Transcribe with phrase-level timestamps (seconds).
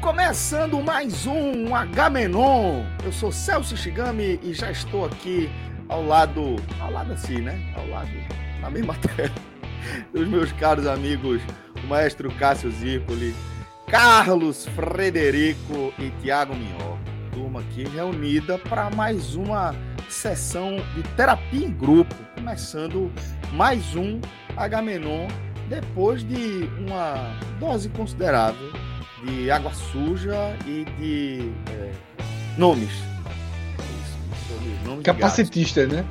[0.00, 2.84] Começando mais um H-Menon.
[3.04, 5.50] Eu sou Celso Shigami e já estou aqui
[5.88, 7.58] ao lado, ao lado assim, né?
[7.76, 8.10] Ao lado,
[8.60, 9.34] na mesma terra,
[10.12, 11.42] dos meus caros amigos,
[11.82, 13.34] o maestro Cássio Zirpoli,
[13.88, 16.96] Carlos Frederico e Tiago Minhó.
[17.32, 19.74] Turma aqui reunida para mais uma
[20.08, 23.10] sessão de terapia em grupo, começando
[23.52, 24.20] mais um
[24.56, 25.26] H-Menon
[25.68, 28.84] depois de uma dose considerável
[29.24, 31.90] de água suja e de é,
[32.58, 32.90] nomes.
[32.90, 33.14] Isso,
[35.02, 36.04] Capacitista, né?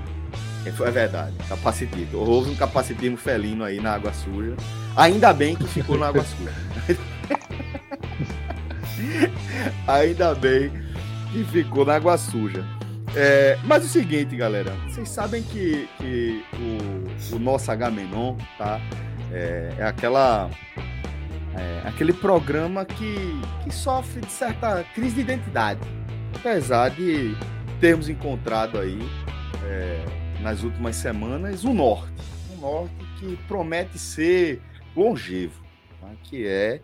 [0.65, 2.17] É, é verdade, capacitista.
[2.17, 4.55] Houve um capacitismo felino aí na água suja.
[4.95, 6.53] Ainda bem que ficou na água suja.
[9.87, 10.71] Ainda bem
[11.31, 12.65] que ficou na água suja.
[13.15, 18.81] É, mas o seguinte, galera, vocês sabem que, que o, o nosso H-Menon, tá?
[19.31, 20.49] É, é aquela
[21.55, 23.15] é, aquele programa que,
[23.63, 25.81] que sofre de certa crise de identidade.
[26.35, 27.35] Apesar de
[27.79, 28.99] termos encontrado aí,
[29.65, 30.05] é,
[30.41, 32.11] nas últimas semanas, o Norte.
[32.51, 34.61] Um Norte que promete ser
[34.95, 35.63] longevo,
[36.01, 36.09] tá?
[36.23, 36.81] que é,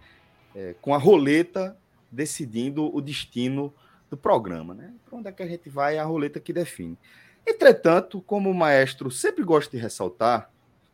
[0.56, 1.78] é, com a roleta
[2.12, 3.74] decidindo o destino
[4.10, 4.74] do programa.
[4.74, 4.94] Né?
[5.06, 6.98] Para onde é que a gente vai, é a roleta que define.
[7.46, 10.50] Entretanto, como o maestro sempre gosta de ressaltar,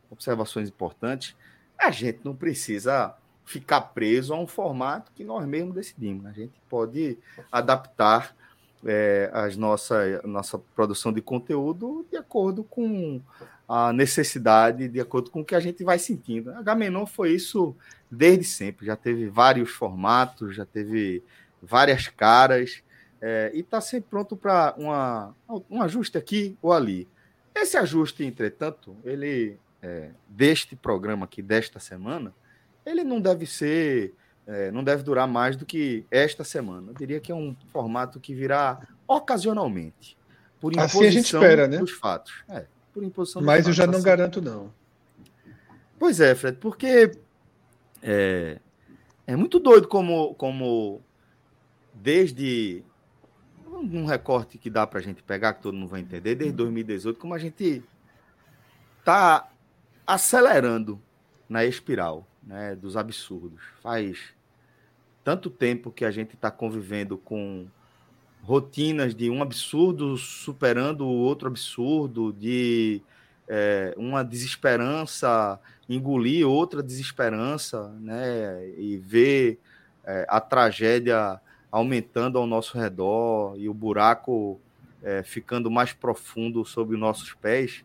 [0.10, 1.36] observações importantes,
[1.78, 6.26] a gente não precisa ficar preso a um formato que nós mesmos decidimos.
[6.26, 7.18] A gente pode
[7.52, 8.36] adaptar
[8.84, 13.22] é, as nossa, a nossa produção de conteúdo de acordo com
[13.68, 16.52] a necessidade, de acordo com o que a gente vai sentindo.
[16.52, 17.76] A Gamenon foi isso
[18.10, 21.24] desde sempre, já teve vários formatos, já teve
[21.62, 22.84] várias caras,
[23.20, 24.76] é, e está sempre pronto para
[25.70, 27.08] um ajuste aqui ou ali.
[27.56, 32.34] Esse ajuste, entretanto, ele é, deste programa aqui, desta semana,
[32.86, 34.14] ele não deve ser,
[34.46, 36.92] é, não deve durar mais do que esta semana.
[36.92, 40.18] Eu diria que é um formato que virá ocasionalmente,
[40.60, 41.78] por imposição assim a gente espera, né?
[41.78, 42.44] dos fatos.
[42.50, 44.06] É, por imposição Mas fatos, eu já não assim.
[44.06, 44.72] garanto, não.
[45.98, 47.12] Pois é, Fred, porque
[48.02, 48.60] é,
[49.26, 51.02] é muito doido como, como
[51.94, 52.84] desde
[53.68, 57.20] um recorte que dá para a gente pegar, que todo mundo vai entender, desde 2018,
[57.20, 57.84] como a gente
[59.00, 59.50] está
[60.06, 61.02] acelerando
[61.48, 63.62] na espiral né, dos absurdos.
[63.82, 64.34] Faz
[65.24, 67.66] tanto tempo que a gente está convivendo com
[68.44, 73.02] rotinas de um absurdo superando o outro absurdo, de
[73.48, 79.60] é, uma desesperança engolir outra desesperança, né, e ver
[80.04, 81.40] é, a tragédia
[81.72, 84.60] aumentando ao nosso redor e o buraco
[85.04, 87.84] é, ficando mais profundo sob os nossos pés,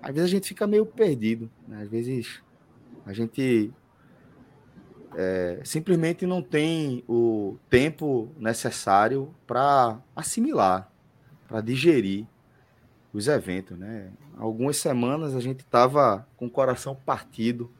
[0.00, 1.82] às vezes a gente fica meio perdido, né?
[1.82, 2.42] às vezes
[3.06, 3.72] a gente
[5.16, 10.90] é, simplesmente não tem o tempo necessário para assimilar,
[11.48, 12.26] para digerir
[13.12, 13.78] os eventos.
[13.78, 14.10] Né?
[14.36, 17.70] Algumas semanas a gente estava com o coração partido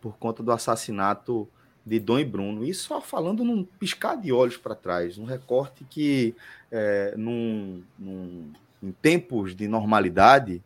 [0.00, 1.48] por conta do assassinato
[1.84, 2.64] de Dom e Bruno.
[2.64, 6.34] E só falando num piscar de olhos para trás, um recorte que,
[6.70, 8.52] é, num, num,
[8.82, 10.62] em tempos de normalidade,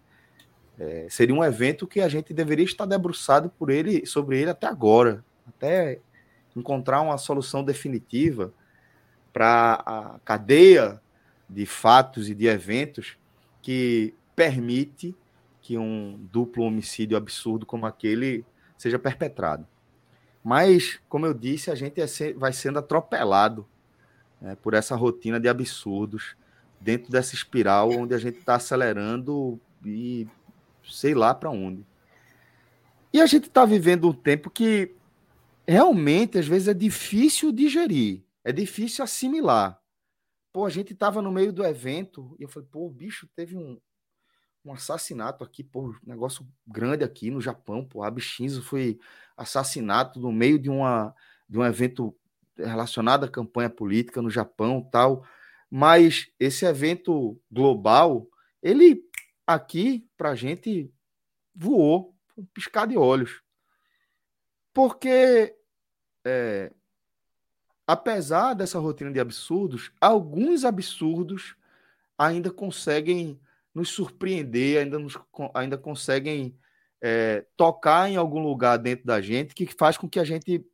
[0.79, 4.67] é, seria um evento que a gente deveria estar debruçado por ele, sobre ele até
[4.67, 5.99] agora, até
[6.59, 8.53] encontrar uma solução definitiva
[9.33, 11.01] para a cadeia
[11.49, 13.17] de fatos e de eventos
[13.63, 15.15] que permite
[15.61, 18.45] que um duplo homicídio absurdo como aquele
[18.77, 19.67] seja perpetrado.
[20.43, 23.67] Mas, como eu disse, a gente é vai sendo atropelado
[24.41, 26.37] né, por essa rotina de absurdos
[26.81, 30.27] dentro dessa espiral onde a gente está acelerando e
[30.85, 31.85] sei lá para onde.
[33.13, 34.95] E a gente está vivendo um tempo que
[35.69, 39.79] realmente, às vezes, é difícil digerir, é difícil assimilar.
[40.51, 43.79] Pô, a gente estava no meio do evento e eu falei, pô, bicho teve um,
[44.65, 48.99] um assassinato aqui, pô, negócio grande aqui no Japão, pô, Abe Shinzo foi
[49.37, 51.15] assassinato no meio de, uma,
[51.47, 52.17] de um evento
[52.57, 55.23] relacionado à campanha política no Japão, tal.
[55.71, 58.27] Mas esse evento global,
[58.63, 59.05] ele
[59.47, 60.91] aqui para a gente
[61.55, 63.43] voou, um piscar de olhos,
[64.73, 65.58] porque
[66.25, 66.73] é,
[67.87, 71.57] apesar dessa rotina de absurdos, alguns absurdos
[72.19, 73.41] ainda conseguem
[73.75, 75.17] nos surpreender, ainda, nos,
[75.55, 76.59] ainda conseguem
[77.01, 80.67] é, tocar em algum lugar dentro da gente que faz com que a gente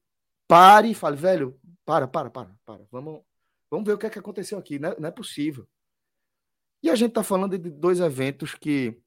[0.49, 3.23] pare e fale, velho, para, para, para, para, vamos,
[3.71, 5.69] vamos ver o que, é que aconteceu aqui, não é, não é possível.
[6.83, 9.01] E a gente está falando de dois eventos que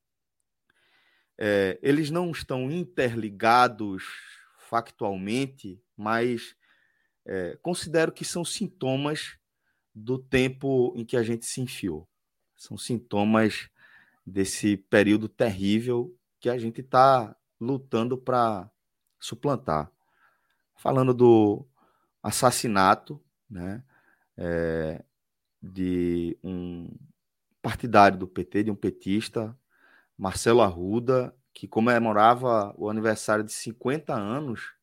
[1.37, 4.03] é, eles não estão interligados
[4.67, 6.55] factualmente, mas
[7.25, 9.37] é, considero que são sintomas
[9.95, 12.07] do tempo em que a gente se enfiou.
[12.55, 13.69] São sintomas
[14.25, 18.69] desse período terrível que a gente está lutando para
[19.19, 19.89] suplantar.
[20.75, 21.65] Falando do
[22.21, 23.83] assassinato né,
[24.35, 25.03] é,
[25.61, 26.93] de um
[27.61, 29.57] partidário do PT, de um petista,
[30.17, 34.75] Marcelo Arruda, que comemorava o aniversário de 50 anos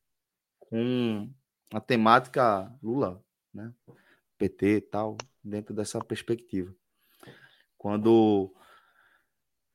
[0.59, 1.31] com
[1.73, 3.23] a temática Lula,
[3.53, 3.73] né?
[4.37, 6.75] PT e tal, dentro dessa perspectiva.
[7.77, 8.53] Quando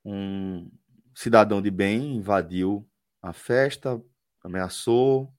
[0.05, 0.69] um
[1.15, 2.87] cidadão de bem invadiu
[3.19, 3.99] a festa,
[4.43, 5.33] ameaçou,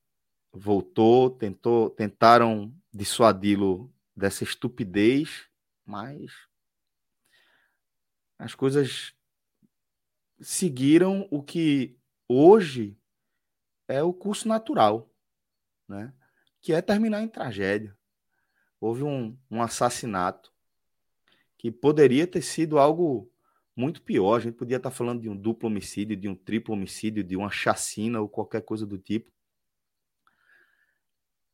[0.53, 5.47] voltou, tentou, tentaram dissuadi-lo dessa estupidez,
[5.87, 6.32] mas
[8.37, 9.14] as coisas
[10.42, 11.96] seguiram o que
[12.28, 12.98] hoje
[13.88, 15.10] é o curso natural,
[15.88, 16.12] né?
[16.60, 17.96] que é terminar em tragédia.
[18.80, 20.52] Houve um, um assassinato
[21.56, 23.30] que poderia ter sido algo
[23.76, 24.36] muito pior.
[24.36, 27.50] A gente podia estar falando de um duplo homicídio, de um triplo homicídio, de uma
[27.50, 29.30] chacina ou qualquer coisa do tipo.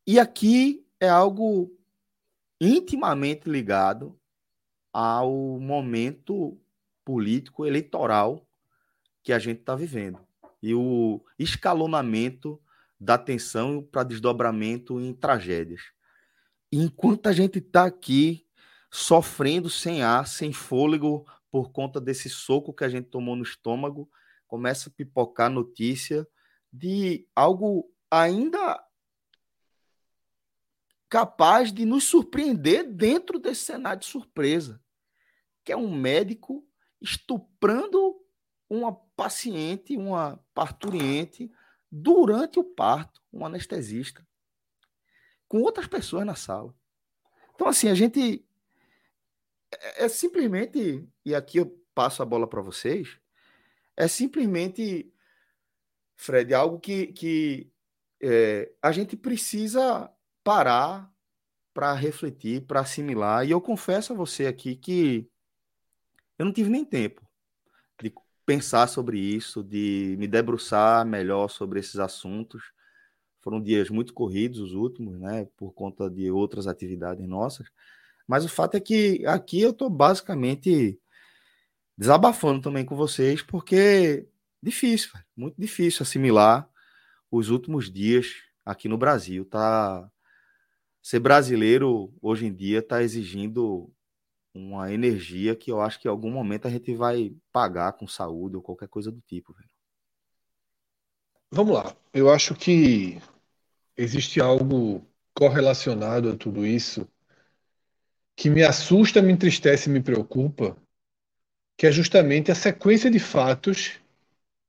[0.05, 1.71] E aqui é algo
[2.59, 4.19] intimamente ligado
[4.91, 6.59] ao momento
[7.05, 8.48] político eleitoral
[9.29, 10.19] que a gente está vivendo
[10.59, 12.59] e o escalonamento
[12.99, 15.83] da tensão para desdobramento em tragédias.
[16.71, 18.47] E enquanto a gente está aqui
[18.89, 24.09] sofrendo sem ar, sem fôlego, por conta desse soco que a gente tomou no estômago,
[24.47, 26.27] começa a pipocar notícia
[26.73, 28.83] de algo ainda
[31.07, 34.81] capaz de nos surpreender dentro desse cenário de surpresa,
[35.63, 36.67] que é um médico
[36.99, 38.18] estuprando
[38.69, 41.51] uma paciente, uma parturiente,
[41.91, 44.25] durante o parto, um anestesista,
[45.47, 46.73] com outras pessoas na sala.
[47.55, 48.45] Então, assim, a gente
[49.71, 53.17] é, é simplesmente, e aqui eu passo a bola para vocês,
[53.97, 55.11] é simplesmente,
[56.15, 57.71] Fred, algo que, que
[58.21, 60.11] é, a gente precisa
[60.43, 61.11] parar
[61.73, 63.45] para refletir, para assimilar.
[63.45, 65.29] E eu confesso a você aqui que
[66.37, 67.28] eu não tive nem tempo
[68.49, 72.63] pensar sobre isso, de me debruçar melhor sobre esses assuntos.
[73.41, 77.67] Foram dias muito corridos os últimos, né, por conta de outras atividades nossas.
[78.27, 80.99] Mas o fato é que aqui eu estou basicamente
[81.95, 84.27] desabafando também com vocês, porque
[84.63, 86.67] difícil, muito difícil assimilar
[87.29, 88.33] os últimos dias
[88.65, 89.45] aqui no Brasil.
[89.45, 90.09] Tá
[91.03, 93.93] ser brasileiro hoje em dia está exigindo
[94.53, 98.55] uma energia que eu acho que em algum momento a gente vai pagar com saúde
[98.55, 99.69] ou qualquer coisa do tipo, velho.
[101.51, 101.95] Vamos lá.
[102.13, 103.19] Eu acho que
[103.97, 107.07] existe algo correlacionado a tudo isso
[108.35, 110.77] que me assusta, me entristece me preocupa,
[111.75, 113.99] que é justamente a sequência de fatos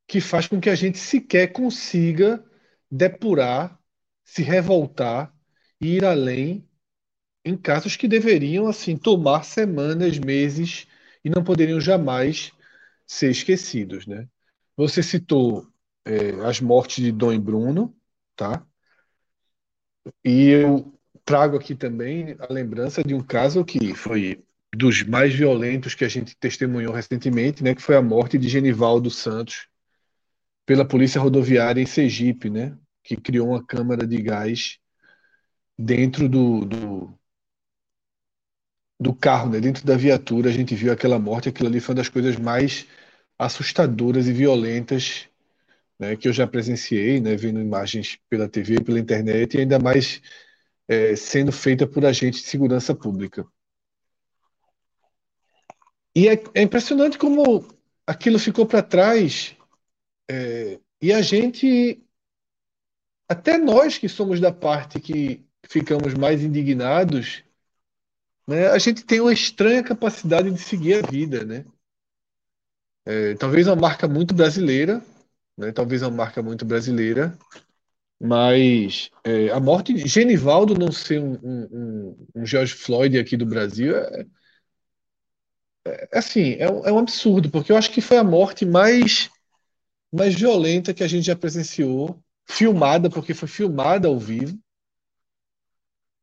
[0.09, 2.45] que faz com que a gente sequer consiga
[2.91, 3.79] depurar,
[4.25, 5.33] se revoltar
[5.81, 6.69] e ir além
[7.45, 10.87] em casos que deveriam assim tomar semanas, meses
[11.25, 12.53] e não poderiam jamais
[13.07, 14.29] ser esquecidos, né?
[14.77, 15.67] Você citou
[16.05, 17.95] é, as mortes de Dom e Bruno,
[18.37, 18.65] tá?
[20.25, 20.93] E eu
[21.25, 24.43] trago aqui também a lembrança de um caso que foi
[24.75, 27.75] dos mais violentos que a gente testemunhou recentemente, né?
[27.75, 29.69] Que foi a morte de Genivaldo Santos
[30.65, 32.77] pela Polícia Rodoviária em Sergipe, né?
[33.03, 34.79] Que criou uma câmara de gás
[35.79, 37.20] dentro do, do
[39.01, 39.61] do carro, né?
[39.61, 41.49] Dentro da viatura, a gente viu aquela morte.
[41.49, 42.87] Aquilo ali foi uma das coisas mais
[43.39, 45.31] assustadoras e violentas
[46.01, 50.23] né, que eu já presenciei, né, vendo imagens pela TV, pela internet, e ainda mais
[50.89, 53.47] é, sendo feita por agentes de segurança pública.
[56.15, 57.69] E é, é impressionante como
[58.07, 59.55] aquilo ficou para trás
[60.31, 62.03] é, e a gente,
[63.29, 67.45] até nós que somos da parte que ficamos mais indignados,
[68.51, 71.65] né, a gente tem uma estranha capacidade de seguir a vida, né?
[73.07, 75.01] É, talvez uma marca muito brasileira,
[75.57, 75.71] né?
[75.71, 77.39] Talvez uma marca muito brasileira,
[78.21, 83.47] mas é, a morte de Genivaldo não ser um, um, um, George Floyd aqui do
[83.47, 84.27] Brasil é,
[85.87, 89.31] é, é assim, é, é um absurdo, porque eu acho que foi a morte mais,
[90.13, 94.59] mais violenta que a gente já presenciou, filmada, porque foi filmada ao vivo,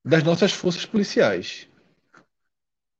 [0.03, 1.66] das nossas forças policiais.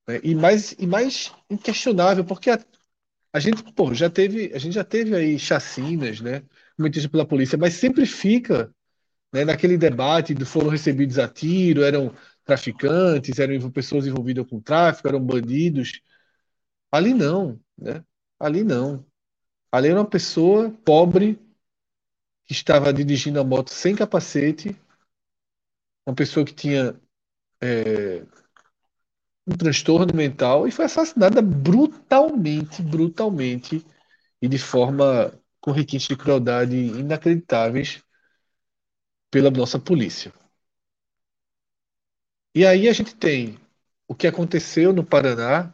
[0.07, 0.19] Né?
[0.23, 2.59] E mais, e mais inquestionável, porque a,
[3.33, 6.43] a gente, pô, já teve, a gente já teve aí chacinas, né,
[6.77, 8.73] cometidas pela polícia, mas sempre fica,
[9.33, 12.13] né, naquele debate de foram recebidos a tiro, eram
[12.45, 16.01] traficantes, eram pessoas envolvidas com tráfico, eram bandidos.
[16.91, 18.03] Ali não, né?
[18.39, 19.05] Ali não.
[19.71, 21.39] Ali era uma pessoa pobre
[22.45, 24.75] que estava dirigindo a moto sem capacete,
[26.05, 26.99] uma pessoa que tinha
[27.61, 28.25] é,
[29.47, 33.85] um transtorno mental e foi assassinada brutalmente, brutalmente
[34.41, 38.03] e de forma com requintes de crueldade inacreditáveis
[39.31, 40.33] pela nossa polícia.
[42.53, 43.57] E aí a gente tem
[44.07, 45.71] o que aconteceu no Paraná,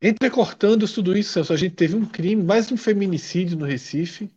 [0.00, 4.30] entrecortando tudo isso, a gente teve um crime, mais um feminicídio no Recife,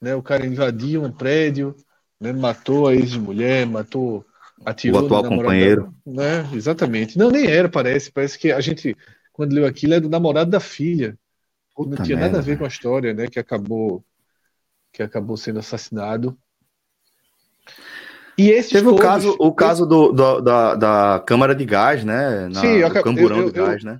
[0.00, 0.14] né?
[0.14, 1.74] O cara invadiu um prédio,
[2.20, 2.32] né?
[2.32, 4.24] matou a ex-mulher, matou
[4.64, 5.94] atirou o atual companheiro.
[6.06, 6.48] Né?
[6.52, 7.18] Exatamente.
[7.18, 8.10] Não, nem era, parece.
[8.10, 8.96] Parece que a gente,
[9.32, 11.18] quando leu aquilo, é do namorado da filha.
[11.74, 13.26] Puta não tinha merda, nada a ver com a história, né?
[13.28, 14.04] Que acabou,
[14.92, 16.36] que acabou sendo assassinado.
[18.36, 22.04] E esse Teve todos, o caso, o caso do, do, da, da câmara de gás,
[22.04, 22.48] né?
[22.48, 23.98] Na, Sim, eu, o camburão eu, eu, de gás, né?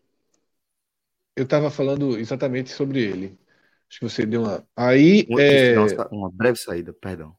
[1.36, 3.38] Eu estava falando exatamente sobre ele.
[3.88, 4.64] Acho que você deu uma.
[4.76, 5.26] Aí.
[5.28, 5.78] Uma, é...
[6.10, 7.34] uma breve saída, perdão.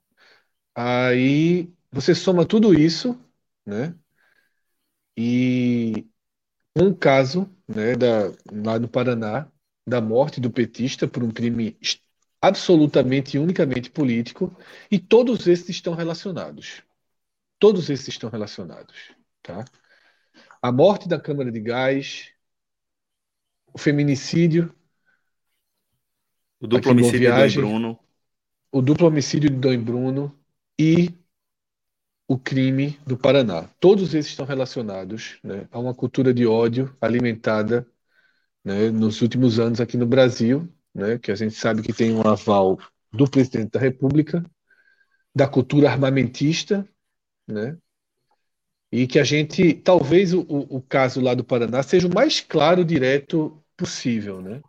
[0.74, 3.20] Aí você soma tudo isso,
[3.66, 3.96] né?
[5.18, 6.08] E
[6.76, 9.52] um caso, né, da, lá no Paraná,
[9.86, 11.78] da morte do petista por um crime
[12.42, 14.56] absolutamente e unicamente político,
[14.90, 16.84] e todos esses estão relacionados.
[17.58, 18.96] Todos esses estão relacionados,
[19.42, 19.66] tá?
[20.62, 22.32] A morte da Câmara de Gás,
[23.74, 24.74] o feminicídio,
[26.60, 28.00] o duplo homicídio de Dom Bruno,
[28.72, 30.40] o duplo homicídio de Dom Bruno
[30.78, 31.19] e
[32.30, 33.68] o crime do Paraná.
[33.80, 37.88] Todos esses estão relacionados né, a uma cultura de ódio alimentada
[38.64, 42.22] né, nos últimos anos aqui no Brasil, né, que a gente sabe que tem um
[42.22, 42.78] aval
[43.12, 44.46] do presidente da República,
[45.34, 46.88] da cultura armamentista,
[47.48, 47.76] né,
[48.92, 52.86] e que a gente, talvez o, o caso lá do Paraná seja o mais claro,
[52.86, 54.62] direto possível, né,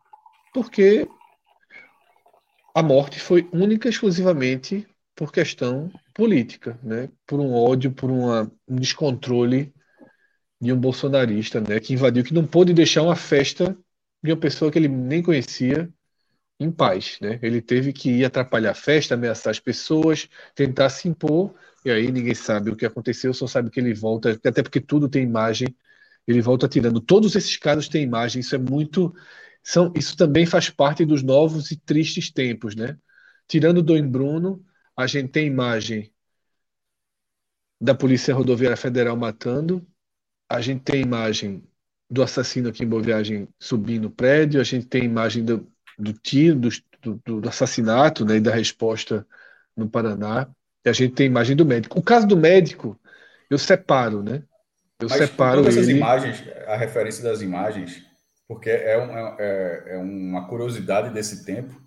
[0.55, 1.07] porque
[2.75, 4.87] a morte foi única e exclusivamente
[5.20, 7.10] por questão política, né?
[7.26, 9.70] Por um ódio, por uma, um descontrole
[10.58, 11.78] de um bolsonarista, né?
[11.78, 13.76] Que invadiu, que não pôde deixar uma festa
[14.22, 15.92] de uma pessoa que ele nem conhecia
[16.58, 17.38] em paz, né?
[17.42, 22.10] Ele teve que ir atrapalhar a festa, ameaçar as pessoas, tentar se impor, e aí
[22.10, 25.68] ninguém sabe o que aconteceu, só sabe que ele volta, até porque tudo tem imagem,
[26.26, 26.98] ele volta tirando.
[26.98, 29.14] Todos esses casos têm imagem, isso é muito.
[29.62, 32.96] São, isso também faz parte dos novos e tristes tempos, né?
[33.46, 34.64] Tirando Dom Bruno,
[35.00, 36.12] a gente tem imagem
[37.80, 39.87] da Polícia Rodoviária Federal matando,
[40.49, 41.62] a gente tem imagem
[42.11, 45.66] do assassino aqui em Boa Viagem subindo o prédio, a gente tem imagem do,
[45.99, 46.69] do tiro, do,
[47.00, 49.26] do, do, assassinato né, e da resposta
[49.76, 50.49] no Paraná,
[50.85, 51.99] e a gente tem imagem do médico.
[51.99, 52.99] O caso do médico,
[53.49, 54.42] eu separo, né?
[54.99, 55.92] Eu Mas separo todas ele...
[55.92, 58.04] imagens, a referência das imagens,
[58.47, 61.80] porque é, um, é, é uma curiosidade desse tempo,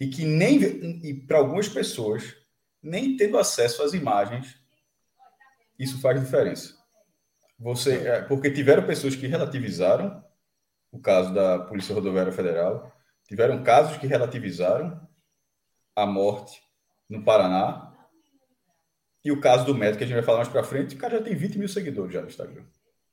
[0.00, 0.56] e que nem,
[1.04, 2.34] e para algumas pessoas,
[2.86, 4.56] nem tendo acesso às imagens,
[5.78, 6.74] isso faz diferença.
[7.58, 10.24] Você, é, porque tiveram pessoas que relativizaram
[10.92, 12.92] o caso da Polícia Rodoviária Federal,
[13.26, 15.00] tiveram casos que relativizaram
[15.94, 16.62] a morte
[17.08, 17.92] no Paraná,
[19.24, 21.18] e o caso do médico, que a gente vai falar mais para frente, o cara
[21.18, 22.62] já tem 20 mil seguidores já no Instagram.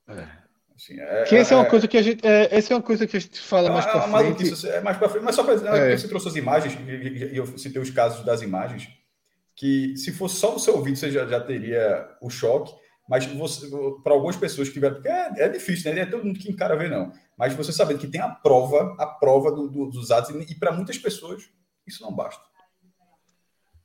[0.07, 0.43] É.
[0.75, 2.25] Assim, é, que essa é, é uma coisa que a gente.
[2.25, 4.67] É, essa é uma coisa que a gente fala mais para frente.
[4.67, 5.23] É mais para frente.
[5.23, 5.97] Mas só para é.
[5.97, 8.87] você trouxe as imagens, e eu citei os casos das imagens
[9.55, 12.74] que se fosse só o seu ouvido você já, já teria o choque,
[13.07, 13.27] mas
[14.03, 16.01] para algumas pessoas que tiveram, porque é, é difícil, né?
[16.01, 17.12] É todo mundo que encara ver, não.
[17.38, 20.72] Mas você sabendo que tem a prova, a prova do, do, dos atos, e para
[20.72, 21.50] muitas pessoas
[21.86, 22.43] isso não basta.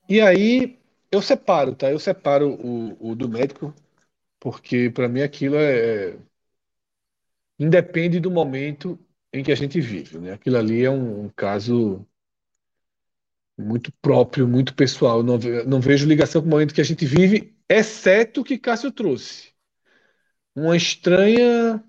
[0.08, 0.78] E aí
[1.10, 1.90] eu separo, tá?
[1.90, 3.74] Eu separo o, o do médico,
[4.38, 6.16] porque para mim aquilo é.
[7.58, 8.96] Independe do momento
[9.32, 10.32] em que a gente vive, né?
[10.32, 12.06] Aquilo ali é um, um caso
[13.58, 15.22] muito próprio, muito pessoal.
[15.22, 18.92] Não, não vejo ligação com o momento que a gente vive, exceto o que Cássio
[18.92, 19.48] trouxe.
[20.54, 21.82] Uma estranha,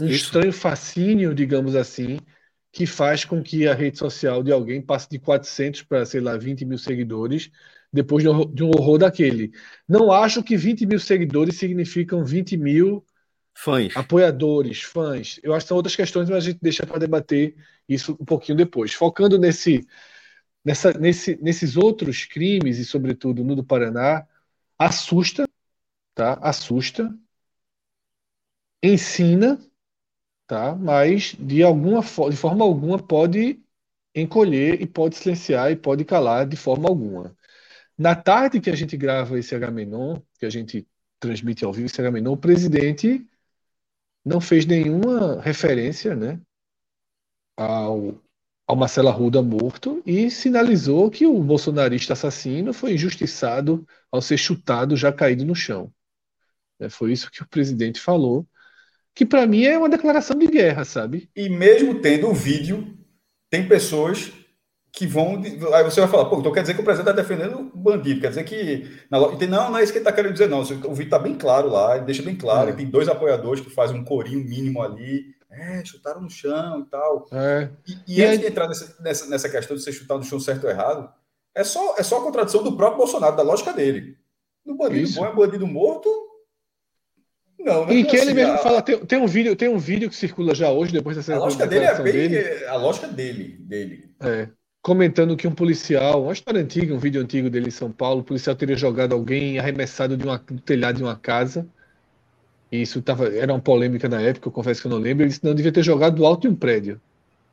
[0.00, 0.26] um Isso.
[0.26, 2.18] estranho fascínio, digamos assim,
[2.70, 6.36] que faz com que a rede social de alguém passe de 400 para, sei lá,
[6.36, 7.50] 20 mil seguidores
[7.92, 9.52] depois de um horror daquele.
[9.86, 13.04] Não acho que 20 mil seguidores significam 20 mil
[13.54, 13.92] fãs.
[13.94, 15.38] apoiadores, fãs.
[15.42, 17.54] Eu acho que são outras questões, mas a gente deixa para debater
[17.86, 18.94] isso um pouquinho depois.
[18.94, 19.86] Focando nesse,
[20.64, 24.26] nessa, nesse, nesses outros crimes, e sobretudo no do Paraná,
[24.78, 25.48] assusta,
[26.14, 26.34] tá?
[26.42, 27.14] Assusta,
[28.82, 29.58] ensina,
[30.46, 30.74] tá?
[30.76, 33.60] Mas de alguma de forma alguma pode
[34.14, 37.36] encolher e pode silenciar e pode calar de forma alguma.
[37.96, 40.86] Na tarde que a gente grava esse Agamenon, que a gente
[41.20, 43.26] transmite ao vivo esse Agamenon, o presidente
[44.24, 46.40] não fez nenhuma referência, né,
[47.56, 48.20] ao,
[48.72, 54.96] ao Marcelo Arruda morto e sinalizou que o bolsonarista assassino foi injustiçado ao ser chutado
[54.96, 55.92] já caído no chão.
[56.80, 58.46] É, foi isso que o presidente falou,
[59.14, 61.28] que para mim é uma declaração de guerra, sabe?
[61.36, 62.96] E mesmo tendo o vídeo,
[63.50, 64.32] tem pessoas
[64.90, 65.42] que vão.
[65.74, 68.22] Aí você vai falar, pô, então quer dizer que o presidente está defendendo o bandido,
[68.22, 68.90] quer dizer que.
[69.10, 70.60] Não, não é isso que ele está querendo dizer, não.
[70.60, 72.72] O vídeo está bem claro lá, ele deixa bem claro, é.
[72.72, 75.26] tem dois apoiadores que fazem um corinho mínimo ali.
[75.52, 77.28] É, chutaram no chão e tal.
[77.30, 77.68] É.
[77.86, 80.40] E, e, e antes de entrar nessa, nessa, nessa questão de você chutar no chão
[80.40, 81.12] certo ou errado,
[81.54, 84.16] é só, é só a contradição do próprio Bolsonaro, da lógica dele.
[84.64, 85.20] No bandido isso.
[85.20, 86.08] bom é bandido morto.
[87.58, 88.58] Não, não e é que assim, ele mesmo a...
[88.58, 91.38] fala, tem, tem, um vídeo, tem um vídeo que circula já hoje, depois dessa A
[91.38, 92.12] lógica dele é bem.
[92.28, 92.66] Dele.
[92.66, 94.10] A lógica dele, dele.
[94.20, 94.48] É
[94.82, 98.24] comentando que um policial, uma história antiga, um vídeo antigo dele em São Paulo, o
[98.24, 101.66] policial teria jogado alguém arremessado de uma, do telhado de uma casa.
[102.72, 105.26] E isso tava, era uma polêmica na época, eu confesso que eu não lembro.
[105.26, 106.98] Ele não devia ter jogado do alto de um prédio.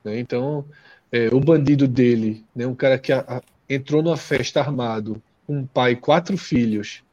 [0.01, 0.17] Né?
[0.17, 0.65] Então,
[1.11, 5.65] é, o bandido dele, né, um cara que a, a, entrou numa festa armado, um
[5.65, 7.03] pai, quatro filhos,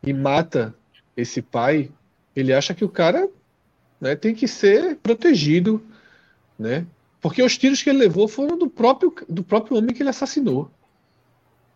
[0.00, 0.72] e mata
[1.16, 1.90] esse pai,
[2.36, 3.28] ele acha que o cara
[4.00, 5.82] né, tem que ser protegido,
[6.58, 6.86] né?
[7.20, 10.70] Porque os tiros que ele levou foram do próprio, do próprio homem que ele assassinou.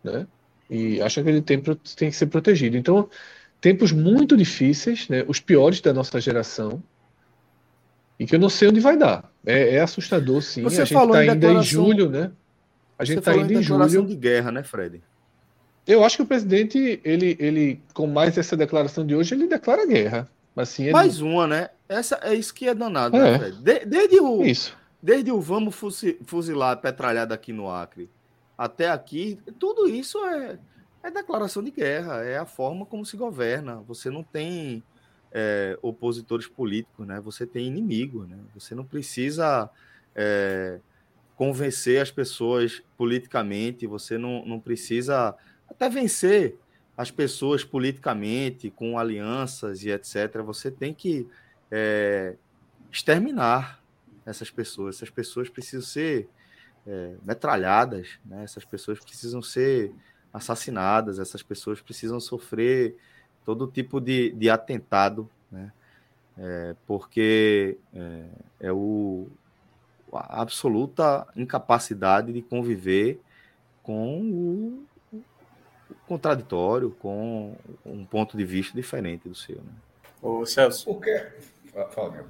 [0.03, 0.25] Né?
[0.67, 2.77] E acha que ele tem, tem que ser protegido.
[2.77, 3.07] Então,
[3.65, 5.25] tempos muito difíceis, né?
[5.27, 6.83] os piores da nossa geração,
[8.19, 9.27] e que eu não sei onde vai dar.
[9.43, 10.61] É, é assustador, sim.
[10.61, 12.31] Você a gente está ainda em julho, né?
[12.95, 14.05] A gente está ainda em julho.
[14.05, 15.01] de guerra, né, Fred?
[15.87, 19.83] Eu acho que o presidente, ele, ele, com mais essa declaração de hoje, ele declara
[19.87, 20.29] guerra.
[20.55, 20.93] Assim, ele...
[20.93, 21.69] Mais uma, né?
[21.89, 23.31] Essa, é isso que é danado, né, é.
[23.31, 23.63] né, Fred?
[23.63, 24.43] De, desde o.
[24.43, 25.75] Isso Desde o vamos
[26.25, 28.09] fuzilar a petralhada aqui no Acre
[28.55, 30.57] até aqui, tudo isso é,
[31.05, 33.75] é declaração de guerra, é a forma como se governa.
[33.87, 34.83] Você não tem
[35.31, 37.19] é, opositores políticos, né?
[37.21, 38.37] Você tem inimigo, né?
[38.55, 39.69] Você não precisa
[40.15, 40.79] é,
[41.35, 45.35] convencer as pessoas politicamente, você não, não precisa
[45.69, 46.57] até vencer
[46.97, 50.41] as pessoas politicamente, com alianças e etc.
[50.43, 51.27] Você tem que
[51.69, 52.35] é,
[52.91, 53.79] exterminar
[54.25, 54.95] essas pessoas.
[54.95, 56.27] Essas pessoas precisam ser
[56.87, 58.43] é, metralhadas, né?
[58.43, 59.93] essas pessoas precisam ser
[60.35, 62.97] assassinadas, essas pessoas precisam sofrer
[63.45, 65.71] todo tipo de, de atentado, né?
[66.37, 68.23] É, porque é,
[68.67, 69.27] é o,
[70.11, 73.21] a absoluta incapacidade de conviver
[73.81, 75.23] com o, o,
[76.05, 79.55] contraditório, com um ponto de vista diferente do seu.
[79.55, 79.71] Né?
[80.21, 80.91] Ô, Celso.
[80.91, 81.25] O que?
[81.91, 82.25] Fala, meu.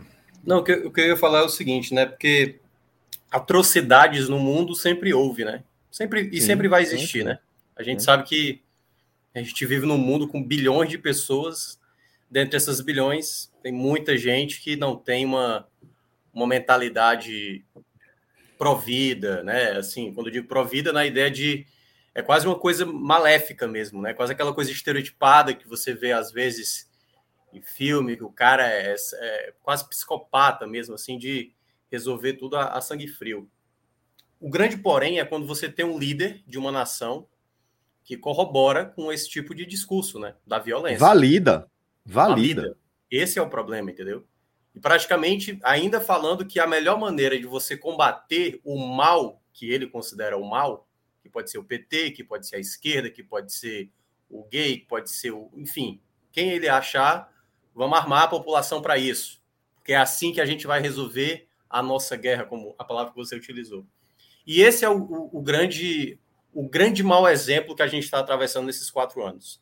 [0.46, 2.06] Não, o que, o que eu ia falar é o seguinte, né?
[2.06, 2.60] Porque
[3.32, 5.64] atrocidades no mundo sempre houve, né?
[5.90, 7.40] Sempre, e sim, sempre vai existir, sim, né?
[7.76, 8.06] A gente sim.
[8.06, 8.64] sabe que
[9.34, 11.80] a gente vive num mundo com bilhões de pessoas.
[12.30, 15.68] Dentre essas bilhões, tem muita gente que não tem uma,
[16.34, 17.66] uma mentalidade
[18.58, 19.72] pró-vida, né?
[19.72, 21.66] Assim, quando eu digo pró-vida, na ideia de
[22.14, 24.14] é quase uma coisa maléfica mesmo, né?
[24.14, 26.90] Quase aquela coisa estereotipada que você vê às vezes
[27.52, 31.54] em filme, que o cara é, é, quase psicopata mesmo, assim, de
[31.92, 33.50] resolver tudo a, a, sangue frio.
[34.40, 37.28] O grande porém é quando você tem um líder de uma nação
[38.06, 41.00] que corrobora com esse tipo de discurso, né, da violência.
[41.00, 41.70] Valida,
[42.06, 42.62] valida.
[42.62, 42.78] valida.
[43.12, 44.26] Esse é o problema, entendeu?
[44.74, 49.88] E praticamente ainda falando que a melhor maneira de você combater o mal que ele
[49.88, 50.88] considera o mal,
[51.22, 53.90] que pode ser o PT, que pode ser a esquerda, que pode ser
[54.30, 56.00] o gay, que pode ser o, enfim,
[56.32, 57.34] quem ele achar
[57.76, 59.42] Vamos armar a população para isso,
[59.76, 63.18] porque é assim que a gente vai resolver a nossa guerra, como a palavra que
[63.18, 63.86] você utilizou.
[64.48, 66.18] E esse é o, o, o grande
[66.56, 69.62] o grande mau exemplo que a gente está atravessando nesses quatro anos.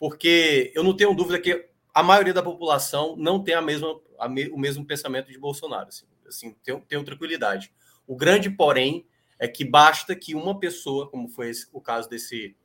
[0.00, 4.28] Porque eu não tenho dúvida que a maioria da população não tem a mesma, a
[4.28, 5.88] me, o mesmo pensamento de Bolsonaro.
[5.88, 6.06] Assim.
[6.26, 7.72] Assim, tenho, tenho tranquilidade.
[8.04, 9.06] O grande porém
[9.38, 12.56] é que basta que uma pessoa, como foi esse, o caso desse,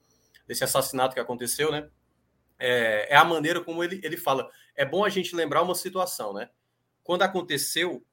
[0.47, 1.87] desse assassinato que aconteceu, né?
[2.57, 4.49] É, é, a maneira como ele, ele fala.
[4.75, 6.49] É bom a gente lembrar uma situação, né?
[7.03, 8.03] Quando aconteceu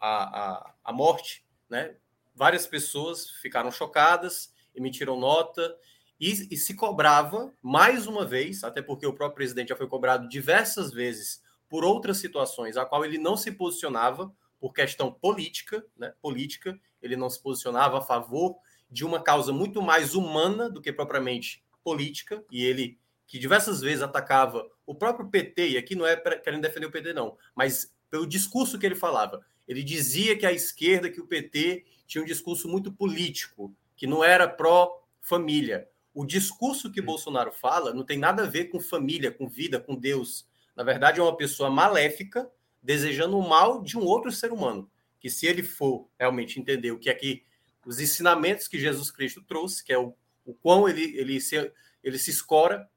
[0.00, 1.94] a, a, a morte, né?
[2.34, 5.76] Várias pessoas ficaram chocadas, emitiram nota
[6.20, 10.28] e, e se cobrava mais uma vez, até porque o próprio presidente já foi cobrado
[10.28, 16.14] diversas vezes por outras situações, a qual ele não se posicionava por questão política, né?
[16.22, 18.56] Política, ele não se posicionava a favor
[18.90, 24.02] de uma causa muito mais humana do que propriamente política, e ele que diversas vezes
[24.02, 28.26] atacava o próprio PT, e aqui não é querendo defender o PT, não, mas pelo
[28.26, 29.44] discurso que ele falava.
[29.66, 34.22] Ele dizia que a esquerda, que o PT tinha um discurso muito político, que não
[34.22, 35.88] era pró-família.
[36.12, 39.96] O discurso que Bolsonaro fala não tem nada a ver com família, com vida, com
[39.96, 40.48] Deus.
[40.76, 42.48] Na verdade, é uma pessoa maléfica
[42.82, 44.90] desejando o mal de um outro ser humano.
[45.18, 47.44] Que se ele for realmente entender o que é que
[47.84, 52.18] os ensinamentos que Jesus Cristo trouxe, que é o, o quão ele, ele, se, ele
[52.18, 52.88] se escora,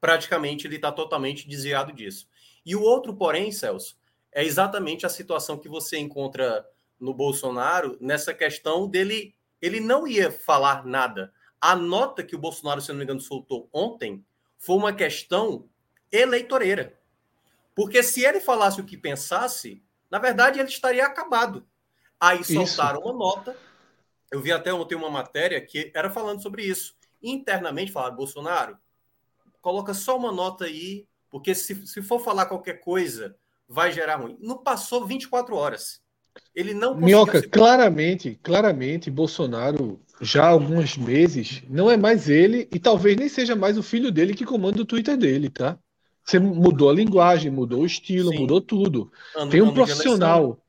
[0.00, 2.28] praticamente ele está totalmente desviado disso.
[2.64, 3.98] E o outro, porém, Celso,
[4.32, 6.66] é exatamente a situação que você encontra
[6.98, 9.34] no Bolsonaro nessa questão dele.
[9.60, 13.68] Ele não ia falar nada a nota que o Bolsonaro, se não me engano, soltou
[13.72, 14.24] ontem
[14.56, 15.68] foi uma questão
[16.10, 16.98] eleitoreira.
[17.74, 21.66] Porque se ele falasse o que pensasse, na verdade ele estaria acabado.
[22.18, 23.08] Aí soltaram isso.
[23.08, 23.56] uma nota.
[24.30, 26.96] Eu vi até ontem uma matéria que era falando sobre isso.
[27.22, 28.76] Internamente falaram, Bolsonaro,
[29.60, 33.36] coloca só uma nota aí, porque se, se for falar qualquer coisa,
[33.68, 34.36] vai gerar ruim.
[34.40, 36.02] Não passou 24 horas.
[36.54, 37.48] Ele não Minhoca, se...
[37.48, 43.54] claramente, claramente, Bolsonaro, já há alguns meses, não é mais ele e talvez nem seja
[43.54, 45.78] mais o filho dele que comanda o Twitter dele, tá?
[46.24, 48.40] Você mudou a linguagem, mudou o estilo, Sim.
[48.40, 49.10] mudou tudo.
[49.34, 50.62] Ano, tem um profissional,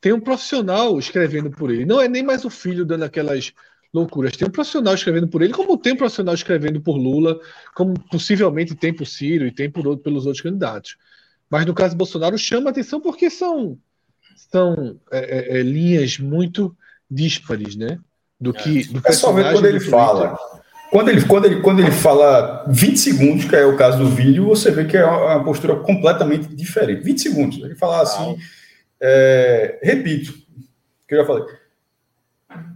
[0.00, 1.84] tem um profissional escrevendo por ele.
[1.84, 3.52] Não é nem mais o filho dando aquelas
[3.92, 4.36] loucuras.
[4.36, 7.40] Tem um profissional escrevendo por ele, como tem um profissional escrevendo por Lula,
[7.74, 10.96] como possivelmente tem por Ciro e tem por, pelos outros candidatos.
[11.50, 13.76] Mas no caso Bolsonaro chama atenção porque são
[14.50, 16.76] são é, é, é, linhas muito
[17.10, 17.98] díspares, né?
[18.40, 20.38] Do que do é só ver quando ele fala.
[20.90, 24.46] Quando ele, quando, ele, quando ele fala 20 segundos, que é o caso do vídeo,
[24.46, 27.02] você vê que é uma postura completamente diferente.
[27.02, 27.58] 20 segundos.
[27.58, 28.36] Ele fala assim.
[29.00, 30.34] É, repito,
[31.06, 31.44] que eu já falei.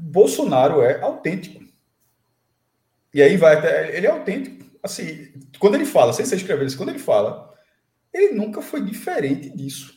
[0.00, 1.64] Bolsonaro é autêntico.
[3.12, 3.96] E aí vai até.
[3.96, 4.64] Ele é autêntico.
[4.82, 7.52] Assim, quando ele fala, sem ser escrever isso, quando ele fala,
[8.12, 9.93] ele nunca foi diferente disso.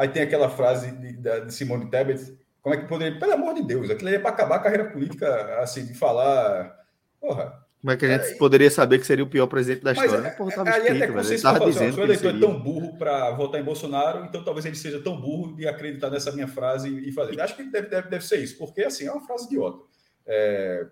[0.00, 3.62] Aí tem aquela frase de, de Simone Tebet, como é que poderia, pelo amor de
[3.62, 6.74] Deus, aquilo aí é para acabar a carreira política, assim, de falar,
[7.20, 7.62] porra.
[7.82, 10.22] Como é que a gente é, poderia saber que seria o pior presidente da história?
[10.22, 12.96] Mas, porra, tava aí escrito, até você estava dizendo assim, o eleitor é tão burro
[12.96, 16.88] para votar em Bolsonaro, então talvez ele seja tão burro de acreditar nessa minha frase
[16.88, 17.38] e fazer.
[17.38, 19.84] Acho que deve, deve, deve ser isso, porque assim, é uma frase idiota.
[20.26, 20.86] É,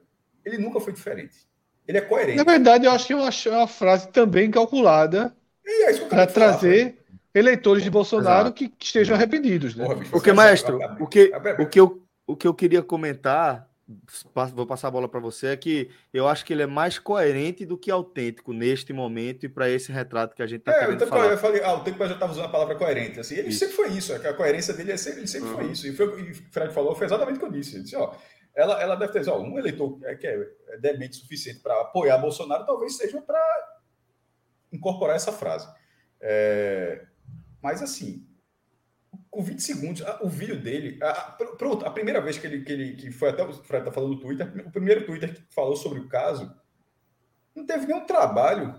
[0.45, 1.49] ele nunca foi diferente.
[1.87, 2.37] Ele é coerente.
[2.37, 5.35] Na verdade, eu acho que é uma, é uma frase também calculada
[5.67, 6.98] é para trazer
[7.39, 9.75] eleitores de Bolsonaro que, que, estejam arrependidos.
[9.75, 9.85] Né?
[9.85, 13.69] Porra, o que, maestro, o que, o, que eu, o que eu queria comentar,
[14.55, 17.65] vou passar a bola para você, é que eu acho que ele é mais coerente
[17.65, 21.07] do que autêntico neste momento e para esse retrato que a gente está é, querendo
[21.07, 21.27] falar.
[21.27, 23.21] Eu falei, ah, o tempo já estava usando a palavra coerente.
[23.21, 23.61] Assim, ele isso.
[23.61, 25.57] sempre foi isso, a coerência dele é sempre, ele sempre uhum.
[25.57, 25.87] foi isso.
[25.87, 27.77] E, foi, e o Fred falou, foi exatamente o que eu disse.
[27.77, 28.15] Ele disse, ó,
[28.55, 32.67] ela, ela deve ter, ó, um eleitor que é, é demente suficiente para apoiar Bolsonaro,
[32.67, 33.41] talvez seja para
[34.73, 35.69] incorporar essa frase.
[36.21, 37.07] É,
[37.63, 38.27] mas assim,
[39.31, 40.99] com 20 segundos, o vídeo dele.
[41.03, 41.13] A,
[41.59, 44.15] pronto, a primeira vez que ele, que ele que foi até o Fred tá falando
[44.15, 46.53] no Twitter, o primeiro Twitter que falou sobre o caso,
[47.55, 48.75] não teve nenhum trabalho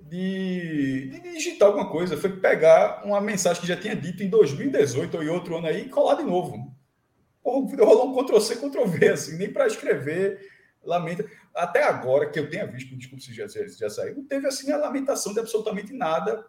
[0.00, 2.16] de, de digitar alguma coisa.
[2.16, 5.86] Foi pegar uma mensagem que já tinha dito em 2018 ou em outro ano aí
[5.86, 6.74] e colar de novo.
[7.42, 10.40] Porra, rolou um Ctrl-C, Ctrl-V, assim, nem para escrever.
[10.84, 11.24] Lamenta.
[11.54, 14.76] Até agora, que eu tenha visto, desculpa se já, já saiu, não teve assim a
[14.76, 16.44] lamentação de absolutamente nada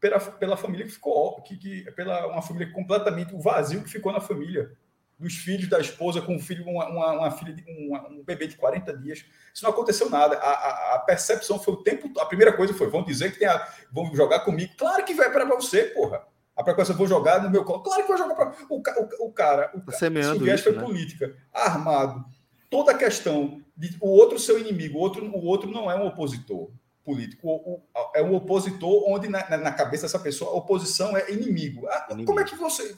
[0.00, 4.10] pela, pela família que ficou, que, que, pela uma família completamente, o vazio que ficou
[4.10, 4.72] na família,
[5.18, 8.46] dos filhos da esposa com um filho, uma, uma, uma filha, de, uma, um bebê
[8.46, 9.22] de 40 dias.
[9.52, 10.36] Isso não aconteceu nada.
[10.36, 12.10] A, a, a, percepção foi o tempo.
[12.18, 14.72] A primeira coisa foi: vão dizer que tem a, vão jogar comigo.
[14.78, 16.22] Claro que vai para você, porra.
[16.56, 17.82] A preocupação, vou jogar no meu colo.
[17.82, 19.70] Claro que vai jogar para o, o, o cara.
[19.74, 20.82] O, tá semeando o viés foi né?
[20.82, 22.24] política, armado.
[22.70, 26.06] Toda a questão de o outro seu inimigo, o outro, o outro não é um
[26.06, 26.70] opositor
[27.04, 27.48] político.
[27.48, 27.82] O, o,
[28.14, 31.86] é um opositor onde, na, na, cabeça dessa pessoa, a oposição é inimigo.
[31.88, 32.26] Ah, inimigo.
[32.26, 32.94] Como é que você.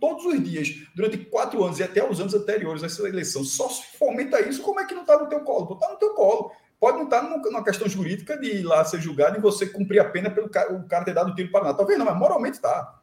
[0.00, 3.98] Todos os dias, durante quatro anos e até os anos anteriores essa eleição, só se
[3.98, 5.74] fomenta isso, como é que não está no teu colo?
[5.74, 6.52] Está no teu colo.
[6.80, 10.00] Pode não estar tá numa questão jurídica de ir lá ser julgado e você cumprir
[10.00, 11.76] a pena pelo cara, o cara ter dado tiro para nada.
[11.76, 13.00] Talvez não, mas moralmente está.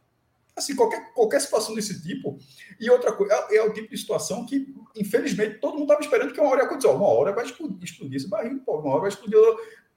[0.56, 2.40] Assim, qualquer, qualquer situação desse tipo.
[2.80, 6.34] E outra coisa, é, é o tipo de situação que, infelizmente, todo mundo estava esperando
[6.34, 6.88] que uma hora ia acontecer.
[6.88, 9.38] Uma hora vai explodir, explodir esse barril, uma hora vai explodir.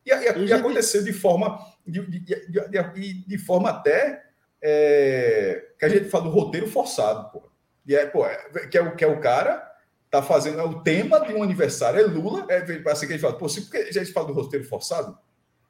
[0.05, 4.25] E, e, e aconteceu de forma, de, de, de, de forma até
[4.63, 7.49] é, que a gente fala do roteiro forçado, pô.
[7.87, 8.37] E é, pô, é,
[8.71, 9.69] que, é o, que é o cara
[10.11, 12.59] tá fazendo, é o tema de um aniversário, é Lula, é
[12.91, 15.17] assim que a gente fala, pô, se a gente fala do roteiro forçado,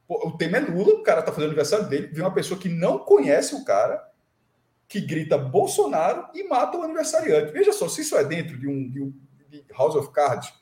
[0.08, 2.68] pô, o tema é Lula, o cara tá fazendo aniversário dele, vem uma pessoa que
[2.68, 4.02] não conhece o cara,
[4.88, 7.52] que grita Bolsonaro e mata o aniversariante.
[7.52, 9.14] Veja só, se isso é dentro de um, de um
[9.50, 10.52] de House of Cards.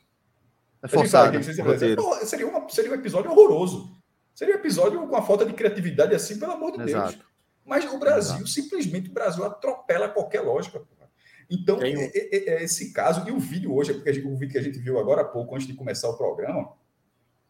[0.83, 1.37] É forçado.
[1.37, 3.97] Aqui, seria, uma, seria um episódio horroroso.
[4.35, 7.13] Seria um episódio com a falta de criatividade assim, pelo amor de Exato.
[7.13, 7.25] Deus.
[7.65, 8.49] Mas o Brasil, Exato.
[8.49, 10.81] simplesmente, o Brasil atropela qualquer lógica.
[11.51, 14.63] Então, é, é, é, esse caso, e o vídeo hoje, porque o vídeo que a
[14.63, 16.73] gente viu agora há pouco, antes de começar o programa,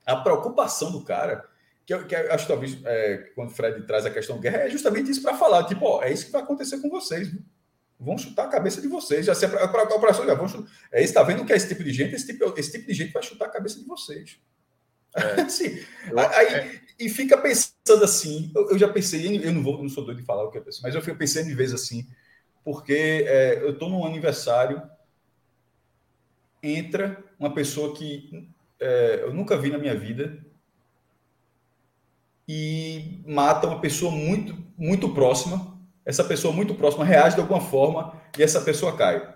[0.07, 1.45] a preocupação do cara
[1.89, 5.11] que, eu, que acho talvez é, quando o Fred traz a questão guerra, é justamente
[5.11, 7.41] isso para falar, tipo, ó, é isso que vai acontecer com vocês, viu?
[7.99, 10.71] Vão chutar a cabeça de vocês, já se é para a operação, já vão chutar.
[10.93, 12.95] É isso, tá vendo que é esse tipo de gente, esse tipo, esse tipo de
[12.95, 14.39] gente vai chutar a cabeça de vocês.
[15.17, 15.41] É.
[15.43, 16.81] assim, eu, aí, é.
[16.99, 20.25] e fica pensando assim, eu, eu, já pensei, eu não vou, não sou doido de
[20.25, 22.07] falar o que eu penso, mas eu fico pensando em vezes assim,
[22.65, 24.83] porque é, eu estou num aniversário,
[26.63, 30.45] entra uma pessoa que é, eu nunca vi na minha vida,
[32.49, 35.78] e mata uma pessoa muito, muito próxima.
[36.09, 39.29] Essa pessoa muito próxima reage de alguma forma e essa pessoa cai.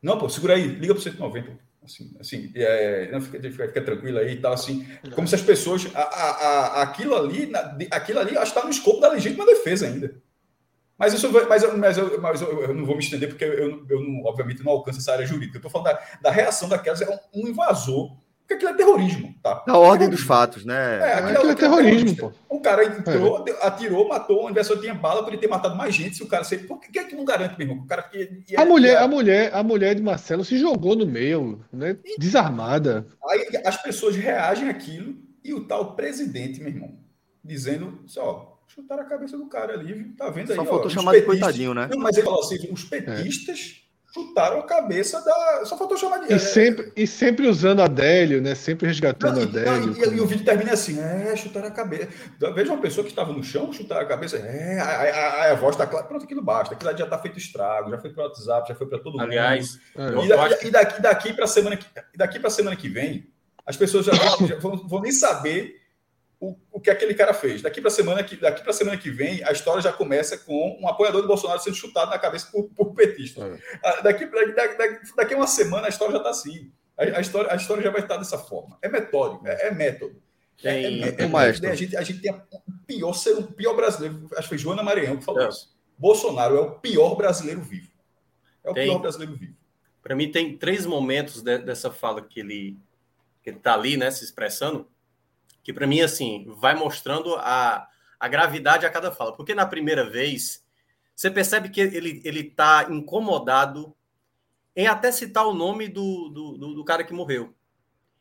[0.00, 1.58] Não, pô, segura aí, liga para o 190.
[1.82, 4.86] Assim, assim é, não, fica, fica, fica, tranquilo aí e tal, assim.
[5.16, 5.88] Como se as pessoas.
[5.96, 9.44] A, a, a, aquilo ali, na, aquilo ali, acho que está no escopo da legítima
[9.44, 10.14] defesa ainda.
[10.96, 13.84] Mas, isso, mas, eu, mas, eu, mas eu, eu, não vou me estender, porque eu,
[13.90, 15.56] eu não, obviamente não alcanço essa área jurídica.
[15.56, 17.02] Eu estou falando da, da reação daquelas.
[17.02, 19.64] É um, um invasor porque aquilo é terrorismo, tá?
[19.66, 20.98] Na ordem dos fatos, né?
[20.98, 22.32] É, aquilo, é, aquilo é, é terrorismo, pô.
[22.48, 23.66] O cara entrou, é.
[23.66, 26.16] atirou, matou, o investidor tinha bala para ele ter matado mais gente.
[26.16, 26.66] Se o cara sempre.
[26.66, 27.84] Por que é que não garante, meu irmão?
[27.84, 28.44] O cara que.
[28.56, 31.96] a, mulher, a, mulher, a mulher de Marcelo se jogou no meio, né?
[32.18, 33.06] Desarmada.
[33.28, 36.98] Aí as pessoas reagem àquilo e o tal presidente, meu irmão,
[37.42, 40.12] dizendo: só, chutaram a cabeça do cara ali?
[40.16, 40.56] Tá vendo aí?
[40.56, 41.88] Só faltou ó, chamar de coitadinho, né?
[41.90, 43.82] Não, mas ele falou assim: os petistas.
[44.14, 45.64] Chutaram a cabeça da.
[45.64, 46.34] Só faltou chamar de.
[46.34, 48.54] E sempre, e sempre usando Adélio, né?
[48.54, 49.92] Sempre resgatando não, Adélio.
[49.92, 50.16] E, como...
[50.16, 52.08] e, o vídeo termina assim: é, chutaram a cabeça.
[52.54, 54.36] Veja uma pessoa que estava no chão, chutar a cabeça.
[54.36, 56.06] É, a, a, a, a voz está clara.
[56.06, 56.74] Pronto, aquilo basta.
[56.74, 59.22] Aquilo já está feito estrago, já foi para o WhatsApp, já foi para todo mundo.
[59.22, 60.24] Aliás, é.
[60.24, 63.32] e, da, e, daqui, daqui para a semana, que, daqui semana que vem,
[63.64, 65.81] as pessoas já, vão, já vão, vão nem saber
[66.42, 67.62] o, o que aquele cara fez.
[67.62, 70.76] Daqui para a semana que daqui para semana que vem, a história já começa com
[70.82, 73.46] um apoiador do Bolsonaro sendo chutado na cabeça por, por petista.
[73.46, 73.78] É.
[73.80, 76.72] Ah, daqui, daqui, daqui a uma semana a história já está assim.
[76.98, 78.76] A, a, história, a história já vai estar dessa forma.
[78.82, 80.20] É metódico, é, é método.
[80.64, 84.26] É, é, é, é a, gente, a gente tem o pior ser o pior brasileiro.
[84.32, 85.72] Acho que foi Joana Maranhão que falou isso.
[85.96, 87.88] Bolsonaro é o pior brasileiro vivo.
[88.64, 89.54] É o tem, pior brasileiro vivo.
[90.02, 92.76] Para mim, tem três momentos de, dessa fala que ele
[93.44, 94.86] que está ali, né, se expressando,
[95.62, 97.86] que para mim, assim, vai mostrando a,
[98.18, 99.34] a gravidade a cada fala.
[99.34, 100.64] Porque na primeira vez,
[101.14, 103.94] você percebe que ele, ele tá incomodado
[104.74, 107.54] em até citar o nome do, do, do, do cara que morreu.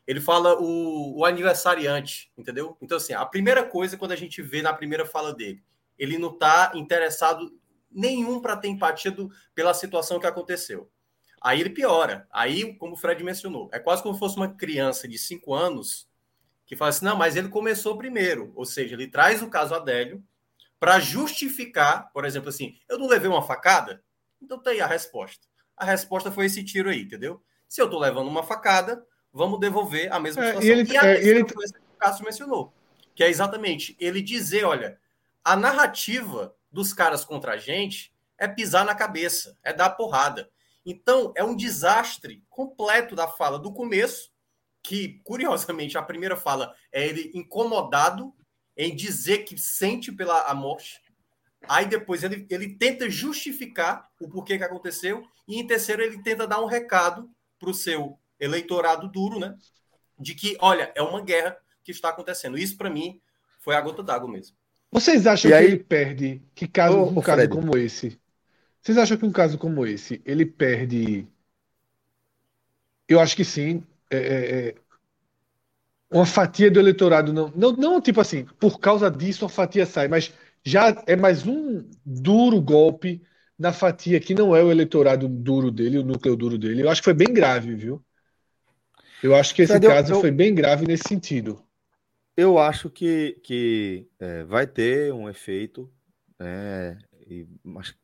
[0.06, 2.78] Ele fala o, o, aniversariante, entendeu?
[2.82, 5.64] Então, assim, a primeira coisa, quando a gente vê na primeira fala dele,
[5.98, 7.58] ele não está interessado
[7.90, 10.90] nenhum para ter empatia do, pela situação que aconteceu.
[11.42, 12.28] Aí ele piora.
[12.32, 16.08] Aí, como o Fred mencionou, é quase como se fosse uma criança de cinco anos
[16.72, 18.54] que fala assim: não, mas ele começou primeiro.
[18.56, 20.24] Ou seja, ele traz o caso Adélio
[20.80, 24.02] para justificar, por exemplo, assim, eu não levei uma facada?
[24.42, 25.46] Então tem tá a resposta.
[25.76, 27.44] A resposta foi esse tiro aí, entendeu?
[27.68, 30.62] Se eu estou levando uma facada, vamos devolver a mesma situação.
[30.62, 31.44] É, e, ele, e a é, ele...
[31.44, 32.74] coisa que o Cássio mencionou,
[33.14, 34.98] que é exatamente ele dizer: olha,
[35.44, 40.50] a narrativa dos caras contra a gente é pisar na cabeça, é dar porrada.
[40.86, 44.31] Então, é um desastre completo da fala do começo
[44.84, 48.34] que, curiosamente, a primeira fala é ele incomodado
[48.76, 51.02] em dizer que sente pela a morte.
[51.67, 55.24] Aí depois ele, ele tenta justificar o porquê que aconteceu.
[55.48, 59.56] E em terceiro, ele tenta dar um recado para o seu eleitorado duro, né?
[60.20, 62.58] De que, olha, é uma guerra que está acontecendo.
[62.58, 63.22] Isso, para mim,
[63.60, 64.56] foi a gota d'água mesmo.
[64.91, 65.65] Vocês acham e que aí...
[65.65, 66.41] ele perde?
[66.56, 68.20] Que caso, ô, um caso como esse?
[68.82, 71.28] Vocês acham que um caso como esse, ele perde?
[73.08, 73.86] Eu acho que sim.
[74.12, 74.76] É, é, é,
[76.12, 80.10] uma fatia do eleitorado não, não, não tipo assim, por causa disso uma fatia sai,
[80.10, 83.21] mas já é mais um duro golpe
[83.58, 86.82] na fatia que não é o eleitorado duro dele, o núcleo duro dele.
[86.82, 88.04] Eu acho que foi bem grave, viu?
[89.24, 91.63] Eu acho que esse caso eu, foi bem grave nesse sentido.
[92.36, 95.91] Eu acho que, que é, vai ter um efeito,
[96.39, 96.97] é,
[97.28, 97.95] e, mas,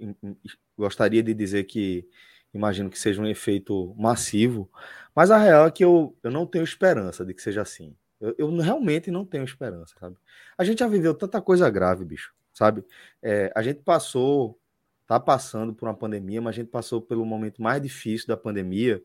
[0.78, 2.08] gostaria de dizer que
[2.54, 4.70] imagino que seja um efeito massivo,
[5.18, 7.98] mas a real é que eu, eu não tenho esperança de que seja assim.
[8.22, 10.16] Eu, eu realmente não tenho esperança, sabe?
[10.56, 12.86] A gente já viveu tanta coisa grave, bicho, sabe?
[13.20, 14.60] É, a gente passou,
[15.08, 19.04] tá passando por uma pandemia, mas a gente passou pelo momento mais difícil da pandemia,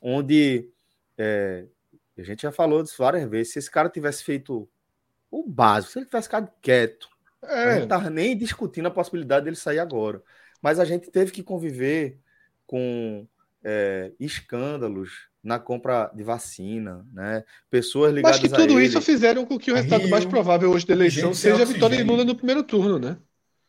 [0.00, 0.70] onde
[1.18, 1.66] é,
[2.16, 4.66] a gente já falou disso várias vezes, se esse cara tivesse feito
[5.30, 7.10] o básico, se ele tivesse ficado quieto,
[7.42, 7.78] é.
[7.78, 10.22] não tava nem discutindo a possibilidade dele sair agora.
[10.62, 12.18] Mas a gente teve que conviver
[12.66, 13.28] com
[13.62, 17.42] é, escândalos na compra de vacina, né?
[17.68, 20.86] Pessoas ligadas Mas que tudo isso fizeram com que o resultado Rio, mais provável hoje
[20.86, 23.16] da eleição seja a vitória de Lula no primeiro turno, né?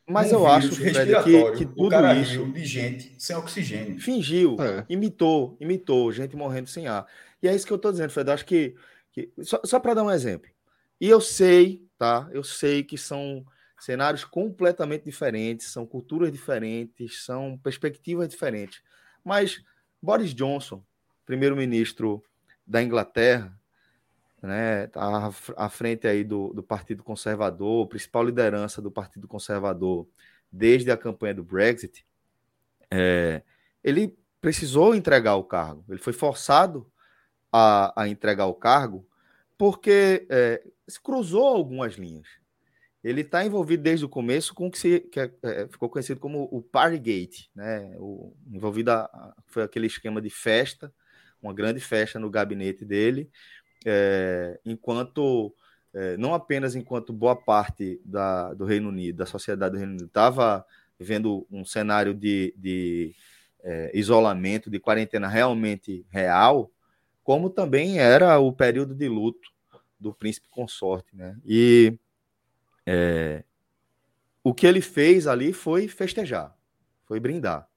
[0.07, 3.99] Mas um eu acho, Fred, que, que tudo isso de gente sem oxigênio.
[3.99, 4.85] Fingiu, é.
[4.89, 7.07] imitou, imitou, gente morrendo sem ar.
[7.41, 8.29] E é isso que eu estou dizendo, Fred.
[8.29, 8.75] Acho que,
[9.11, 10.49] que só, só para dar um exemplo.
[10.99, 12.29] E eu sei, tá?
[12.31, 13.45] Eu sei que são
[13.79, 18.81] cenários completamente diferentes, são culturas diferentes, são perspectivas diferentes.
[19.23, 19.63] Mas
[20.01, 20.83] Boris Johnson,
[21.25, 22.23] primeiro-ministro
[22.65, 23.57] da Inglaterra,
[24.41, 30.07] né, tá à frente aí do, do Partido Conservador, principal liderança do Partido Conservador
[30.51, 32.05] desde a campanha do Brexit,
[32.91, 33.41] é,
[33.83, 36.91] ele precisou entregar o cargo, ele foi forçado
[37.51, 39.07] a, a entregar o cargo
[39.57, 42.27] porque é, se cruzou algumas linhas.
[43.03, 46.19] Ele está envolvido desde o começo com o que, se, que é, é, ficou conhecido
[46.19, 47.93] como o Partygate, né?
[47.97, 50.93] O, envolvido a, foi aquele esquema de festa,
[51.43, 53.29] uma grande festa no gabinete dele,
[53.85, 55.53] é, enquanto
[55.93, 60.05] é, não apenas enquanto boa parte da, do Reino Unido, da sociedade do Reino Unido,
[60.07, 60.65] estava
[60.97, 63.13] vivendo um cenário de, de
[63.61, 66.71] é, isolamento, de quarentena realmente real,
[67.23, 69.51] como também era o período de luto
[69.99, 71.37] do príncipe consorte, né?
[71.45, 71.97] E
[72.85, 73.43] é,
[74.43, 76.55] o que ele fez ali foi festejar,
[77.05, 77.67] foi brindar.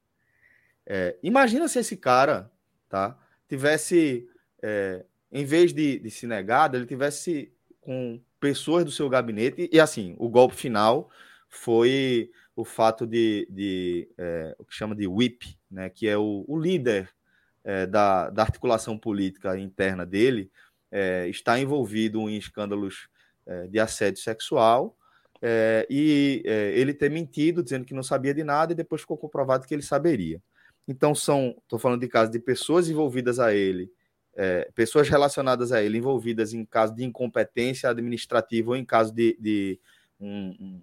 [0.85, 2.51] É, imagina se esse cara,
[2.89, 3.17] tá,
[3.49, 4.29] tivesse,
[4.63, 9.81] é, em vez de, de se negar, ele tivesse com pessoas do seu gabinete e
[9.81, 11.11] assim, o golpe final
[11.49, 16.45] foi o fato de, de é, o que chama de whip, né, que é o,
[16.49, 17.11] o líder
[17.65, 20.51] é, da, da articulação política interna dele,
[20.91, 23.09] é, está envolvido em escândalos
[23.45, 24.97] é, de assédio sexual
[25.43, 29.17] é, e é, ele ter mentido, dizendo que não sabia de nada, e depois ficou
[29.17, 30.43] comprovado que ele saberia.
[30.87, 33.91] Então, são, estou falando de casos de pessoas envolvidas a ele,
[34.35, 39.37] é, pessoas relacionadas a ele, envolvidas em caso de incompetência administrativa ou em caso de,
[39.41, 39.81] de
[40.21, 40.81] um,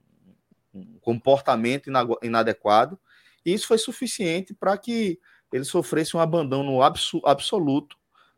[0.74, 1.90] um, comportamento
[2.22, 3.00] inadequado.
[3.46, 5.20] E isso foi suficiente para que
[5.52, 7.96] ele sofresse um abandono absoluto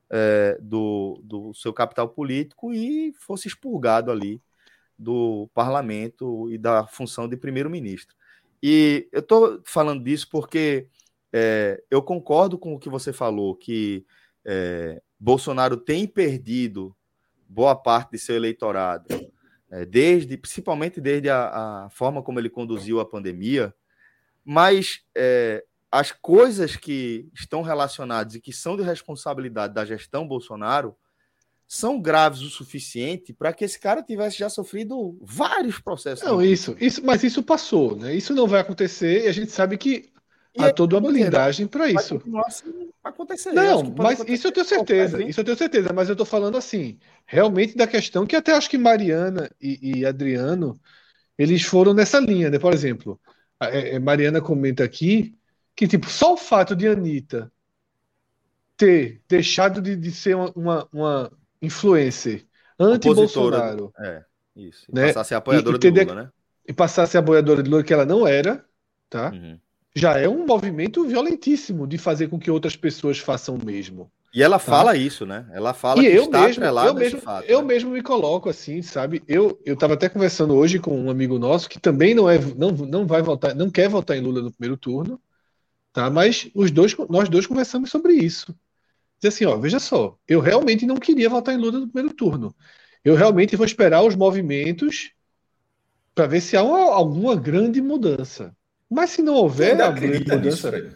[0.10, 4.42] é, do, do seu capital político e fosse expurgado ali
[4.98, 8.16] do parlamento e da função de primeiro-ministro.
[8.62, 10.88] E eu estou falando disso porque
[11.38, 14.06] é, eu concordo com o que você falou, que
[14.46, 16.96] é, Bolsonaro tem perdido
[17.50, 19.06] boa parte de seu eleitorado,
[19.70, 21.48] é, desde, principalmente desde a,
[21.84, 23.76] a, forma como ele conduziu a pandemia,
[24.46, 30.96] mas é, as coisas que estão relacionadas e que são de responsabilidade da gestão Bolsonaro
[31.68, 36.26] são graves o suficiente para que esse cara tivesse já sofrido vários processos.
[36.26, 38.16] Não, isso, isso, mas isso passou, né?
[38.16, 40.15] Isso não vai acontecer e a gente sabe que
[40.58, 42.22] e há toda uma blindagem para isso.
[42.46, 43.52] Assim, acontecer.
[43.52, 46.98] Não, mas isso eu tenho certeza, isso eu tenho certeza, mas eu estou falando assim,
[47.26, 50.80] realmente da questão que até acho que Mariana e, e Adriano
[51.38, 52.58] eles foram nessa linha, né?
[52.58, 53.20] Por exemplo,
[53.60, 55.36] a, a é, é, Mariana comenta aqui
[55.76, 57.52] que tipo só o fato de Anitta
[58.78, 62.46] ter deixado de, de ser uma, uma, uma influencer
[62.80, 63.94] anti-Bolsonaro.
[64.00, 64.24] É,
[64.56, 64.86] isso.
[64.90, 65.08] E né?
[65.08, 66.30] passar a ser apoiadora e, e Lula, né?
[66.68, 68.66] E passar a ser apoiadora de Lula, que ela não era,
[69.10, 69.32] tá?
[69.32, 69.60] Uhum.
[69.96, 74.12] Já é um movimento violentíssimo de fazer com que outras pessoas façam o mesmo.
[74.34, 74.66] E ela tá?
[74.66, 75.46] fala isso, né?
[75.54, 77.46] Ela fala e que eu está mesmo, eu mesmo, fato.
[77.46, 77.68] Eu né?
[77.68, 79.24] mesmo me coloco assim, sabe?
[79.28, 82.72] Eu eu estava até conversando hoje com um amigo nosso que também não é não,
[82.72, 85.22] não vai votar, não quer votar em Lula no primeiro turno,
[85.94, 86.10] tá?
[86.10, 88.54] Mas os dois nós dois conversamos sobre isso
[89.20, 92.56] dizer assim, ó, veja só, eu realmente não queria votar em Lula no primeiro turno.
[93.04, 95.12] Eu realmente vou esperar os movimentos
[96.14, 98.55] para ver se há uma, alguma grande mudança.
[98.90, 100.72] Mas se não houver a grande mudança.
[100.72, 100.96] Nisso,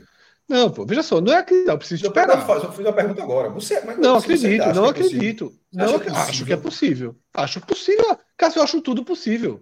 [0.50, 2.50] não, pô, veja só, não é acreditar, eu preciso eu esperar.
[2.50, 3.50] Eu fiz a pergunta agora.
[3.50, 5.54] Você, não acredito, não é acredito.
[5.72, 7.16] Não, ac acho que é possível.
[7.32, 8.18] Acho possível.
[8.36, 9.62] Cássio, eu acho tudo possível.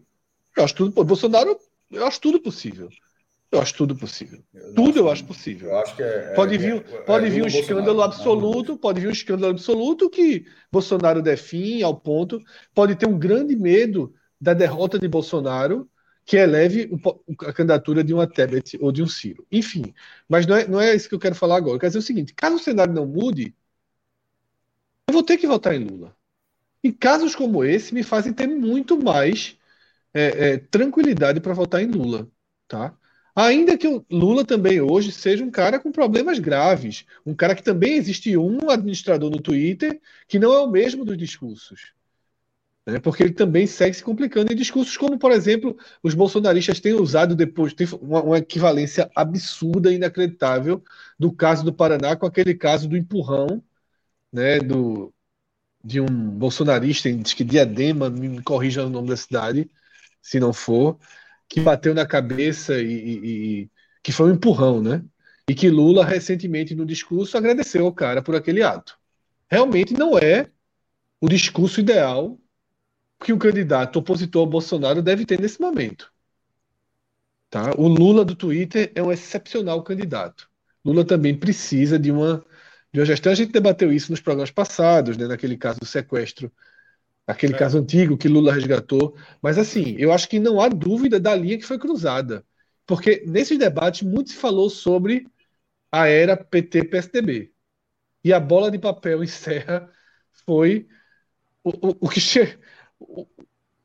[0.56, 1.04] Eu acho tudo.
[1.04, 1.58] Bolsonaro,
[1.92, 2.88] eu acho tudo possível.
[3.52, 4.40] Eu acho tudo possível.
[4.54, 5.72] Eu tudo eu acho possível.
[5.72, 9.08] Eu acho que é, pode é, vir, é, pode vir um escândalo absoluto, pode vir
[9.08, 12.42] um escândalo absoluto que Bolsonaro define ao ponto,
[12.74, 15.90] pode ter um grande medo da derrota de Bolsonaro,
[16.28, 16.92] que eleve
[17.40, 19.48] a candidatura de uma Tebet ou de um Ciro.
[19.50, 19.94] Enfim,
[20.28, 21.76] mas não é, não é isso que eu quero falar agora.
[21.78, 23.56] Eu quero dizer o seguinte: caso o cenário não mude,
[25.08, 26.16] eu vou ter que votar em Lula.
[26.84, 29.58] E casos como esse me fazem ter muito mais
[30.14, 32.30] é, é, tranquilidade para votar em Lula.
[32.68, 32.98] Tá?
[33.36, 37.64] Ainda que o Lula também hoje seja um cara com problemas graves, um cara que
[37.64, 41.97] também existe um administrador no Twitter que não é o mesmo dos discursos
[42.88, 43.00] né?
[43.00, 47.36] porque ele também segue se complicando em discursos como, por exemplo, os bolsonaristas têm usado
[47.36, 50.82] depois, tem uma, uma equivalência absurda, inacreditável,
[51.20, 53.62] do caso do Paraná com aquele caso do empurrão
[54.32, 55.14] né, do,
[55.84, 59.70] de um bolsonarista, diz que Diadema, me corrija o nome da cidade,
[60.22, 60.98] se não for,
[61.48, 63.72] que bateu na cabeça e, e, e,
[64.04, 65.04] que foi um empurrão, né?
[65.50, 68.98] E que Lula recentemente no discurso agradeceu ao cara por aquele ato.
[69.50, 70.50] Realmente não é
[71.22, 72.38] o discurso ideal
[73.20, 76.12] que o candidato opositor ao Bolsonaro deve ter nesse momento.
[77.50, 77.72] Tá?
[77.78, 80.50] O Lula do Twitter é um excepcional candidato.
[80.84, 82.46] Lula também precisa de uma,
[82.94, 83.32] de uma gestão.
[83.32, 85.28] A gente debateu isso nos programas passados, né?
[85.28, 86.52] naquele caso do sequestro,
[87.26, 87.58] aquele é.
[87.58, 89.16] caso antigo que Lula resgatou.
[89.42, 92.46] Mas, assim, eu acho que não há dúvida da linha que foi cruzada.
[92.86, 95.28] Porque nesses debates muito se falou sobre
[95.92, 97.52] a era PT-PSDB.
[98.24, 99.90] E a bola de papel em serra
[100.46, 100.88] foi
[101.64, 102.58] o, o, o que che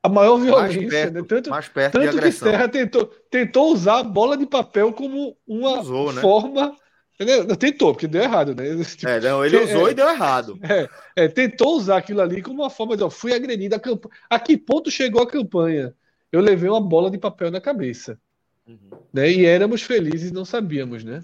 [0.03, 1.23] a maior violência, perto, né?
[1.23, 5.81] Tanto, mais perto tanto que Serra tentou, tentou usar a bola de papel como uma
[5.81, 6.21] usou, né?
[6.21, 6.77] forma.
[7.21, 7.55] Né?
[7.57, 8.83] Tentou, porque deu errado, né?
[8.85, 10.59] Tipo, é, não, ele usou é, e deu errado.
[10.63, 13.77] É, é, tentou usar aquilo ali como uma forma de, ó, fui agredido.
[13.77, 14.07] A, camp...
[14.29, 15.95] a que ponto chegou a campanha?
[16.33, 18.19] Eu levei uma bola de papel na cabeça.
[18.67, 18.91] Uhum.
[19.13, 19.31] Né?
[19.31, 21.21] E éramos felizes não sabíamos, né?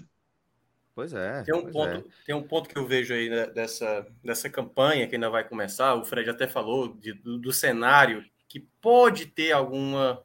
[0.99, 1.43] Pois é.
[1.43, 2.03] Tem um, ponto, é.
[2.25, 5.95] tem um ponto que eu vejo aí né, dessa, dessa campanha que ainda vai começar.
[5.95, 10.21] O Fred até falou de, do, do, cenário que pode ter alguma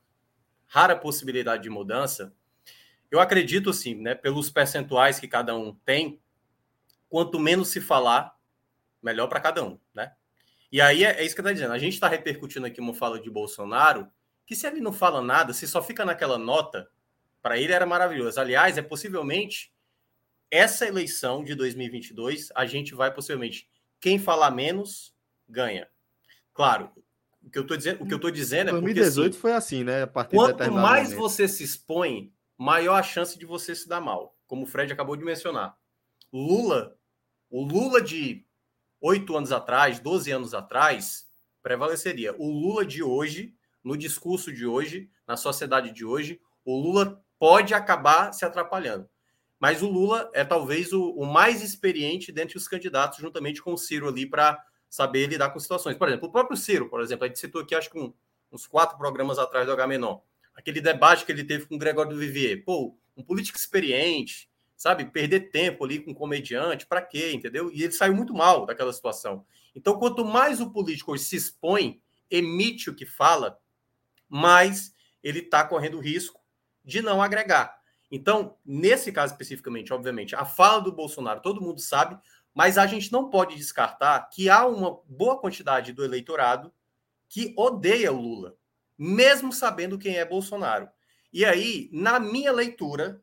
[0.66, 2.34] rara possibilidade de mudança.
[3.08, 6.20] Eu acredito, sim, né, pelos percentuais que cada um tem,
[7.08, 8.36] quanto menos se falar,
[9.00, 9.78] melhor para cada um.
[9.94, 10.12] Né?
[10.72, 11.72] E aí é, é isso que eu estou dizendo.
[11.72, 14.08] A gente está repercutindo aqui uma fala de Bolsonaro,
[14.44, 16.90] que se ele não fala nada, se só fica naquela nota,
[17.40, 18.40] para ele era maravilhoso.
[18.40, 19.72] Aliás, é possivelmente
[20.54, 23.68] essa eleição de 2022, a gente vai possivelmente
[24.00, 25.12] quem falar menos
[25.48, 25.88] ganha.
[26.52, 26.90] Claro,
[27.42, 29.52] o que eu estou dizendo, o que eu tô dizendo é 2018 porque, assim, foi
[29.52, 30.02] assim, né?
[30.04, 31.20] A partir quanto mais momento.
[31.20, 35.16] você se expõe, maior a chance de você se dar mal, como o Fred acabou
[35.16, 35.76] de mencionar.
[36.32, 36.96] Lula,
[37.50, 38.46] o Lula de
[39.00, 41.26] oito anos atrás, 12 anos atrás,
[41.62, 42.32] prevaleceria.
[42.38, 47.74] O Lula de hoje, no discurso de hoje, na sociedade de hoje, o Lula pode
[47.74, 49.08] acabar se atrapalhando.
[49.58, 53.78] Mas o Lula é talvez o, o mais experiente dentre os candidatos, juntamente com o
[53.78, 55.96] Ciro ali, para saber lidar com situações.
[55.96, 58.12] Por exemplo, o próprio Ciro, por exemplo, a gente citou aqui, acho que um,
[58.52, 60.20] uns quatro programas atrás do H-Menon.
[60.54, 62.62] Aquele debate que ele teve com o Gregório do Vivier.
[62.64, 65.04] Pô, um político experiente, sabe?
[65.06, 67.70] Perder tempo ali com um comediante, para quê, entendeu?
[67.72, 69.44] E ele saiu muito mal daquela situação.
[69.74, 72.00] Então, quanto mais o político se expõe,
[72.30, 73.58] emite o que fala,
[74.28, 76.40] mais ele está correndo risco
[76.84, 77.76] de não agregar.
[78.14, 82.16] Então, nesse caso especificamente, obviamente, a fala do Bolsonaro todo mundo sabe,
[82.54, 86.72] mas a gente não pode descartar que há uma boa quantidade do eleitorado
[87.28, 88.56] que odeia o Lula,
[88.96, 90.88] mesmo sabendo quem é Bolsonaro.
[91.32, 93.20] E aí, na minha leitura,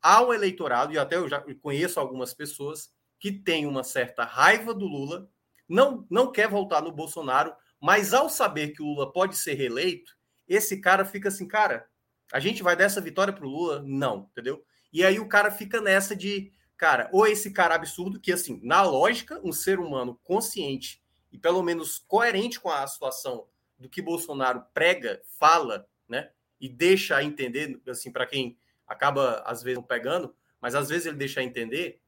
[0.00, 4.72] há um eleitorado, e até eu já conheço algumas pessoas, que tem uma certa raiva
[4.72, 5.28] do Lula,
[5.68, 10.16] não, não quer voltar no Bolsonaro, mas ao saber que o Lula pode ser reeleito,
[10.46, 11.88] esse cara fica assim, cara,
[12.32, 13.82] a gente vai dessa vitória para o Lula?
[13.86, 14.64] Não, entendeu?
[14.92, 18.82] E aí o cara fica nessa de, cara, ou esse cara absurdo, que assim, na
[18.82, 23.46] lógica, um ser humano consciente e pelo menos coerente com a situação
[23.78, 26.30] do que Bolsonaro prega, fala, né?
[26.60, 31.42] E deixa entender, assim, para quem acaba às vezes pegando, mas às vezes ele deixa
[31.42, 32.00] entender,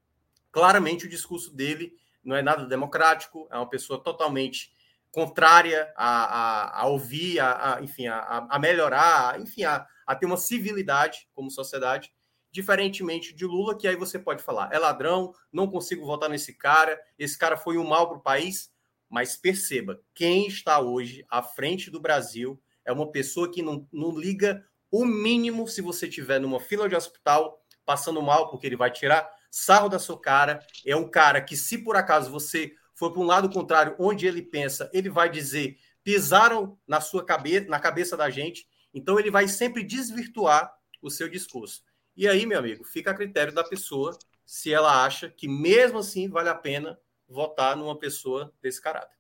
[0.51, 4.73] claramente o discurso dele não é nada democrático, é uma pessoa totalmente
[5.13, 10.27] contrária a, a, a ouvir, a, a enfim, a, a melhorar, enfim, a, a ter
[10.27, 12.13] uma civilidade como sociedade,
[12.53, 17.01] diferentemente de Lula, que aí você pode falar, é ladrão, não consigo votar nesse cara,
[17.19, 18.73] esse cara foi um mal para o país,
[19.09, 24.17] mas perceba, quem está hoje à frente do Brasil é uma pessoa que não, não
[24.17, 28.91] liga o mínimo se você tiver numa fila de hospital passando mal, porque ele vai
[28.91, 33.23] tirar sarro da sua cara, é um cara que se por acaso você for para
[33.23, 38.15] um lado contrário, onde ele pensa, ele vai dizer pisaram na sua cabeça, na cabeça
[38.15, 40.71] da gente, então ele vai sempre desvirtuar
[41.01, 41.83] o seu discurso.
[42.15, 46.29] E aí, meu amigo, fica a critério da pessoa se ela acha que mesmo assim
[46.29, 49.17] vale a pena votar numa pessoa desse caráter.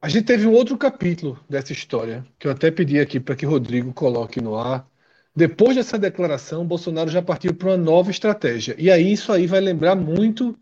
[0.00, 3.46] A gente teve um outro capítulo dessa história, que eu até pedi aqui para que
[3.46, 4.88] Rodrigo coloque no ar.
[5.34, 8.76] Depois dessa declaração, Bolsonaro já partiu para uma nova estratégia.
[8.78, 10.56] E aí isso aí vai lembrar muito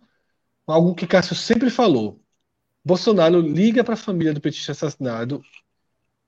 [0.67, 2.21] algo que Cássio sempre falou.
[2.85, 5.43] Bolsonaro liga para a família do petista assassinado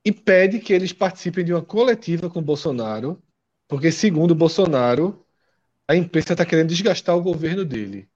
[0.05, 3.21] e pede que eles participem de uma coletiva com Bolsonaro,
[3.67, 5.25] porque, segundo Bolsonaro,
[5.89, 8.09] a imprensa está querendo desgastar o governo dele.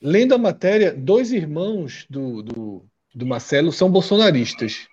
[0.00, 4.88] Lendo a matéria, dois irmãos do, do, do Marcelo são bolsonaristas.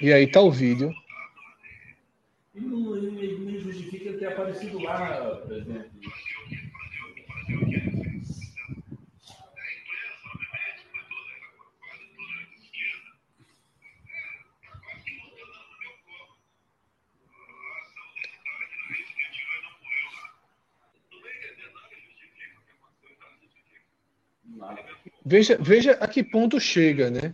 [0.00, 0.92] E aí tá o vídeo.
[2.54, 5.90] E não, não justifica ter aparecido lá, presidente.
[25.30, 27.32] Veja, veja a que ponto chega, né?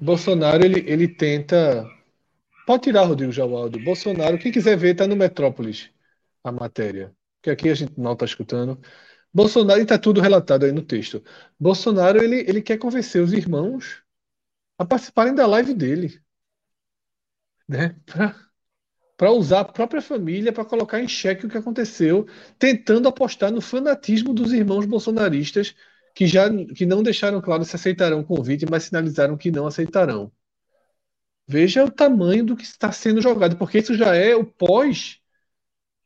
[0.00, 1.86] Bolsonaro ele, ele tenta.
[2.66, 3.78] Pode tirar, Rodrigo Jawaldo.
[3.80, 5.90] Bolsonaro, quem quiser ver, está no Metrópolis
[6.42, 7.14] a matéria.
[7.42, 8.80] Que aqui a gente não está escutando.
[9.32, 11.22] Bolsonaro, e está tudo relatado aí no texto.
[11.58, 14.02] Bolsonaro ele, ele quer convencer os irmãos
[14.78, 16.20] a participarem da live dele.
[17.68, 17.96] Né?
[19.16, 22.26] Para usar a própria família para colocar em xeque o que aconteceu,
[22.58, 25.74] tentando apostar no fanatismo dos irmãos bolsonaristas
[26.14, 30.32] que já que não deixaram claro se aceitarão o convite, mas sinalizaram que não aceitarão.
[31.46, 35.20] Veja o tamanho do que está sendo jogado, porque isso já é o pós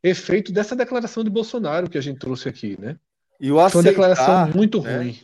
[0.03, 2.99] efeito dessa declaração de Bolsonaro que a gente trouxe aqui, né?
[3.41, 4.97] E o aceitar, Foi uma declaração muito né?
[4.97, 5.19] ruim.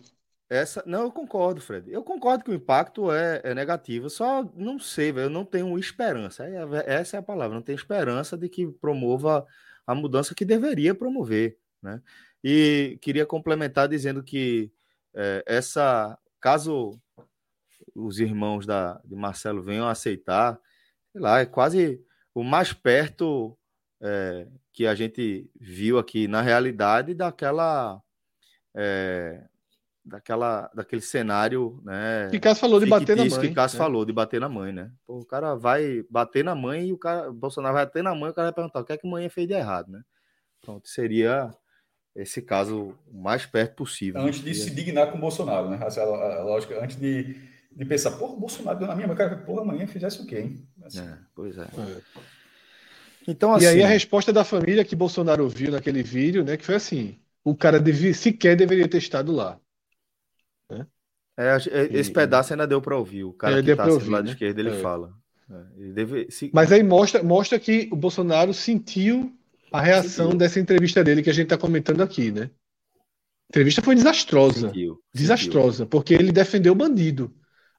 [0.49, 1.91] Essa, não, eu concordo, Fred.
[1.91, 4.09] Eu concordo que o impacto é, é negativo.
[4.09, 5.27] Só não sei, velho.
[5.27, 6.45] Eu não tenho esperança.
[6.45, 7.55] É, essa é a palavra.
[7.55, 9.45] Não tenho esperança de que promova
[9.87, 12.01] a mudança que deveria promover, né?
[12.43, 14.73] E queria complementar dizendo que
[15.15, 17.01] é, essa, caso
[17.95, 20.59] os irmãos da, de Marcelo venham a aceitar,
[21.13, 22.01] sei lá, é quase
[22.35, 23.57] o mais perto
[24.01, 28.01] é, que a gente viu aqui na realidade daquela
[28.77, 29.43] é,
[30.05, 32.29] daquela daquele cenário, né?
[32.31, 33.41] Que Cássio falou de bater na mãe.
[33.41, 33.85] Que Cássio né?
[33.85, 34.91] falou de bater na mãe, né?
[35.07, 38.15] Pô, o cara vai bater na mãe e o cara, o Bolsonaro vai bater na
[38.15, 39.91] mãe e o cara vai perguntar o que é que a mãe fez de errado,
[39.91, 40.03] né?
[40.61, 41.51] Pronto, seria
[42.15, 44.21] esse caso o mais perto possível.
[44.21, 45.79] Antes de se dignar com o Bolsonaro, né?
[45.83, 47.37] Essa é a, lógica, antes de,
[47.73, 50.39] de pensar, porra, o Bolsonaro deu na minha mãe, cara, porra, amanhã fizesse o quê,
[50.39, 50.69] hein?
[50.85, 51.01] Assim.
[51.01, 51.63] É, pois é.
[51.63, 52.01] é.
[53.29, 56.65] Então, assim, e aí a resposta da família que Bolsonaro ouviu naquele vídeo, né, que
[56.65, 59.57] foi assim, o cara devia, sequer deveria ter estado lá.
[60.69, 60.85] Né?
[61.37, 61.57] É,
[61.93, 63.23] esse e, pedaço ainda deu para ouvir.
[63.23, 64.33] O cara é, que está do lado né?
[64.33, 64.81] esquerdo, ele é.
[64.81, 65.15] fala.
[65.49, 66.51] É, ele deve, se...
[66.53, 69.33] Mas aí mostra, mostra que o Bolsonaro sentiu
[69.71, 70.39] a reação Sentiu.
[70.39, 72.51] dessa entrevista dele que a gente está comentando aqui, né?
[72.53, 74.67] A entrevista foi desastrosa.
[74.67, 75.01] Sentiu.
[75.15, 75.87] Desastrosa, Sentiu.
[75.87, 77.33] porque ele defendeu o bandido.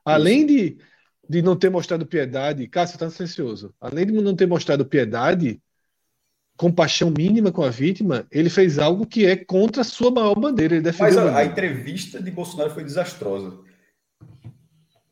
[0.05, 0.78] Além de,
[1.28, 3.76] de não ter mostrado piedade, Cássio está silencioso.
[3.82, 5.61] Além de não ter mostrado piedade,
[6.58, 10.76] compaixão mínima com a vítima, ele fez algo que é contra a sua maior bandeira.
[10.76, 13.60] Ele defendeu Mas a, a entrevista de Bolsonaro foi desastrosa.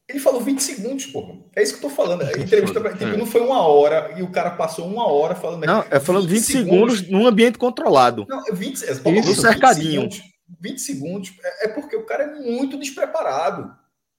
[0.08, 1.36] Ele falou 20 segundos, porra.
[1.56, 2.24] É isso que eu tô falando.
[2.24, 3.18] A entrevista tipo, é.
[3.18, 5.66] não foi uma hora e o cara passou uma hora falando.
[5.66, 8.26] Não, é falando 20, 20 segundos, segundos num ambiente controlado.
[8.30, 10.02] Não, 20, é, no cercadinho.
[10.02, 10.22] 20 segundos,
[10.62, 13.74] 20 segundos é, é, porque o cara é muito despreparado.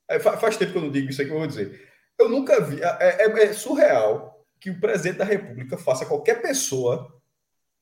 [0.08, 1.80] É, faz tempo que eu não digo isso aqui, eu vou dizer.
[2.18, 2.80] Eu nunca vi.
[2.82, 7.15] É, é, é surreal que o presidente da República faça qualquer pessoa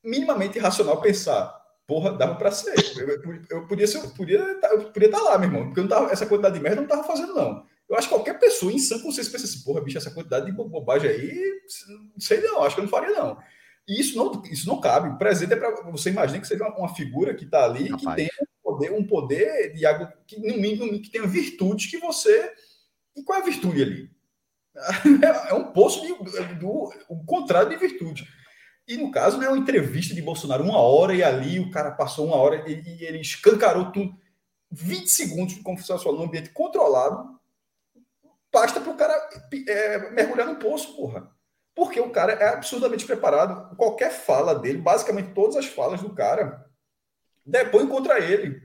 [0.05, 1.62] minimamente racional pensar.
[1.86, 2.74] Porra, dava para ser.
[2.98, 5.66] Eu, eu, eu, podia ser, eu podia, eu podia estar lá, meu irmão.
[5.66, 7.64] Porque eu não tava, essa quantidade de merda eu não tava fazendo, não.
[7.88, 10.52] Eu acho que qualquer pessoa em sã consciência pensa assim, porra, bicho, essa quantidade de
[10.52, 13.38] bobagem aí, não sei não, acho que eu não faria não.
[13.86, 15.11] E isso não, isso não cabe.
[15.11, 18.00] O presidente é para você imaginar que seja uma, figura que está ali, Rapaz.
[18.00, 21.98] que tem um poder, um poder de algo que no mínimo que tenha virtudes que
[21.98, 22.50] você.
[23.14, 24.11] E qual é a virtude ali?
[25.48, 26.12] É um poço de,
[26.59, 28.26] do o contrário de virtude.
[28.87, 32.26] E no caso, é uma entrevista de Bolsonaro, uma hora e ali o cara passou
[32.26, 34.14] uma hora e, e ele escancarou tudo.
[34.70, 37.39] 20 segundos, como você falou, num ambiente controlado,
[38.53, 39.30] basta para o cara
[39.68, 41.30] é, mergulhar no poço, porra.
[41.74, 43.74] Porque o cara é absurdamente preparado.
[43.76, 46.64] Qualquer fala dele, basicamente todas as falas do cara,
[47.45, 48.62] depõem contra ele.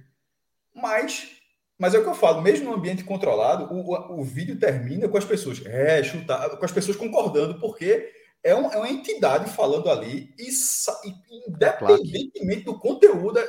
[0.73, 1.31] Mas,
[1.77, 5.17] mas é o que eu falo, mesmo no ambiente controlado, o, o vídeo termina com
[5.17, 8.11] as pessoas, é, chutar, com as pessoas concordando, porque
[8.43, 13.39] é, um, é uma entidade falando ali e, e independentemente do conteúdo,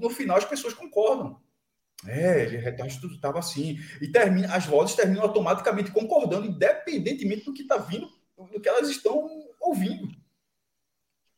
[0.00, 1.40] no final as pessoas concordam.
[2.06, 3.78] É, ele tudo estava assim.
[4.00, 8.88] E termina, as vozes terminam automaticamente concordando, independentemente do que está vindo, do que elas
[8.88, 9.28] estão
[9.60, 10.08] ouvindo.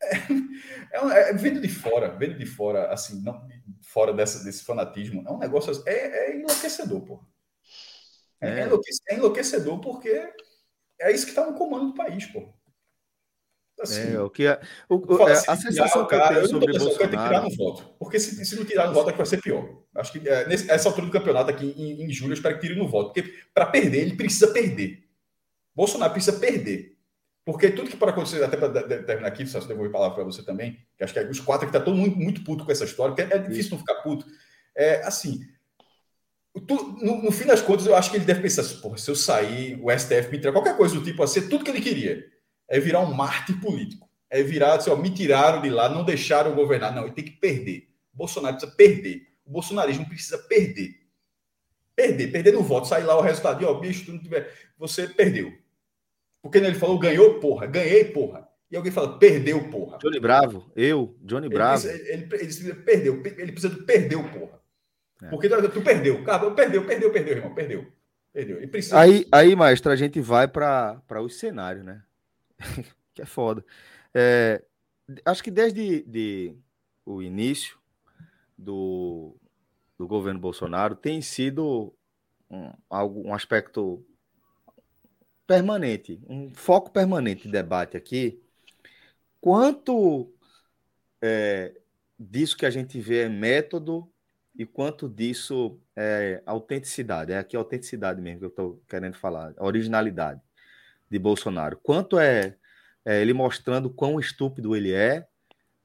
[0.00, 0.14] É,
[1.28, 3.46] é, é, vendo de fora, vendo de fora, assim, não,
[3.80, 7.24] fora dessa, desse fanatismo, é um negócio, é, é enlouquecedor, pô.
[8.40, 8.68] É, é.
[9.10, 10.32] é enlouquecedor porque
[11.00, 12.52] é isso que está no comando do país, pô.
[13.80, 16.98] Assim, é, o que é, o, o, é, a sensação que eu tenho sobre Bolsonaro...
[16.98, 17.94] Que tem que tirar no voto.
[17.98, 19.68] Porque se, se não tirar no voto, é que vai ser pior.
[19.96, 22.60] Acho que é, nesse, essa altura do campeonato aqui em, em julho, eu espero que
[22.60, 23.12] tire no voto.
[23.12, 25.04] Porque para perder, ele precisa perder.
[25.74, 26.96] Bolsonaro precisa perder.
[27.44, 28.70] Porque tudo que pode acontecer, até para
[29.02, 31.40] terminar aqui, se eu devolver a palavra para você também, que acho que é os
[31.40, 33.96] quatro que está todo mundo muito puto com essa história, porque é difícil não ficar
[33.96, 34.24] puto.
[34.76, 35.40] É assim,
[36.68, 39.16] tu, no, no, fim das contas, eu acho que ele deve pensar assim, se eu
[39.16, 42.31] sair, o STF me entregar qualquer coisa do tipo assim, tudo que ele queria
[42.72, 44.08] é virar um mártir político.
[44.30, 46.94] É virar, assim, ó, me tiraram de lá, não deixaram governar.
[46.94, 47.86] Não, ele tem que perder.
[48.14, 49.28] O Bolsonaro precisa perder.
[49.44, 50.94] O bolsonarismo precisa perder.
[51.94, 53.62] Perder, perder no voto, sair lá o resultado.
[53.62, 54.50] E, ó, bicho, tu não tiver.
[54.78, 55.52] Você perdeu.
[56.40, 58.48] Porque ele falou, ganhou, porra, ganhei, porra.
[58.70, 59.98] E alguém fala, perdeu, porra.
[59.98, 61.86] Johnny Bravo, eu, Johnny Bravo.
[61.86, 64.62] Ele, ele, ele, ele perdeu, ele precisa de perdeu, porra.
[65.22, 65.28] É.
[65.28, 67.86] Porque tu, tu perdeu, cara, perdeu, perdeu, perdeu, irmão, perdeu.
[68.32, 68.56] Perdeu.
[68.56, 68.98] Ele precisa...
[68.98, 72.02] Aí, aí, maestro, a gente vai para os cenários, né?
[73.14, 73.64] que é foda.
[74.14, 74.62] É,
[75.24, 76.56] acho que desde de,
[77.04, 77.78] o início
[78.56, 79.36] do,
[79.98, 81.94] do governo Bolsonaro tem sido
[82.50, 84.04] um, algo, um aspecto
[85.46, 88.42] permanente, um foco permanente de debate aqui.
[89.40, 90.32] Quanto
[91.20, 91.74] é,
[92.18, 94.10] disso que a gente vê é método
[94.54, 97.32] e quanto disso é autenticidade.
[97.32, 100.40] É aqui a autenticidade mesmo que eu estou querendo falar, originalidade
[101.12, 101.78] de Bolsonaro.
[101.82, 102.56] Quanto é,
[103.04, 105.26] é ele mostrando quão estúpido ele é,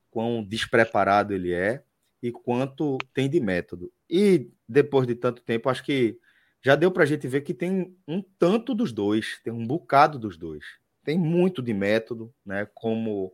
[0.10, 1.84] quão despreparado ele é
[2.24, 3.92] e quanto tem de método.
[4.10, 6.18] E depois de tanto tempo, acho que
[6.64, 10.18] já deu para a gente ver que tem um tanto dos dois, tem um bocado
[10.18, 10.64] dos dois.
[11.04, 12.68] Tem muito de método, né?
[12.74, 13.34] Como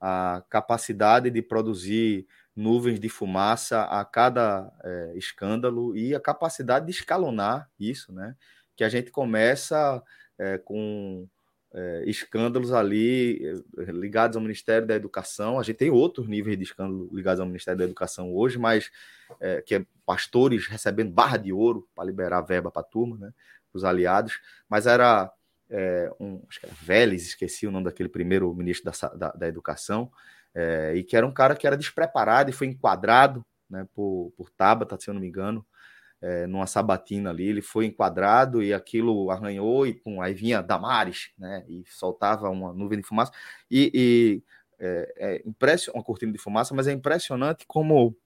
[0.00, 6.92] a capacidade de produzir nuvens de fumaça a cada é, escândalo e a capacidade de
[6.92, 8.36] escalonar isso, né?
[8.76, 10.02] Que a gente começa
[10.38, 11.26] é, com
[11.74, 13.40] é, escândalos ali
[13.78, 15.58] é, ligados ao Ministério da Educação.
[15.58, 18.90] A gente tem outros níveis de escândalo ligados ao Ministério da Educação hoje, mas
[19.40, 23.32] é, que é pastores recebendo barra de ouro para liberar verba para a turma, né?
[23.72, 25.30] Os aliados, mas era
[25.68, 29.48] é, um, acho que era Vélez, esqueci o nome daquele primeiro ministro da, da, da
[29.48, 30.10] Educação,
[30.54, 34.50] é, e que era um cara que era despreparado e foi enquadrado né, por, por
[34.50, 35.64] Tabata, se eu não me engano,
[36.20, 41.30] é, numa sabatina ali, ele foi enquadrado e aquilo arranhou e pum, aí vinha Damares,
[41.38, 43.32] né, e soltava uma nuvem de fumaça,
[43.70, 44.42] e, e
[44.80, 48.16] é, é uma cortina de fumaça, mas é impressionante como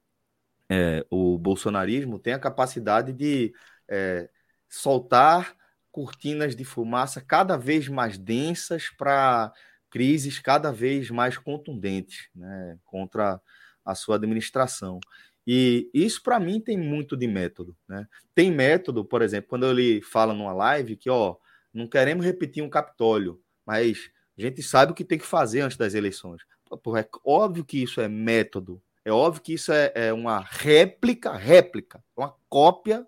[0.70, 3.52] é, o bolsonarismo tem a capacidade de
[3.88, 4.28] é,
[4.68, 5.54] soltar
[5.90, 9.52] cortinas de fumaça cada vez mais densas para
[9.90, 13.38] crises cada vez mais contundentes né, contra
[13.84, 14.98] a sua administração.
[15.46, 17.76] E isso, para mim, tem muito de método.
[17.88, 18.06] Né?
[18.34, 21.36] Tem método, por exemplo, quando ele fala numa live que, ó,
[21.72, 25.76] não queremos repetir um Capitólio, mas a gente sabe o que tem que fazer antes
[25.76, 26.42] das eleições.
[26.82, 28.82] Pô, é óbvio que isso é método.
[29.04, 33.06] É óbvio que isso é, é uma réplica, réplica, uma cópia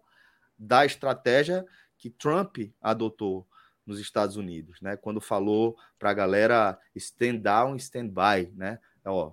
[0.59, 1.64] da estratégia
[1.97, 3.47] que Trump adotou
[3.87, 4.97] nos Estados Unidos, né?
[4.97, 8.78] Quando falou para a galera stand down, stand by, né?
[9.05, 9.30] Ó,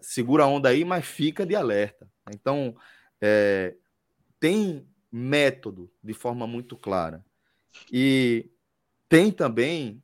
[0.00, 2.08] segura a onda aí, mas fica de alerta.
[2.30, 2.74] Então,
[3.20, 3.74] é,
[4.38, 7.24] tem método de forma muito clara.
[7.92, 8.50] E
[9.08, 10.02] tem também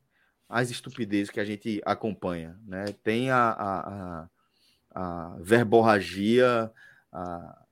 [0.49, 2.85] as estupidezes que a gente acompanha, né?
[3.03, 4.29] Tem a, a, a,
[4.91, 6.71] a verborragia,
[7.11, 7.65] a,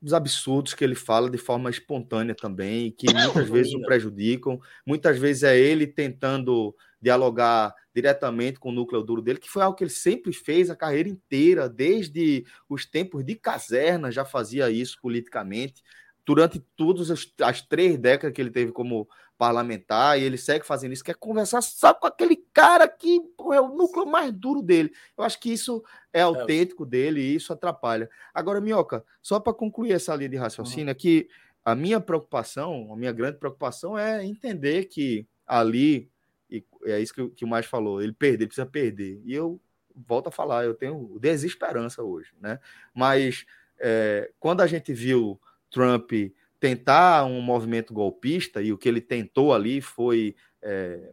[0.00, 4.60] os absurdos que ele fala de forma espontânea também, que muitas vezes o prejudicam.
[4.86, 9.76] Muitas vezes é ele tentando dialogar diretamente com o núcleo duro dele, que foi algo
[9.76, 14.98] que ele sempre fez a carreira inteira, desde os tempos de caserna, já fazia isso
[15.00, 15.82] politicamente.
[16.24, 20.92] Durante todas as, as três décadas que ele teve como parlamentar, e ele segue fazendo
[20.92, 24.92] isso, quer conversar só com aquele cara que pô, é o núcleo mais duro dele.
[25.16, 25.82] Eu acho que isso
[26.18, 26.24] é, é.
[26.24, 26.86] autêntico é.
[26.86, 28.08] dele e isso atrapalha.
[28.32, 30.94] Agora, Minhoca, só para concluir essa linha de raciocínio, uhum.
[30.94, 31.28] que
[31.64, 36.10] a minha preocupação, a minha grande preocupação é entender que ali,
[36.50, 39.20] e é isso que, que o mais falou, ele perder, precisa perder.
[39.24, 39.60] E eu
[40.06, 42.58] volto a falar, eu tenho desesperança hoje, né?
[42.94, 43.44] Mas
[43.78, 45.40] é, quando a gente viu
[45.70, 46.12] Trump
[46.60, 51.10] tentar um movimento golpista, e o que ele tentou ali foi é,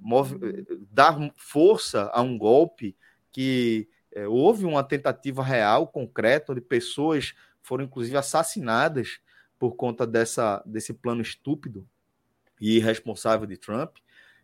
[0.92, 2.96] dar força a um golpe
[3.32, 9.20] que é, houve uma tentativa real, concreta, de pessoas foram inclusive assassinadas
[9.60, 11.86] por conta dessa, desse plano estúpido
[12.60, 13.98] e irresponsável de Trump.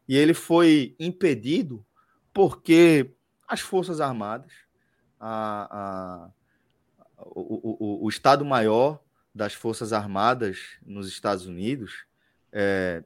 [0.07, 1.85] E ele foi impedido
[2.33, 3.11] porque
[3.47, 4.51] as Forças Armadas,
[5.19, 6.29] a, a,
[7.17, 8.99] o, o, o Estado-Maior
[9.33, 12.05] das Forças Armadas nos Estados Unidos
[12.51, 13.03] é,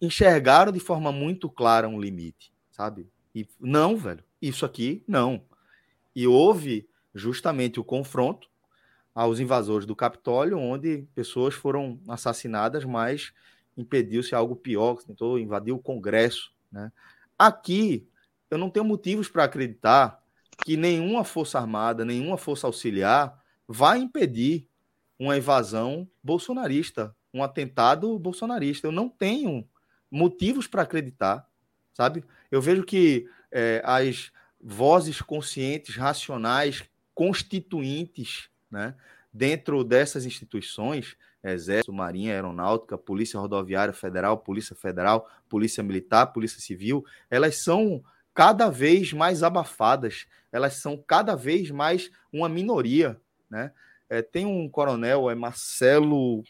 [0.00, 3.08] enxergaram de forma muito clara um limite, sabe?
[3.34, 5.42] E não, velho, isso aqui não.
[6.14, 8.48] E houve justamente o confronto
[9.14, 13.32] aos invasores do Capitólio, onde pessoas foram assassinadas, mas
[13.76, 16.52] impediu-se algo pior, que tentou invadir o Congresso.
[16.70, 16.92] Né?
[17.38, 18.06] Aqui,
[18.50, 20.22] eu não tenho motivos para acreditar
[20.64, 24.68] que nenhuma força armada, nenhuma força auxiliar vai impedir
[25.18, 28.86] uma invasão bolsonarista, um atentado bolsonarista.
[28.86, 29.66] Eu não tenho
[30.10, 31.48] motivos para acreditar,
[31.92, 32.24] sabe?
[32.50, 34.30] Eu vejo que é, as
[34.60, 36.84] vozes conscientes, racionais,
[37.14, 38.94] constituintes, né,
[39.32, 47.04] dentro dessas instituições, Exército, Marinha, Aeronáutica, Polícia Rodoviária Federal, Polícia Federal, Polícia Militar, Polícia Civil,
[47.30, 48.02] elas são
[48.34, 53.72] cada vez mais abafadas, elas são cada vez mais uma minoria, né?
[54.08, 56.42] É, tem um coronel, é Marcelo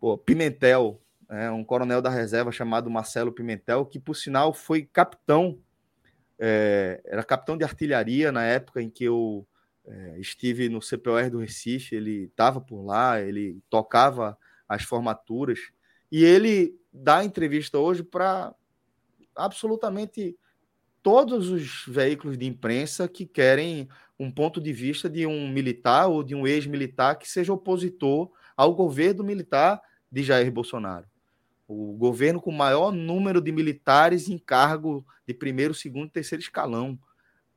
[0.00, 5.58] pô, Pimentel, é, um coronel da reserva chamado Marcelo Pimentel, que por sinal foi capitão,
[6.38, 9.46] é, era capitão de artilharia na época em que eu
[9.86, 14.36] é, estive no CPOR do Recife, ele estava por lá, ele tocava
[14.68, 15.58] as formaturas,
[16.10, 18.54] e ele dá entrevista hoje para
[19.34, 20.36] absolutamente
[21.02, 26.22] todos os veículos de imprensa que querem um ponto de vista de um militar ou
[26.22, 31.06] de um ex-militar que seja opositor ao governo militar de Jair Bolsonaro.
[31.68, 36.98] O governo com maior número de militares em cargo de primeiro, segundo e terceiro escalão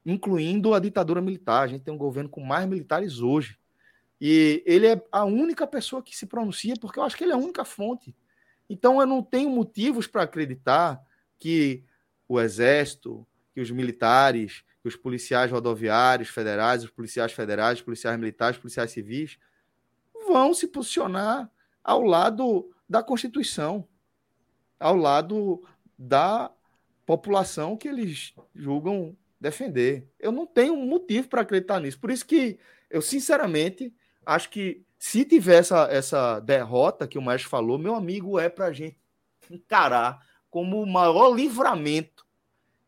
[0.05, 1.63] incluindo a ditadura militar.
[1.63, 3.57] A gente tem um governo com mais militares hoje.
[4.19, 7.35] E ele é a única pessoa que se pronuncia, porque eu acho que ele é
[7.35, 8.15] a única fonte.
[8.69, 11.01] Então eu não tenho motivos para acreditar
[11.37, 11.83] que
[12.27, 18.19] o Exército, que os militares, que os policiais rodoviários federais, os policiais federais, os policiais
[18.19, 19.37] militares, os policiais civis
[20.27, 21.49] vão se posicionar
[21.83, 23.87] ao lado da Constituição,
[24.79, 25.63] ao lado
[25.97, 26.51] da
[27.05, 30.07] população que eles julgam defender.
[30.19, 31.99] Eu não tenho motivo para acreditar nisso.
[31.99, 32.59] Por isso que
[32.89, 33.93] eu, sinceramente,
[34.25, 38.65] acho que se tiver essa, essa derrota que o Mestre falou, meu amigo, é para
[38.65, 38.97] a gente
[39.49, 42.25] encarar como o maior livramento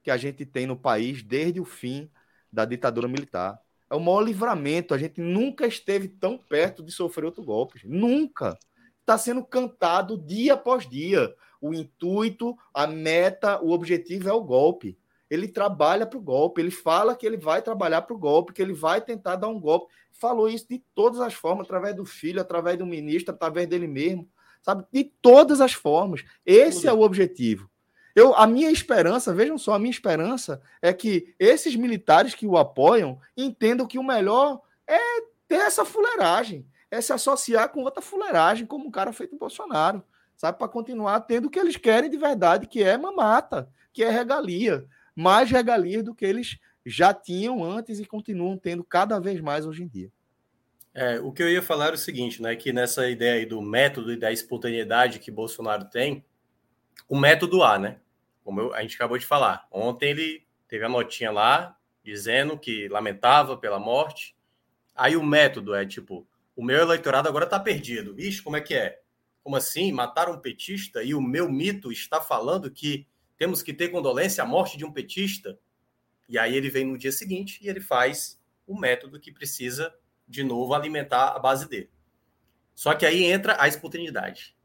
[0.04, 2.10] que a gente tem no país desde o fim
[2.52, 3.60] da ditadura militar.
[3.90, 4.94] É o maior livramento.
[4.94, 7.82] A gente nunca esteve tão perto de sofrer outro golpe.
[7.86, 8.58] Nunca.
[9.00, 11.34] Está sendo cantado dia após dia.
[11.62, 14.98] O intuito, a meta, o objetivo é o golpe
[15.32, 18.62] ele trabalha para o golpe, ele fala que ele vai trabalhar para o golpe, que
[18.62, 19.94] ele vai tentar dar um golpe.
[20.12, 24.30] Falou isso de todas as formas, através do filho, através do ministro, através dele mesmo,
[24.62, 24.84] sabe?
[24.92, 26.22] De todas as formas.
[26.46, 27.70] Esse é o objetivo.
[28.14, 32.58] Eu, a minha esperança, vejam só, a minha esperança é que esses militares que o
[32.58, 35.00] apoiam entendam que o melhor é
[35.48, 40.04] ter essa fuleiragem, é se associar com outra fuleiragem, como o cara feito Bolsonaro,
[40.42, 40.58] sabe?
[40.58, 44.88] Para continuar tendo o que eles querem de verdade, que é mamata, que é regalia
[45.16, 49.84] mais regalias do que eles já tinham antes e continuam tendo cada vez mais hoje
[49.84, 50.12] em dia.
[50.96, 52.56] É, o que eu ia falar é o seguinte, né?
[52.56, 56.26] Que nessa ideia aí do método e da espontaneidade que Bolsonaro tem,
[57.08, 57.98] o método A, né?
[58.44, 59.68] Como eu, a gente acabou de falar.
[59.72, 64.36] Ontem ele teve a notinha lá dizendo que lamentava pela morte.
[64.96, 68.20] Aí o método é tipo, o meu eleitorado agora tá perdido.
[68.20, 69.01] Ixi, como é que é?
[69.44, 69.92] Como assim?
[69.92, 74.48] Mataram um petista e o meu mito está falando que temos que ter condolência à
[74.48, 75.58] morte de um petista.
[76.30, 79.94] E aí ele vem no dia seguinte e ele faz o método que precisa,
[80.28, 81.90] de novo, alimentar a base dele.
[82.76, 84.56] Só que aí entra a espontaneidade.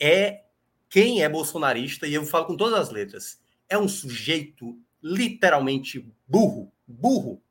[0.00, 0.44] É
[0.88, 6.72] quem é bolsonarista, e eu falo com todas as letras, é um sujeito literalmente burro.
[6.86, 7.42] Burro.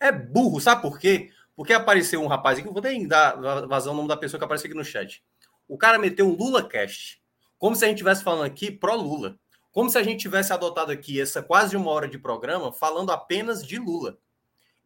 [0.00, 1.30] É burro, sabe por quê?
[1.54, 4.68] Porque apareceu um rapaz aqui, vou nem dar vazão o nome da pessoa que apareceu
[4.68, 5.24] aqui no chat.
[5.68, 7.22] O cara meteu um Lula Cast,
[7.58, 9.38] como se a gente estivesse falando aqui pró-Lula.
[9.70, 13.64] Como se a gente tivesse adotado aqui essa quase uma hora de programa falando apenas
[13.64, 14.18] de Lula.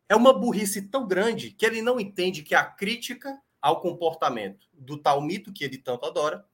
[0.08, 4.98] É uma burrice tão grande que ele não entende que a crítica ao comportamento do
[4.98, 6.44] tal mito que ele tanto adora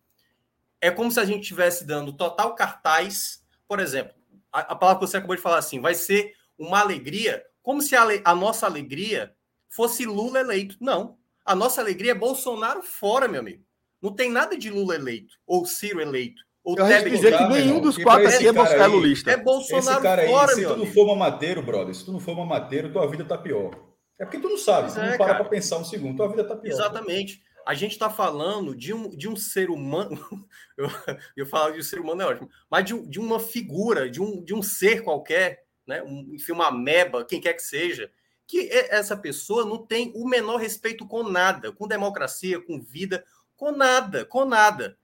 [0.80, 4.14] é como se a gente estivesse dando total cartaz, por exemplo,
[4.52, 7.96] a, a, palavra que você acabou de falar assim, vai ser uma alegria, como se
[7.96, 9.34] a, a nossa alegria
[9.68, 10.76] fosse Lula eleito.
[10.80, 11.18] Não.
[11.44, 13.64] A nossa alegria é Bolsonaro fora, meu amigo.
[14.00, 16.42] Não tem nada de Lula eleito ou Ciro eleito.
[16.64, 19.30] O eu Tebet dizer que nenhum dos quatro aqui é, é lulista.
[19.30, 22.20] É Bolsonaro esse cara aí, fora, se tu não for mamadeiro, brother, se tu não
[22.20, 23.70] for mamadeiro, tua vida tá pior.
[24.18, 26.44] É porque tu não sabe, tu é, não para para pensar um segundo, tua vida
[26.44, 26.72] tá pior.
[26.72, 27.42] Exatamente.
[27.66, 30.18] A gente está falando de um, de um ser humano,
[30.76, 30.88] eu,
[31.36, 34.42] eu falo de um ser humano é ótimo, mas de, de uma figura, de um,
[34.44, 36.02] de um ser qualquer, né?
[36.02, 38.10] Um, enfim, uma meba, quem quer que seja,
[38.46, 43.24] que essa pessoa não tem o menor respeito com nada, com democracia, com vida,
[43.58, 44.96] com nada, com nada.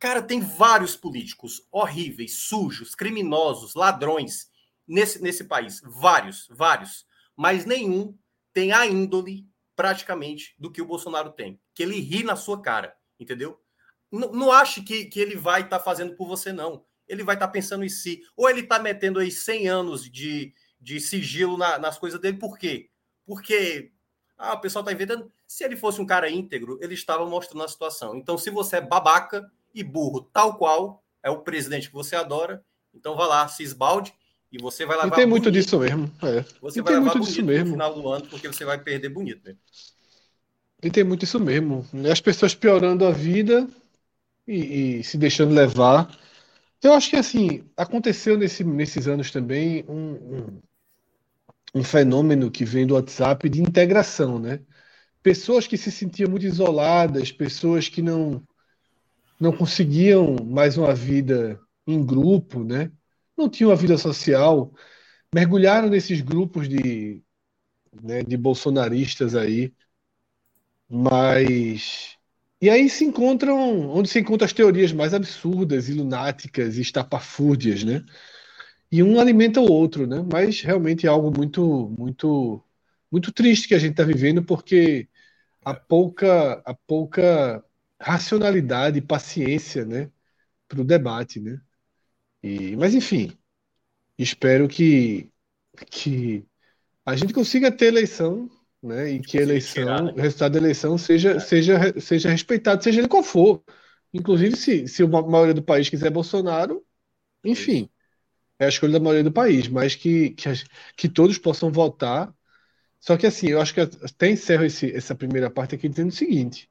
[0.00, 4.50] Cara, tem vários políticos horríveis, sujos, criminosos, ladrões
[4.86, 5.80] nesse, nesse país.
[5.84, 7.06] Vários, vários.
[7.36, 8.18] Mas nenhum
[8.52, 11.60] tem a índole, praticamente, do que o Bolsonaro tem.
[11.72, 13.62] Que ele ri na sua cara, entendeu?
[14.10, 16.84] Não, não ache que, que ele vai estar tá fazendo por você, não.
[17.06, 18.22] Ele vai estar tá pensando em si.
[18.36, 22.38] Ou ele está metendo aí 100 anos de, de sigilo na, nas coisas dele.
[22.38, 22.90] Por quê?
[23.24, 23.92] Porque
[24.38, 25.30] ah, o pessoal está inventando.
[25.46, 28.14] Se ele fosse um cara íntegro, ele estava mostrando a situação.
[28.14, 32.64] Então, se você é babaca e burro, tal qual é o presidente que você adora,
[32.94, 34.14] então vá lá, se esbalde
[34.52, 35.08] e você vai levar.
[35.08, 35.62] E tem muito bonito.
[35.62, 36.10] disso mesmo.
[36.22, 36.44] É.
[36.60, 37.66] Você e vai muito disso mesmo.
[37.66, 39.48] no final do ano, porque você vai perder bonito.
[39.48, 39.56] Né?
[40.82, 41.84] E tem muito isso mesmo.
[42.10, 43.68] As pessoas piorando a vida
[44.46, 46.16] e, e se deixando levar.
[46.80, 50.62] Eu acho que assim aconteceu nesse, nesses anos também um, um
[51.74, 54.60] um fenômeno que vem do WhatsApp de integração, né?
[55.22, 58.46] Pessoas que se sentiam muito isoladas, pessoas que não
[59.40, 62.90] não conseguiam mais uma vida em grupo, né?
[63.36, 64.72] Não tinham uma vida social,
[65.34, 67.22] mergulharam nesses grupos de,
[68.02, 69.74] né, de bolsonaristas aí,
[70.88, 72.16] mas
[72.60, 78.04] e aí se encontram onde se encontram as teorias mais absurdas lunáticas e estapafúrdias, né?
[78.90, 80.24] E um alimenta o outro, né?
[80.30, 82.62] Mas realmente é algo muito, muito,
[83.10, 85.08] muito triste que a gente está vivendo, porque
[85.64, 87.64] a pouca, a pouca
[88.00, 90.10] racionalidade e paciência, né,
[90.68, 91.60] para o debate, né?
[92.42, 93.36] E, mas enfim,
[94.18, 95.30] espero que
[95.90, 96.46] que
[97.06, 98.50] a gente consiga ter eleição,
[98.82, 99.10] né?
[99.12, 100.12] E que a eleição, tirar, né?
[100.12, 101.40] o resultado da eleição seja, é.
[101.40, 103.62] seja, seja respeitado, seja ele qual for.
[104.12, 106.84] Inclusive, se, se a maioria do país quiser Bolsonaro,
[107.44, 107.97] enfim é
[108.66, 110.48] a escolha da maioria do país, mas que, que,
[110.96, 112.32] que todos possam votar.
[112.98, 116.14] Só que assim, eu acho que até encerro esse, essa primeira parte aqui dizendo o
[116.14, 116.68] seguinte.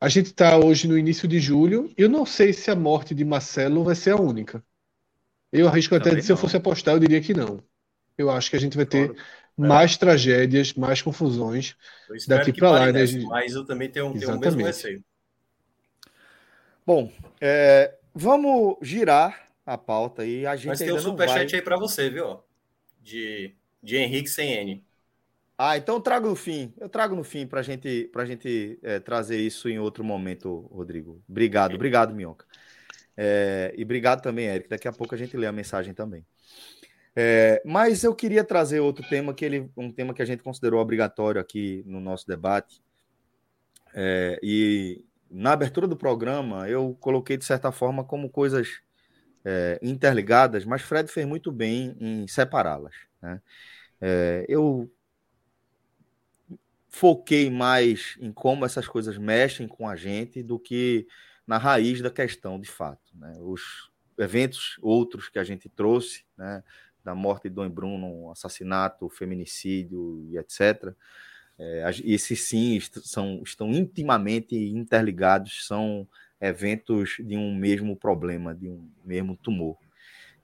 [0.00, 1.92] A gente está hoje no início de julho.
[1.96, 4.64] Eu não sei se a morte de Marcelo vai ser a única.
[5.52, 7.62] Eu arrisco até de se eu fosse apostar, eu diria que não.
[8.16, 9.22] Eu acho que a gente vai ter claro.
[9.56, 11.76] mais tragédias, mais confusões
[12.28, 12.92] daqui para lá.
[12.92, 13.04] Né?
[13.28, 15.04] Mas eu também tenho, tenho o mesmo receio.
[16.86, 21.60] Bom, é, vamos girar a pauta e a gente Mas tem um superchat vai...
[21.60, 22.40] aí para você, viu?
[23.00, 24.84] De, de Henrique sem N.
[25.56, 26.74] Ah, então eu trago no fim.
[26.76, 31.22] Eu trago no fim para gente, a gente é, trazer isso em outro momento, Rodrigo.
[31.28, 32.46] Obrigado, obrigado, Minhoca.
[33.16, 34.68] É, e obrigado também, Eric.
[34.68, 36.26] Daqui a pouco a gente lê a mensagem também.
[37.14, 40.80] É, mas eu queria trazer outro tema que ele, um tema que a gente considerou
[40.80, 42.82] obrigatório aqui no nosso debate.
[43.94, 48.80] É, e na abertura do programa eu coloquei de certa forma como coisas
[49.44, 52.94] é, interligadas, mas Fred fez muito bem em separá-las.
[53.22, 53.40] Né?
[54.00, 54.90] É, eu
[56.88, 61.06] foquei mais em como essas coisas mexem com a gente do que
[61.46, 63.12] na raiz da questão, de fato.
[63.14, 63.34] Né?
[63.40, 66.62] Os eventos outros que a gente trouxe, né?
[67.02, 70.94] da morte de Dom Bruno, assassinato, feminicídio e etc.,
[71.62, 76.08] é, esses sim são, estão intimamente interligados, são
[76.40, 79.76] eventos de um mesmo problema, de um mesmo tumor.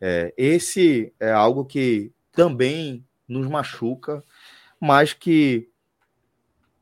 [0.00, 4.22] É, esse é algo que também nos machuca,
[4.78, 5.68] mas que,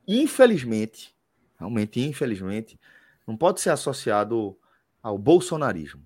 [0.07, 1.15] infelizmente,
[1.59, 2.79] realmente infelizmente,
[3.27, 4.57] não pode ser associado
[5.03, 6.05] ao bolsonarismo,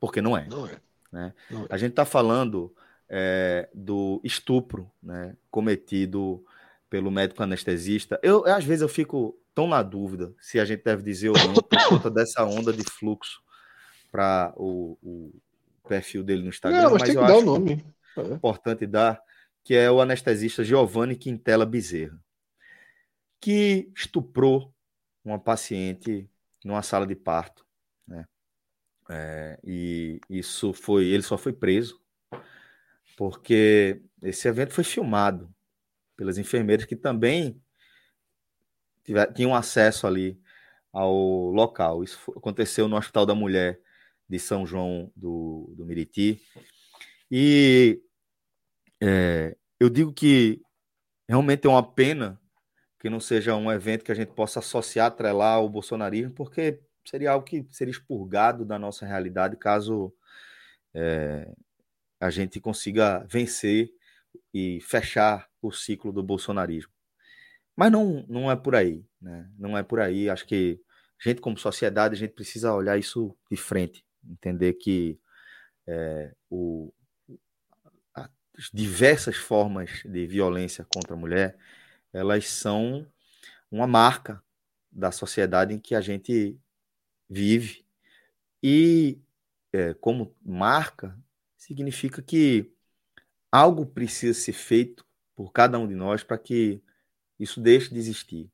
[0.00, 0.46] porque não é.
[0.46, 0.80] Não é.
[1.10, 1.34] Né?
[1.50, 1.66] Não é.
[1.70, 2.74] A gente está falando
[3.08, 6.44] é, do estupro né, cometido
[6.92, 8.20] pelo médico anestesista.
[8.22, 11.54] Eu, às vezes, eu fico tão na dúvida se a gente deve dizer ou não
[11.54, 13.42] por conta dessa onda de fluxo
[14.10, 15.32] para o, o,
[15.88, 16.82] perfil dele no Instagram.
[16.82, 17.82] Não, mas, mas eu acho o nome.
[18.18, 18.34] É.
[18.34, 19.18] importante dar,
[19.64, 22.22] que é o anestesista Giovanni Quintela Bezerra,
[23.40, 24.70] que estuprou
[25.24, 26.28] uma paciente
[26.62, 27.64] numa sala de parto,
[28.06, 28.26] né?
[29.08, 31.98] É, e isso foi, ele só foi preso
[33.16, 35.51] porque esse evento foi filmado
[36.22, 37.60] pelas enfermeiras que também
[39.34, 40.40] tinham acesso ali
[40.92, 41.12] ao
[41.50, 42.04] local.
[42.04, 43.80] Isso aconteceu no Hospital da Mulher
[44.28, 46.40] de São João do, do Miriti.
[47.28, 48.00] E
[49.02, 50.62] é, eu digo que
[51.28, 52.40] realmente é uma pena
[53.00, 57.32] que não seja um evento que a gente possa associar, atrelar ao bolsonarismo, porque seria
[57.32, 60.14] algo que seria expurgado da nossa realidade caso
[60.94, 61.52] é,
[62.20, 63.90] a gente consiga vencer
[64.54, 66.92] e fechar o ciclo do bolsonarismo.
[67.76, 69.50] Mas não, não é por aí, né?
[69.58, 70.28] Não é por aí.
[70.28, 70.80] Acho que
[71.18, 75.18] a gente, como sociedade, a gente precisa olhar isso de frente, entender que
[75.86, 76.92] é, o,
[78.14, 81.56] as diversas formas de violência contra a mulher,
[82.12, 83.06] elas são
[83.70, 84.42] uma marca
[84.90, 86.58] da sociedade em que a gente
[87.28, 87.86] vive.
[88.62, 89.18] E
[89.72, 91.18] é, como marca,
[91.56, 92.70] significa que
[93.50, 95.06] algo precisa ser feito
[95.42, 96.80] por cada um de nós para que
[97.36, 98.48] isso deixe de existir.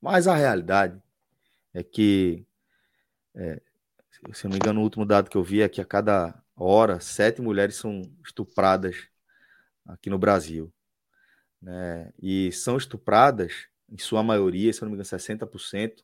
[0.00, 1.00] Mas a realidade
[1.72, 2.44] é que,
[3.32, 3.62] é,
[4.32, 6.98] se não me engano, o último dado que eu vi é que a cada hora,
[6.98, 9.06] sete mulheres são estupradas
[9.86, 10.72] aqui no Brasil.
[11.62, 12.12] Né?
[12.20, 16.02] E são estupradas, em sua maioria, se não me engano, 60%,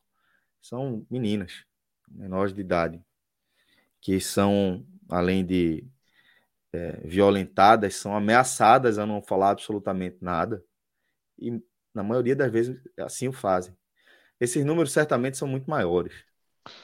[0.60, 1.64] são meninas,
[2.08, 3.04] menores de idade,
[4.00, 5.84] que são, além de
[6.72, 10.64] é, violentadas, são ameaçadas a não falar absolutamente nada.
[11.38, 11.62] E,
[11.94, 13.76] na maioria das vezes, assim o fazem.
[14.40, 16.24] Esses números certamente são muito maiores.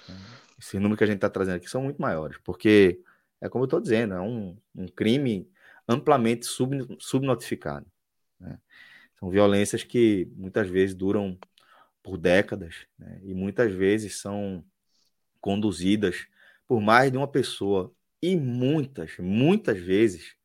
[0.09, 0.17] Né?
[0.59, 3.01] Esses números que a gente está trazendo aqui são muito maiores, porque
[3.41, 5.51] é como eu estou dizendo, é um, um crime
[5.89, 7.87] amplamente sub, subnotificado.
[8.39, 8.59] Né?
[9.19, 11.39] São violências que muitas vezes duram
[12.03, 13.21] por décadas né?
[13.23, 14.65] e muitas vezes são
[15.41, 16.27] conduzidas
[16.67, 20.37] por mais de uma pessoa e muitas, muitas vezes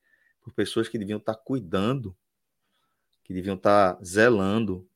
[0.41, 2.15] por pessoas que deviam estar cuidando,
[3.23, 4.87] que deviam estar zelando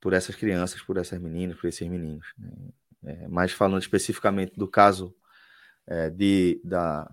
[0.00, 2.26] por essas crianças, por essas meninas, por esses meninos.
[2.36, 2.50] Né?
[3.02, 5.14] É, mas falando especificamente do caso
[5.86, 7.10] é, de, da,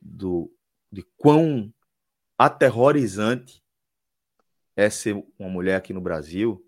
[0.00, 0.52] do,
[0.90, 1.72] de quão
[2.38, 3.62] aterrorizante
[4.76, 6.64] é ser uma mulher aqui no Brasil,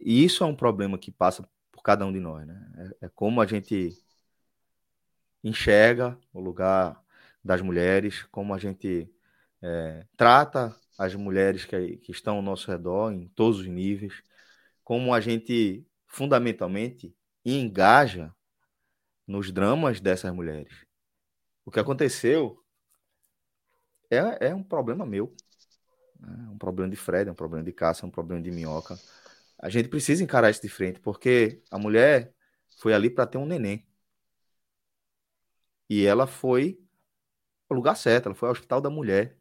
[0.00, 2.94] e isso é um problema que passa por cada um de nós, né?
[3.00, 3.96] É, é como a gente
[5.48, 7.02] enxerga o lugar
[7.42, 9.10] das mulheres, como a gente
[9.62, 14.22] é, trata as mulheres que, que estão ao nosso redor em todos os níveis,
[14.82, 18.34] como a gente fundamentalmente engaja
[19.26, 20.86] nos dramas dessas mulheres.
[21.64, 22.62] O que aconteceu
[24.10, 25.34] é, é um problema meu.
[26.22, 28.98] É um problema de Fred, é um problema de caça, é um problema de minhoca.
[29.58, 32.32] A gente precisa encarar isso de frente, porque a mulher
[32.78, 33.85] foi ali para ter um neném.
[35.88, 36.78] E ela foi
[37.68, 39.36] ao lugar certo, ela foi ao Hospital da Mulher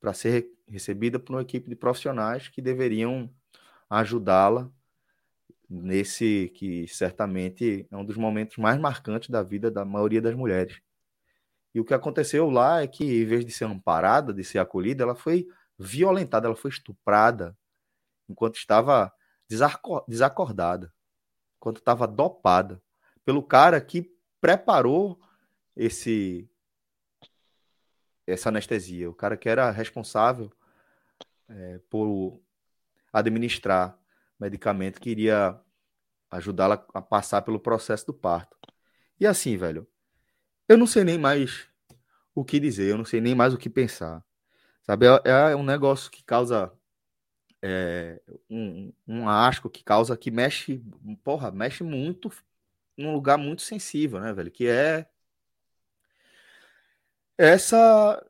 [0.00, 3.30] para ser recebida por uma equipe de profissionais que deveriam
[3.88, 4.70] ajudá-la
[5.68, 10.80] nesse que certamente é um dos momentos mais marcantes da vida da maioria das mulheres.
[11.74, 15.02] E o que aconteceu lá é que, em vez de ser amparada, de ser acolhida,
[15.02, 15.46] ela foi
[15.78, 17.56] violentada, ela foi estuprada
[18.28, 19.10] enquanto estava
[20.06, 20.92] desacordada,
[21.56, 22.82] enquanto estava dopada
[23.24, 25.18] pelo cara que preparou
[25.76, 26.48] esse
[28.26, 30.50] essa anestesia, o cara que era responsável
[31.48, 32.40] é, por
[33.12, 33.98] administrar
[34.38, 35.60] medicamento que iria
[36.30, 38.56] ajudá-la a passar pelo processo do parto.
[39.20, 39.86] E assim, velho,
[40.68, 41.68] eu não sei nem mais
[42.34, 44.24] o que dizer, eu não sei nem mais o que pensar.
[44.82, 46.72] Sabe, é, é um negócio que causa
[47.62, 48.20] é,
[48.50, 50.82] um, um asco que causa que mexe,
[51.22, 52.30] porra, mexe muito
[52.96, 54.50] num lugar muito sensível, né, velho?
[54.50, 55.08] Que é
[57.42, 58.24] essa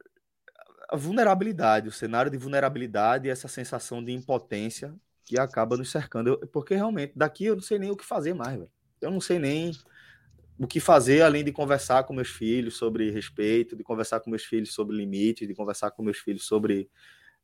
[0.94, 6.28] vulnerabilidade, o cenário de vulnerabilidade essa sensação de impotência que acaba nos cercando.
[6.28, 8.70] Eu, porque realmente, daqui eu não sei nem o que fazer mais, velho.
[9.02, 9.72] Eu não sei nem
[10.58, 14.44] o que fazer além de conversar com meus filhos sobre respeito, de conversar com meus
[14.44, 16.88] filhos sobre limites, de conversar com meus filhos sobre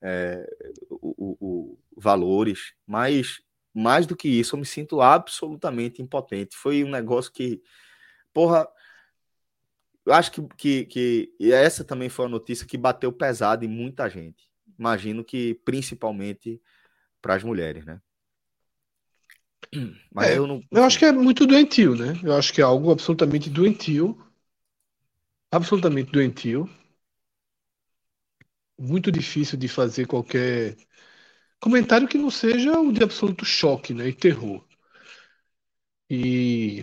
[0.00, 0.48] é,
[0.88, 2.72] o, o, o, valores.
[2.86, 3.42] Mas,
[3.74, 6.56] mais do que isso, eu me sinto absolutamente impotente.
[6.56, 7.62] Foi um negócio que,
[8.32, 8.66] porra,
[10.08, 13.68] eu acho que, que, que e essa também foi a notícia que bateu pesado em
[13.68, 14.48] muita gente.
[14.78, 16.60] Imagino que principalmente
[17.22, 18.00] para as mulheres, né?
[20.12, 20.62] Mas é, eu não.
[20.70, 22.18] Eu acho que é muito doentio, né?
[22.22, 24.16] Eu acho que é algo absolutamente doentio.
[25.52, 26.66] Absolutamente doentio.
[28.78, 30.76] Muito difícil de fazer qualquer
[31.60, 34.08] comentário que não seja o de absoluto choque, né?
[34.08, 34.64] E terror.
[36.10, 36.82] E.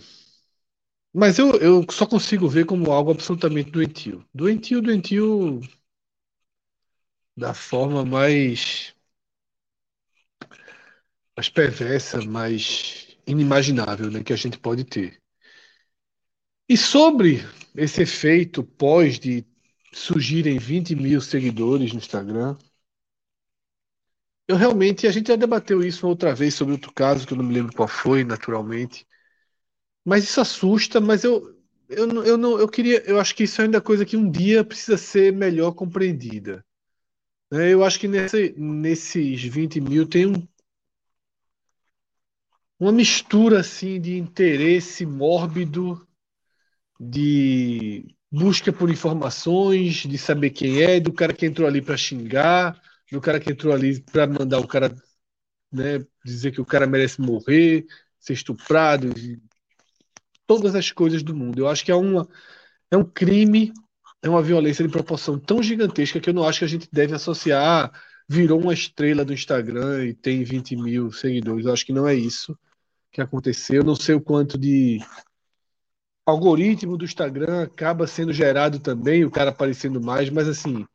[1.16, 4.24] Mas eu, eu só consigo ver como algo absolutamente doentio.
[4.34, 5.62] Doentio, doentio
[7.38, 8.94] da forma mais
[11.36, 15.22] mais perversa, mais inimaginável né, que a gente pode ter.
[16.70, 17.44] E sobre
[17.76, 19.44] esse efeito pós de
[19.92, 22.56] surgirem 20 mil seguidores no Instagram,
[24.48, 27.44] eu realmente, a gente já debateu isso outra vez sobre outro caso, que eu não
[27.46, 29.06] me lembro qual foi, naturalmente.
[30.06, 31.56] Mas isso assusta, mas eu,
[31.90, 34.64] eu, eu, não, eu queria, eu acho que isso é ainda coisa que um dia
[34.64, 36.64] precisa ser melhor compreendida.
[37.52, 37.74] Né?
[37.74, 40.48] Eu acho que nesse, nesses 20 mil tem um
[42.80, 46.06] uma mistura assim de interesse mórbido,
[47.00, 52.80] de busca por informações, de saber quem é, do cara que entrou ali para xingar,
[53.12, 54.96] do cara que entrou ali para mandar o cara,
[55.72, 57.86] né, dizer que o cara merece morrer,
[58.20, 59.14] ser estuprado.
[60.48, 61.60] Todas as coisas do mundo.
[61.60, 62.28] Eu acho que é, uma,
[62.92, 63.74] é um crime,
[64.22, 67.14] é uma violência de proporção tão gigantesca que eu não acho que a gente deve
[67.14, 67.64] associar.
[67.64, 71.66] Ah, virou uma estrela do Instagram e tem 20 mil seguidores.
[71.66, 72.58] Eu acho que não é isso
[73.12, 73.78] que aconteceu.
[73.78, 75.00] Eu não sei o quanto de
[76.26, 80.86] algoritmo do Instagram acaba sendo gerado também, o cara aparecendo mais, mas assim,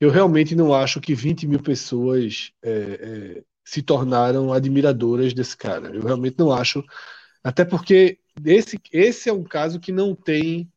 [0.00, 5.90] eu realmente não acho que 20 mil pessoas é, é, se tornaram admiradoras desse cara.
[5.94, 6.84] Eu realmente não acho,
[7.42, 10.70] até porque esse, esse é um caso que não tem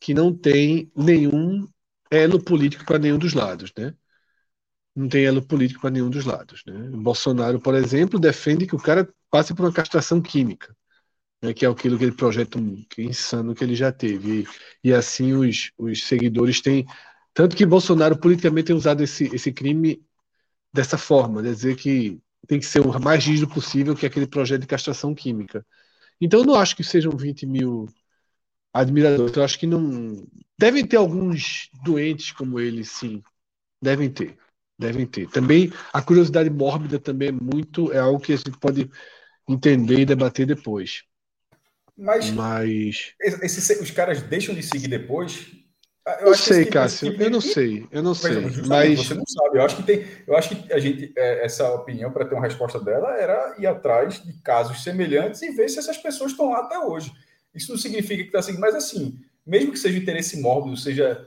[0.00, 1.66] que não tem nenhum
[2.10, 3.94] elo político para nenhum dos lados, né?
[4.94, 6.62] Não tem elo político para nenhum dos lados.
[6.66, 6.74] Né?
[6.90, 10.74] Bolsonaro, por exemplo, defende que o cara passe por uma castração química
[11.42, 12.58] né, que é aquilo que ele projeta
[12.90, 14.42] que insano que ele já teve.
[14.82, 16.86] E, e assim os, os seguidores têm.
[17.34, 20.02] Tanto que Bolsonaro politicamente tem usado esse, esse crime
[20.72, 24.62] dessa forma, de dizer que tem que ser o mais rígido possível que aquele projeto
[24.62, 25.66] de castração química.
[26.20, 27.86] Então eu não acho que sejam 20 mil
[28.72, 29.36] admiradores.
[29.36, 30.26] Eu acho que não.
[30.58, 33.22] Devem ter alguns doentes como ele, sim.
[33.80, 34.36] Devem ter.
[34.78, 35.28] Devem ter.
[35.30, 37.92] Também a curiosidade mórbida também é muito.
[37.92, 38.90] É algo que a gente pode
[39.48, 41.04] entender e debater depois.
[41.96, 43.14] Mas, Mas...
[43.20, 45.46] Esse, os caras deixam de seguir depois.
[46.06, 47.10] Eu, eu sei, tipo Cássio.
[47.10, 47.86] Tipo eu não sei.
[47.90, 48.40] Eu não sei.
[48.66, 49.58] Mas você não sabe.
[49.58, 50.06] Eu acho que tem.
[50.26, 53.66] Eu acho que a gente é, essa opinião para ter uma resposta dela era ir
[53.66, 57.12] atrás de casos semelhantes e ver se essas pessoas estão lá até hoje.
[57.52, 61.26] Isso não significa que está seguindo, mas assim, mesmo que seja interesse mórbido, seja,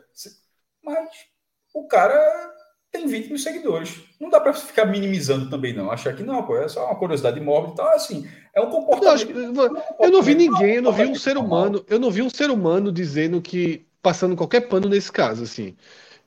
[0.83, 1.09] mas
[1.73, 2.17] o cara
[2.91, 4.01] tem 20 mil seguidores.
[4.19, 5.91] Não dá para ficar minimizando também, não.
[5.91, 7.89] Achar que não, pô, é só uma curiosidade mórbida e tal.
[7.89, 9.29] Assim, é um comportamento.
[9.31, 12.21] Eu, não, eu não vi ninguém, eu não vi um ser humano, eu não vi
[12.21, 13.85] um ser humano dizendo que.
[14.01, 15.75] Passando qualquer pano nesse caso, assim.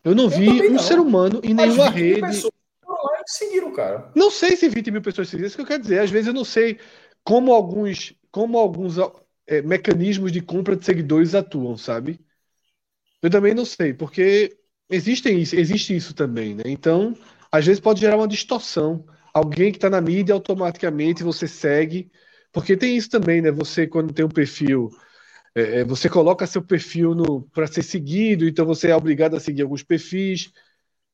[0.05, 0.79] Eu não vi um não.
[0.79, 2.49] ser humano em nenhuma rede.
[3.27, 4.11] seguiram, cara.
[4.15, 6.01] Não sei se 20 mil pessoas seguiram, é isso que eu quero dizer.
[6.01, 6.79] Às vezes eu não sei
[7.23, 8.97] como alguns, como alguns
[9.47, 12.21] é, mecanismos de compra de seguidores atuam, sabe?
[13.23, 14.59] Eu também não sei, porque
[14.93, 16.65] Existem isso, existe isso também, né?
[16.67, 17.17] Então,
[17.51, 19.07] às vezes pode gerar uma distorção.
[19.33, 22.13] Alguém que está na mídia, automaticamente você segue.
[22.53, 23.51] Porque tem isso também, né?
[23.51, 24.91] Você, quando tem um perfil,
[25.55, 27.15] é, é você coloca seu perfil
[27.53, 30.53] para ser seguido, então você é obrigado a seguir alguns perfis.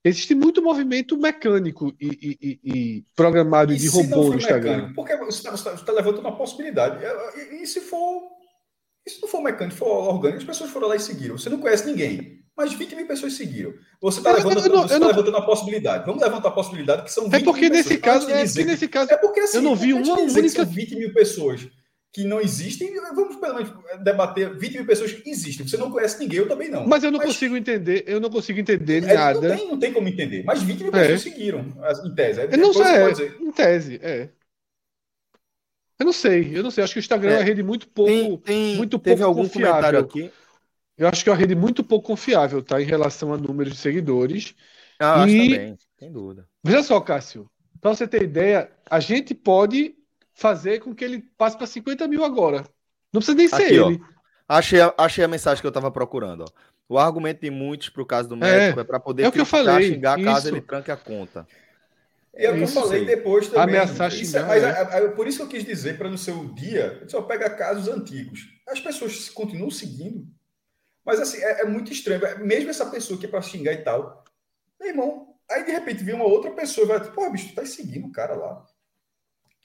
[0.05, 4.76] Existe muito movimento mecânico e, e, e programado e de robô no Instagram.
[4.76, 7.05] Mecânico, porque você está tá levantando uma possibilidade.
[7.36, 8.39] E, e, se for.
[9.07, 11.36] Se não for mecânico, for orgânico, as pessoas foram lá e seguiram.
[11.36, 13.72] Você não conhece ninguém mas 20 mil pessoas seguiram.
[14.01, 15.07] Você está levantando, eu não, eu tá não...
[15.07, 16.05] levantando a possibilidade.
[16.05, 18.01] Vamos levantar a possibilidade que são 20 É porque nesse pessoas.
[18.01, 21.14] caso, é porque nesse caso, é porque assim, eu não vi uma única 20 mil
[21.14, 21.68] pessoas
[22.12, 22.94] que não existem.
[23.14, 25.66] Vamos pelo menos debater 20 mil pessoas que existem.
[25.66, 26.86] Você não conhece ninguém, eu também não.
[26.86, 29.48] Mas eu não mas, consigo entender, eu não consigo entender é, nada.
[29.48, 30.44] Não tem, não tem como entender.
[30.44, 31.30] Mas 20 mil pessoas é.
[31.30, 31.64] seguiram,
[32.04, 32.40] em tese.
[32.40, 34.28] É, eu não sei, é, em tese, é.
[35.98, 36.84] Eu não sei, eu não sei.
[36.84, 39.42] Acho que o Instagram é, uma rede muito pouco, tem, tem, muito teve pouco algum
[39.42, 39.72] confiável.
[39.72, 40.30] comentário aqui
[40.98, 42.82] eu acho que é uma rede muito pouco confiável, tá?
[42.82, 44.54] Em relação a número de seguidores.
[44.98, 45.40] Ah, e...
[45.40, 46.48] acho também, sem dúvida.
[46.62, 47.48] Veja só, Cássio,
[47.80, 49.94] para você ter ideia, a gente pode
[50.39, 52.64] fazer com que ele passe para 50 mil agora.
[53.12, 54.01] Não precisa nem ser Aqui, ele.
[54.01, 54.18] Ó.
[54.49, 56.45] Achei, a, achei a mensagem que eu estava procurando.
[56.45, 56.47] Ó.
[56.89, 59.32] O argumento de muitos para o caso do médico é, é para poder é o
[59.32, 60.24] que eu falei, xingar isso.
[60.24, 61.47] caso ele tranque a conta.
[62.32, 63.62] É o que eu falei depois também.
[63.64, 64.47] Ameaçar xingar.
[64.47, 65.09] Mas é.
[65.09, 68.49] por isso que eu quis dizer, para no seu dia, só pega casos antigos.
[68.66, 70.25] As pessoas continuam seguindo.
[71.04, 72.25] Mas assim, é, é muito estranho.
[72.25, 74.25] É, mesmo essa pessoa que é para xingar e tal,
[74.79, 77.67] meu irmão, aí de repente vem uma outra pessoa e vai, pô, bicho, tu tá
[77.67, 78.64] seguindo o cara lá.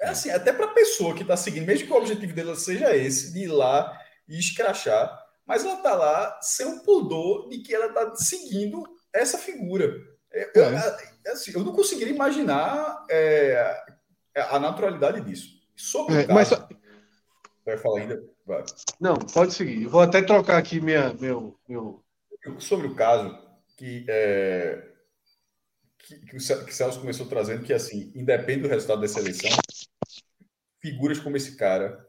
[0.02, 2.96] É assim, até para a pessoa que tá seguindo, mesmo que o objetivo dela seja
[2.96, 3.98] esse, de ir lá
[4.28, 8.84] e escrachar, mas ela tá lá sem o pudor de que ela tá seguindo
[9.14, 9.94] essa figura.
[10.32, 10.98] É, eu, é.
[11.28, 13.84] assim, eu não conseguiria imaginar é,
[14.36, 15.50] a naturalidade disso.
[15.76, 16.50] Sobre o caso, mas...
[17.66, 18.24] Vai falar ainda?
[18.46, 18.64] Vai.
[19.00, 19.86] Não, pode seguir.
[19.86, 22.04] Vou até trocar aqui minha, meu, meu...
[22.60, 23.38] Sobre o caso
[23.78, 24.93] que, é,
[26.04, 29.50] que, que, o, Celso começou trazendo, que assim, independe do resultado dessa eleição,
[30.80, 32.06] figuras como esse cara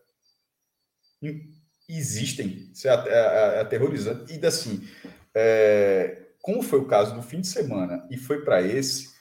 [1.88, 2.70] existem.
[2.72, 4.36] Isso é, é, é aterrorizante.
[4.36, 4.86] E assim,
[5.32, 9.14] é, como foi o caso do fim de semana e foi para esse,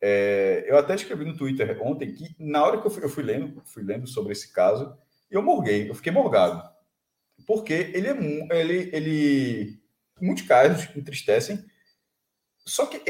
[0.00, 3.22] é, eu até escrevi no Twitter ontem que na hora que eu fui, eu fui
[3.22, 4.96] lendo, fui lendo sobre esse caso,
[5.30, 6.66] eu morguei, eu fiquei morgado.
[7.46, 9.82] Porque ele é ele, ele
[10.20, 11.62] muitos casos entristecem.
[12.64, 13.02] Só que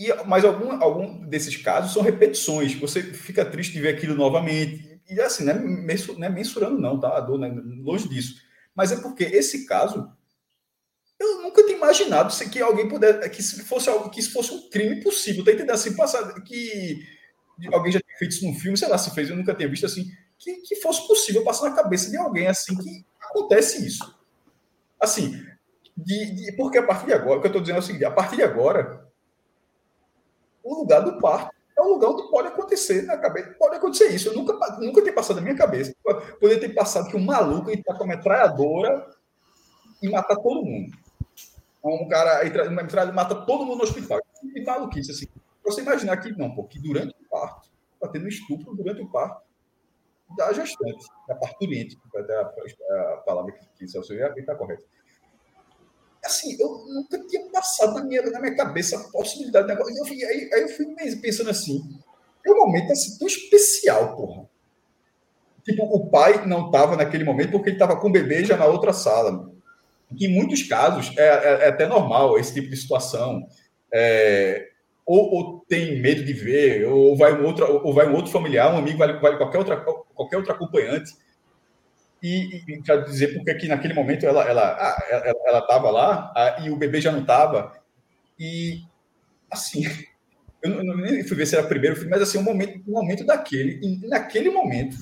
[0.00, 2.74] e mas algum, algum desses casos são repetições.
[2.76, 4.98] Você fica triste de ver aquilo novamente.
[5.06, 7.18] E assim, não é, não é mensurando não, tá?
[7.18, 7.54] A dor, né?
[7.82, 8.36] longe disso.
[8.74, 10.10] Mas é porque esse caso
[11.18, 14.70] eu nunca tinha imaginado que alguém pudesse que se fosse algo que isso fosse um
[14.70, 15.44] crime possível.
[15.44, 17.04] Tá entendendo assim, passar que
[17.70, 19.84] alguém já tinha feito isso num filme, sei lá se fez, eu nunca tinha visto
[19.84, 24.18] assim que, que fosse possível passar na cabeça de alguém assim que acontece isso.
[24.98, 25.44] Assim,
[25.94, 28.04] de, de, porque a partir de agora, o que eu estou dizendo é o seguinte:
[28.06, 29.09] a partir de agora,
[30.62, 33.54] o lugar do parto é um lugar onde pode acontecer na cabeça.
[33.58, 34.28] Pode acontecer isso.
[34.28, 35.94] Eu nunca, nunca tinha passado na minha cabeça.
[36.38, 39.08] Poderia ter passado que um maluco entrar com uma metralhadora
[40.02, 40.96] e matar todo mundo.
[41.82, 44.20] Um cara entra uma metralhadora e mata todo mundo no hospital.
[44.40, 45.26] Que maluquice, assim.
[45.64, 49.42] Você imaginar que não, pô, que durante o parto, está tendo estupro durante o parto
[50.36, 54.84] da gestante, da parturiente, a, a, palavra que, que Celso está correta
[56.24, 59.96] assim, eu nunca tinha passado na minha, na minha cabeça a possibilidade de negócio.
[59.96, 60.86] Eu aí, aí eu fui
[61.20, 61.82] pensando assim,
[62.44, 64.48] é um momento assim, tão especial, porra.
[65.64, 68.66] Tipo, o pai não estava naquele momento porque ele estava com o bebê já na
[68.66, 69.50] outra sala.
[70.18, 73.46] Em muitos casos, é, é, é até normal esse tipo de situação.
[73.92, 74.68] É,
[75.06, 78.72] ou, ou, tem medo de ver, ou vai um outro, ou vai um outro familiar,
[78.72, 81.12] um amigo, vai, vai qualquer, outra, qualquer outro acompanhante
[82.22, 84.76] e, e dizer porque que naquele momento ela ela
[85.46, 87.72] ela estava lá ah, e o bebê já não estava
[88.38, 88.82] e
[89.50, 89.84] assim
[90.62, 93.24] eu não, nem fui ver se era primeiro filho, mas assim um momento um momento
[93.24, 93.80] daquele.
[93.82, 94.96] E naquele momento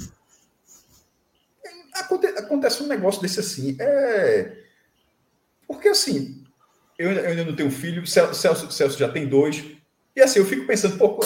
[1.95, 4.57] acontece, acontece um negócio desse assim é
[5.66, 6.45] porque assim
[6.99, 9.65] eu, eu ainda não tenho filho Celso, Celso já tem dois.
[10.16, 11.19] E assim eu fico pensando pô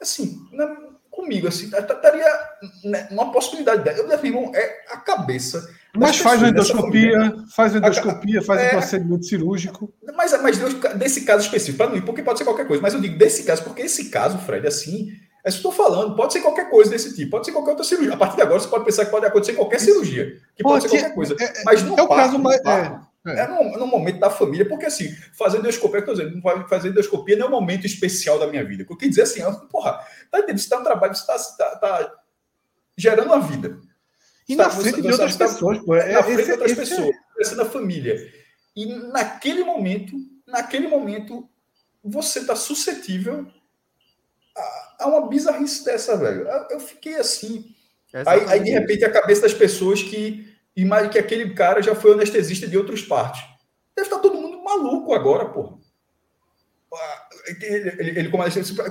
[0.00, 0.89] assim na,
[1.30, 2.26] comigo, assim, estaria
[2.84, 3.88] né, uma possibilidade.
[3.96, 5.64] Eu meu irmão, é a cabeça.
[5.96, 9.92] Mas faz endoscopia, faz endoscopia, faz é, um procedimento cirúrgico.
[10.16, 10.58] Mas, mas
[10.96, 13.44] desse caso específico, para não ir, porque pode ser qualquer coisa, mas eu digo desse
[13.44, 15.12] caso, porque esse caso, Fred, assim,
[15.44, 17.70] é isso que eu estou falando, pode ser qualquer coisa desse tipo, pode ser qualquer
[17.70, 18.14] outra cirurgia.
[18.14, 20.82] A partir de agora, você pode pensar que pode acontecer qualquer cirurgia, que pode, pode
[20.82, 21.36] ser qualquer coisa.
[21.40, 22.60] É, mas no é o parto, caso mais.
[22.64, 27.36] É, é no, no, momento da família, porque assim, fazer endoscopia, quer dizer, fazer endoscopia
[27.36, 28.86] não é um momento especial da minha vida.
[28.88, 30.58] Eu queria dizer assim, porra, tá entendendo?
[30.58, 32.14] Você está no trabalho, você está tá, tá
[32.96, 33.78] gerando uma vida.
[34.48, 35.94] E na frente você, de outras pessoas, pô.
[35.94, 38.32] É, na frente de outras pessoas, crescendo a família.
[38.74, 40.16] E naquele momento,
[40.46, 41.48] naquele momento,
[42.02, 43.46] você está suscetível
[44.56, 46.48] a, a, uma bizarrice dessa, velho.
[46.48, 47.74] Eu, eu fiquei assim.
[48.26, 50.49] Aí, aí, de repente, a cabeça das pessoas que
[50.82, 53.42] imagina que aquele cara já foi anestesista de outros partes.
[53.96, 55.78] Deve estar todo mundo maluco agora, porra.
[56.92, 58.90] Ah, ele, ele, ele como anestesista,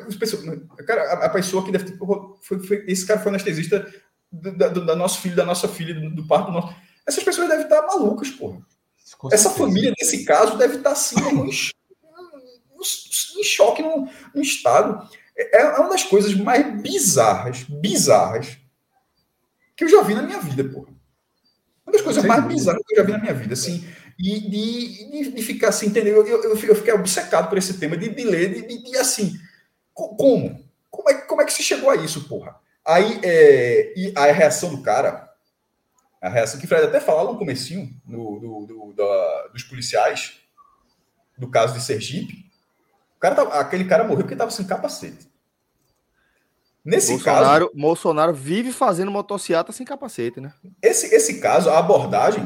[0.85, 1.97] cara, a, pessoa que deve ter,
[2.41, 3.85] foi, foi, esse cara foi anestesista
[4.31, 6.75] do, nosso filho, da nossa filha, do, do parto do nosso.
[7.05, 8.61] Essas pessoas devem estar malucas, porra.
[9.31, 15.09] Essa família, nesse caso, deve estar assim, em, choque, no, no estado.
[15.35, 18.57] É, é uma das coisas mais bizarras, bizarras,
[19.75, 20.98] que eu já vi na minha vida, porra.
[21.89, 23.83] Uma das coisas mais bizarras que eu já vi na minha vida, assim,
[24.17, 26.25] e de, de, de ficar assim, entendeu?
[26.25, 29.33] Eu, eu, eu, fiquei obcecado por esse tema, de, de ler, de, de, de assim,
[29.91, 30.63] como?
[30.91, 32.55] Como é, como é que se chegou a isso, porra?
[32.85, 35.29] Aí, é, e a reação do cara,
[36.21, 40.35] a reação que o Fred até falou no comecinho, no, do, do, da, dos policiais,
[41.37, 42.45] do caso de Sergipe,
[43.15, 45.28] o cara, aquele cara morreu porque estava sem capacete.
[46.83, 47.81] Nesse Bolsonaro, caso.
[47.81, 50.53] Bolsonaro vive fazendo motocicleta sem capacete, né?
[50.81, 52.43] Esse, esse caso, a abordagem.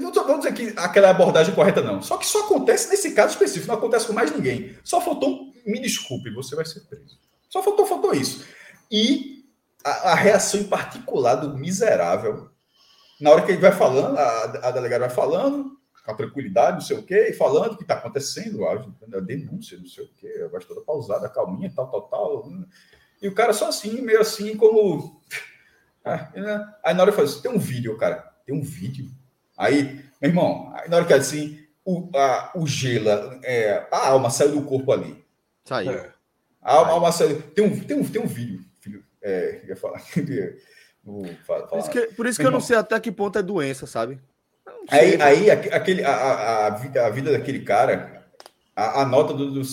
[0.00, 2.00] Não vamos dizer que aquela é a abordagem correta, não.
[2.00, 4.76] Só que só acontece nesse caso específico, não acontece com mais ninguém.
[4.82, 5.52] Só faltou.
[5.66, 7.18] Me desculpe, você vai ser preso.
[7.48, 8.44] Só faltou, faltou isso.
[8.90, 9.44] E
[9.84, 12.50] a, a reação em particular do miserável,
[13.20, 16.80] na hora que ele vai falando, a, a delegada vai falando, com a tranquilidade, não
[16.80, 20.42] sei o quê, e falando o que está acontecendo, a denúncia, não sei o quê,
[20.44, 22.50] a voz toda pausada, calminha, tal, tal, tal.
[23.20, 25.20] E o cara só assim, meio assim, como.
[26.06, 26.74] Ah, né?
[26.84, 28.30] Aí na hora eu falei assim, tem um vídeo, cara.
[28.44, 29.10] Tem um vídeo.
[29.56, 33.08] Aí, meu irmão, aí na hora que assim, o, a, o gelo,
[33.42, 35.24] é, a alma saiu do corpo ali.
[35.64, 35.92] Saiu.
[35.92, 36.12] É.
[36.60, 37.40] A alma, a alma saiu.
[37.40, 39.02] Tem um, tem um, tem um vídeo, filho.
[39.22, 39.98] É, ia falar.
[41.46, 43.86] falar por isso que, por isso que eu não sei até que ponto é doença,
[43.86, 44.20] sabe?
[44.90, 48.26] Aí, aí aquele, a, a, a, vida daquele cara,
[48.76, 49.64] a, a nota do, do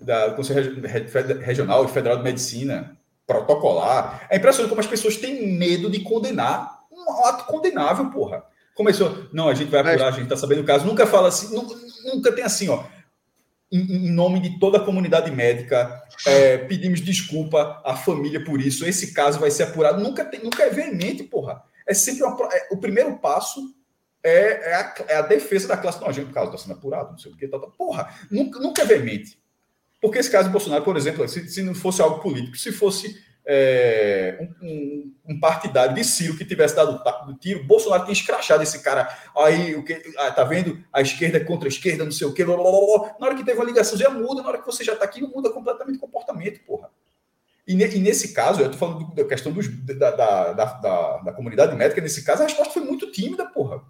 [0.00, 0.80] da, do Conselho
[1.40, 2.96] Regional e Federal de Medicina,
[3.26, 4.26] protocolar.
[4.30, 8.44] É impressionante como as pessoas têm medo de condenar um ato condenável, porra.
[8.74, 10.86] Começou, não, a gente vai apurar, a gente tá sabendo o caso.
[10.86, 11.74] Nunca fala assim, nunca,
[12.04, 12.84] nunca tem assim, ó.
[13.72, 18.86] Em, nome de toda a comunidade médica, é, pedimos desculpa à família por isso.
[18.86, 20.00] Esse caso vai ser apurado.
[20.02, 21.62] Nunca, tem, nunca é veemente, porra.
[21.86, 23.74] É sempre uma, é, o primeiro passo
[24.22, 26.00] é, é, a, é, a, defesa da classe.
[26.00, 27.66] Não, a gente, o caso está sendo apurado, não sei o que, tá, tá.
[27.66, 28.14] porra.
[28.30, 29.38] Nunca, nunca é veemente.
[30.06, 33.20] Porque esse caso do Bolsonaro, por exemplo, se, se não fosse algo político, se fosse
[33.44, 38.62] é, um, um, um, partidário de Ciro que tivesse dado o tiro, Bolsonaro tinha escrachado
[38.62, 39.08] esse cara.
[39.36, 40.80] Aí, o que, ah, tá vendo?
[40.92, 42.44] A esquerda é contra a esquerda, não sei o quê.
[42.44, 43.16] Blá, blá, blá.
[43.18, 44.42] Na hora que teve uma ligação, já muda.
[44.42, 46.88] Na hora que você já tá aqui, muda completamente o comportamento, porra.
[47.66, 51.32] E, ne, e nesse caso, eu tô falando da questão dos, da, da, da, da,
[51.32, 53.82] comunidade médica, nesse caso, a resposta foi muito tímida, porra.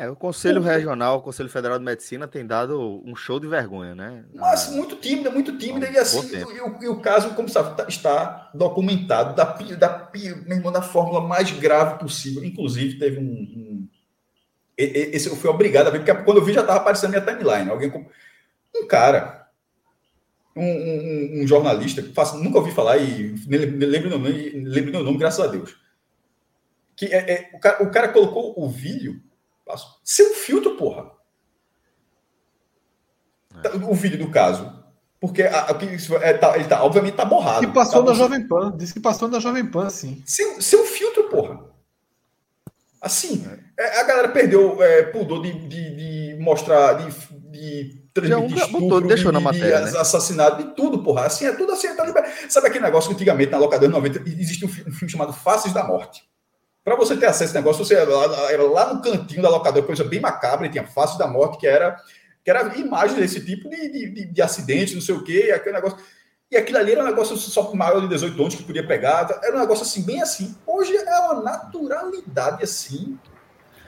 [0.00, 3.94] É, o Conselho Regional, o Conselho Federal de Medicina tem dado um show de vergonha,
[3.94, 4.24] né?
[4.32, 7.84] Mas muito tímida, muito tímida, e assim, e o, e o, caso, como sabe, tá,
[7.86, 10.10] está documentado da, da,
[10.46, 12.42] mesmo, da fórmula mais grave possível.
[12.42, 13.88] Inclusive, teve um, um.
[14.78, 17.68] esse eu fui obrigado a ver, porque quando eu vi já estava aparecendo minha timeline.
[17.68, 18.06] Alguém com.
[18.74, 19.48] Um cara,
[20.56, 24.32] um, um, um jornalista, faço, nunca ouvi falar e lembro meu nome,
[24.64, 25.76] lembro meu nome, graças a Deus.
[26.96, 29.20] Que é, é o, cara, o cara colocou o vídeo
[30.04, 31.10] seu filtro, porra.
[33.64, 33.76] É.
[33.76, 34.80] O vídeo do caso.
[35.20, 37.60] Porque a, a, é, tá, ele tá, obviamente tá borrado.
[37.60, 38.74] Que passou tá na Jovem Pan.
[38.76, 40.22] Disse que passou na Jovem Pan, sim.
[40.24, 41.60] Seu, seu filtro, porra.
[43.00, 43.46] Assim,
[43.78, 44.00] é.
[44.00, 45.96] a galera perdeu é, pudor de, de,
[46.36, 47.06] de, mostrar, de,
[47.50, 50.00] de transmitir Já estupro, botou, deixou de, na matéria, de né?
[50.00, 51.26] assassinato, de tudo, porra.
[51.26, 51.94] Assim, é tudo assim.
[51.94, 52.06] Tá
[52.48, 55.72] Sabe aquele negócio que antigamente, na locadora 90, existe um filme, um filme chamado Faces
[55.72, 56.22] da Morte.
[56.82, 59.50] Para você ter acesso a esse negócio, você era lá, era lá no cantinho da
[59.50, 61.96] locadora, coisa bem macabra, e tinha Face da Morte, que era,
[62.42, 65.98] que era imagem desse tipo de, de, de acidente, não sei o quê, aquele negócio.
[66.50, 69.56] E aquilo ali era um negócio só maior de 18 anos que podia pegar, era
[69.56, 70.56] um negócio assim, bem assim.
[70.66, 73.18] Hoje é uma naturalidade assim.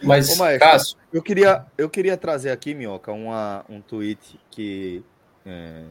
[0.03, 0.99] Mas, Ô, Maestro, Cássio...
[1.13, 5.03] eu, queria, eu queria trazer aqui, Minhoca, uma, um tweet que
[5.47, 5.85] é,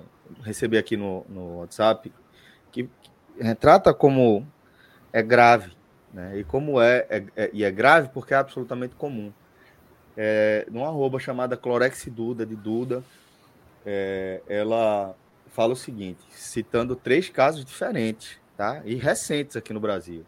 [0.43, 2.13] recebi aqui no, no WhatsApp,
[2.71, 4.47] que, que retrata como
[5.11, 5.80] é grave
[6.13, 6.37] né?
[6.39, 9.31] E como é, é, é, e é grave porque é absolutamente comum.
[10.15, 13.03] É, numa arroba chamada Clorex Duda, de Duda,
[13.85, 15.15] é, ela
[15.47, 18.81] fala o seguinte, citando três casos diferentes, tá?
[18.85, 20.25] E recentes aqui no Brasil.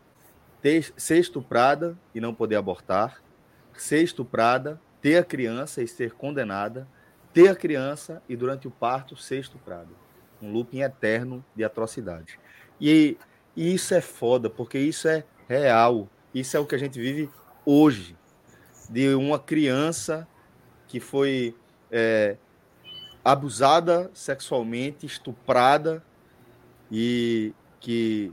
[0.61, 3.21] Ter, ser estuprada e não poder abortar,
[3.73, 6.87] ser estuprada, ter a criança e ser condenada,
[7.33, 9.89] ter a criança e durante o parto ser estuprada.
[10.41, 12.39] Um looping eterno de atrocidade.
[12.79, 13.17] E,
[13.55, 16.07] e isso é foda, porque isso é real.
[16.33, 17.29] Isso é o que a gente vive
[17.65, 18.15] hoje.
[18.89, 20.27] De uma criança
[20.87, 21.55] que foi
[21.91, 22.37] é,
[23.23, 26.03] abusada sexualmente, estuprada
[26.91, 28.31] e que,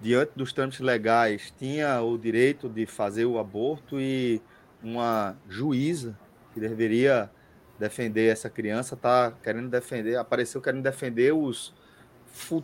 [0.00, 4.40] diante dos trâmites legais, tinha o direito de fazer o aborto e
[4.82, 6.16] uma juíza
[6.52, 7.30] que deveria
[7.78, 11.74] defender essa criança está querendo defender, apareceu querendo defender os,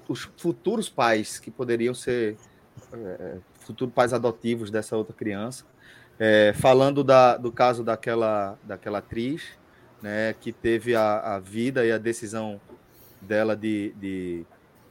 [0.08, 2.36] os futuros pais que poderiam ser
[2.92, 5.64] é, futuros pais adotivos dessa outra criança.
[6.18, 9.42] É, falando da, do caso daquela, daquela atriz,
[10.00, 12.60] né, que teve a, a vida e a decisão
[13.20, 14.44] dela de, de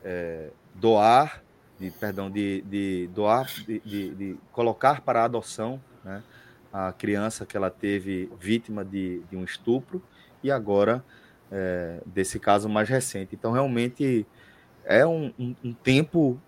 [0.04, 1.44] é, doar,
[1.80, 6.24] de, perdão, de, de doar, de, de, de, colocar para adoção né,
[6.72, 10.02] a criança que ela teve vítima de, de um estupro
[10.44, 11.04] e agora
[11.52, 13.36] é, desse caso mais recente.
[13.36, 14.26] Então, realmente
[14.86, 16.40] é um, um, um tempo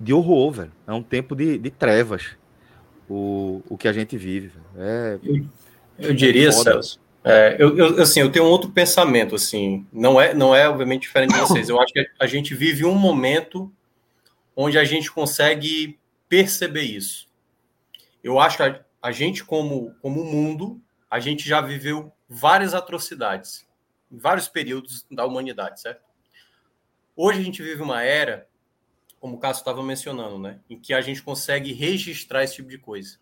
[0.00, 0.72] de horror, velho.
[0.86, 2.36] É um tempo de, de trevas
[3.08, 4.52] o, o que a gente vive.
[4.76, 5.46] É, eu,
[5.98, 10.32] eu diria, Celso, é, eu, eu, assim, eu tenho um outro pensamento, assim, não é,
[10.34, 11.68] não é obviamente diferente de vocês.
[11.68, 13.72] Eu acho que a gente vive um momento
[14.54, 15.98] onde a gente consegue
[16.28, 17.28] perceber isso.
[18.22, 20.80] Eu acho que a, a gente, como, como mundo,
[21.10, 23.66] a gente já viveu várias atrocidades
[24.10, 26.02] em vários períodos da humanidade, certo?
[27.14, 28.46] Hoje a gente vive uma era
[29.20, 30.60] como o Cássio estava mencionando, né?
[30.68, 33.18] Em que a gente consegue registrar esse tipo de coisa.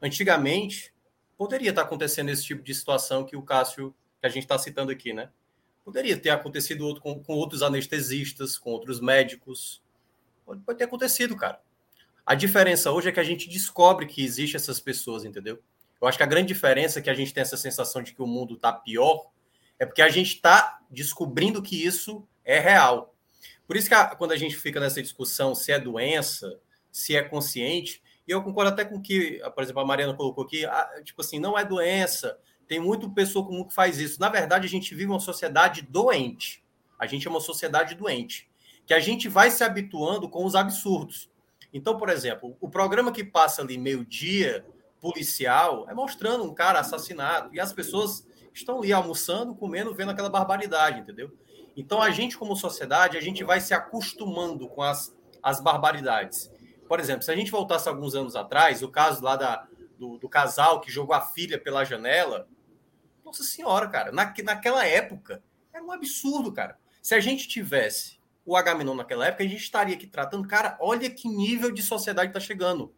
[0.00, 0.92] Antigamente,
[1.36, 4.92] poderia estar acontecendo esse tipo de situação que o Cássio, que a gente está citando
[4.92, 5.30] aqui, né?
[5.84, 9.82] Poderia ter acontecido outro, com, com, outros anestesistas, com outros médicos.
[10.44, 11.60] Pode, pode ter acontecido, cara.
[12.26, 15.62] A diferença hoje é que a gente descobre que existe essas pessoas, entendeu?
[16.00, 18.22] Eu acho que a grande diferença é que a gente tem essa sensação de que
[18.22, 19.30] o mundo está pior
[19.78, 23.14] é porque a gente está descobrindo que isso é real.
[23.68, 26.58] Por isso que a, quando a gente fica nessa discussão se é doença,
[26.90, 30.64] se é consciente, e eu concordo até com que, por exemplo, a Mariana colocou aqui,
[30.64, 34.18] a, tipo assim, não é doença, tem muito pessoa comum que faz isso.
[34.20, 36.64] Na verdade, a gente vive uma sociedade doente.
[36.98, 38.50] A gente é uma sociedade doente,
[38.86, 41.30] que a gente vai se habituando com os absurdos.
[41.72, 44.64] Então, por exemplo, o programa que passa ali meio-dia,
[44.98, 50.30] policial, é mostrando um cara assassinado, e as pessoas estão ali almoçando, comendo, vendo aquela
[50.30, 51.30] barbaridade, entendeu?
[51.78, 56.50] Então, a gente, como sociedade, a gente vai se acostumando com as, as barbaridades.
[56.88, 59.64] Por exemplo, se a gente voltasse alguns anos atrás, o caso lá da,
[59.96, 62.48] do, do casal que jogou a filha pela janela,
[63.24, 65.40] nossa senhora, cara, na, naquela época,
[65.72, 66.76] era um absurdo, cara.
[67.00, 71.08] Se a gente tivesse o Agamenon naquela época, a gente estaria aqui tratando, cara, olha
[71.08, 72.92] que nível de sociedade está chegando.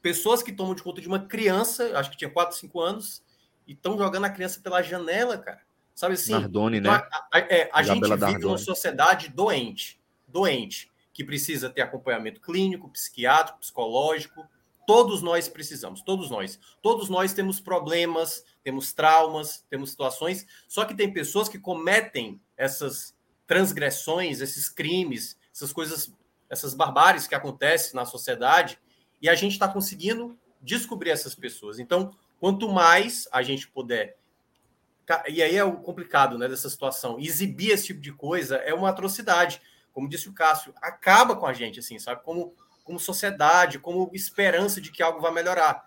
[0.00, 3.22] Pessoas que tomam de conta de uma criança, acho que tinha 4, 5 anos,
[3.66, 5.67] e estão jogando a criança pela janela, cara.
[5.98, 6.30] Sabe assim?
[6.30, 7.02] Nardone, então, né?
[7.10, 8.44] A, a, é, a gente vive Nardone.
[8.44, 14.46] numa sociedade doente, doente, que precisa ter acompanhamento clínico, psiquiátrico, psicológico,
[14.86, 16.58] Todos nós precisamos, todos nós.
[16.80, 23.14] Todos nós temos problemas, temos traumas, temos situações, só que tem pessoas que cometem essas
[23.46, 26.10] transgressões, esses crimes, essas coisas,
[26.48, 28.78] essas barbáries que acontecem na sociedade,
[29.20, 31.78] e a gente está conseguindo descobrir essas pessoas.
[31.78, 32.10] Então,
[32.40, 34.17] quanto mais a gente puder
[35.28, 37.18] e aí é o complicado né, dessa situação.
[37.18, 39.60] Exibir esse tipo de coisa é uma atrocidade.
[39.92, 42.22] Como disse o Cássio, acaba com a gente, assim, sabe?
[42.22, 42.54] Como,
[42.84, 45.84] como sociedade, como esperança de que algo vai melhorar.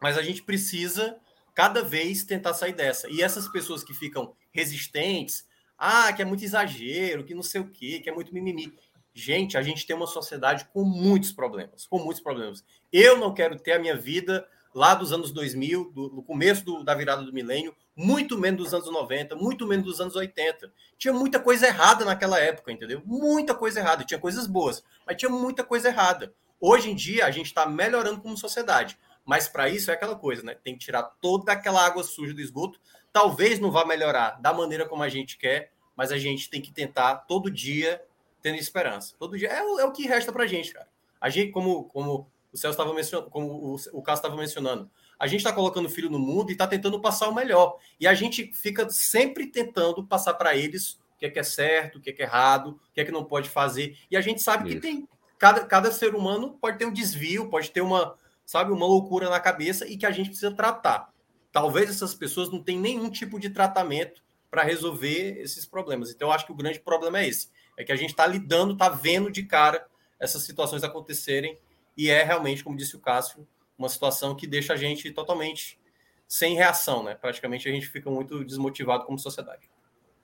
[0.00, 1.16] Mas a gente precisa,
[1.54, 3.08] cada vez, tentar sair dessa.
[3.10, 5.46] E essas pessoas que ficam resistentes,
[5.78, 8.72] ah, que é muito exagero, que não sei o quê, que é muito mimimi.
[9.12, 12.64] Gente, a gente tem uma sociedade com muitos problemas, com muitos problemas.
[12.92, 16.82] Eu não quero ter a minha vida lá dos anos 2000, do, no começo do,
[16.82, 20.72] da virada do milênio, muito menos dos anos 90, muito menos dos anos 80.
[20.98, 23.02] Tinha muita coisa errada naquela época, entendeu?
[23.04, 24.04] Muita coisa errada.
[24.04, 26.34] Tinha coisas boas, mas tinha muita coisa errada.
[26.60, 28.98] Hoje em dia, a gente está melhorando como sociedade.
[29.24, 30.54] Mas para isso é aquela coisa, né?
[30.54, 32.80] Tem que tirar toda aquela água suja do esgoto.
[33.12, 36.72] Talvez não vá melhorar da maneira como a gente quer, mas a gente tem que
[36.72, 38.02] tentar todo dia
[38.42, 39.14] tendo esperança.
[39.18, 40.88] Todo dia é o, é o que resta para a gente, cara.
[41.20, 44.90] A gente, como, como o Celso estava mencionando, como o, o Cássio estava mencionando,
[45.24, 47.78] a gente está colocando o filho no mundo e está tentando passar o melhor.
[47.98, 51.96] E a gente fica sempre tentando passar para eles o que é, que é certo,
[51.96, 53.96] o que é, que é errado, o que é que não pode fazer.
[54.10, 54.76] E a gente sabe Isso.
[54.76, 55.08] que tem.
[55.38, 59.40] Cada, cada ser humano pode ter um desvio, pode ter uma, sabe, uma loucura na
[59.40, 61.10] cabeça e que a gente precisa tratar.
[61.50, 66.10] Talvez essas pessoas não tenham nenhum tipo de tratamento para resolver esses problemas.
[66.10, 67.48] Então, eu acho que o grande problema é esse.
[67.78, 69.86] É que a gente está lidando, está vendo de cara
[70.20, 71.58] essas situações acontecerem
[71.96, 73.48] e é realmente, como disse o Cássio,
[73.78, 75.78] uma situação que deixa a gente totalmente
[76.26, 77.14] sem reação, né?
[77.14, 79.70] Praticamente a gente fica muito desmotivado como sociedade.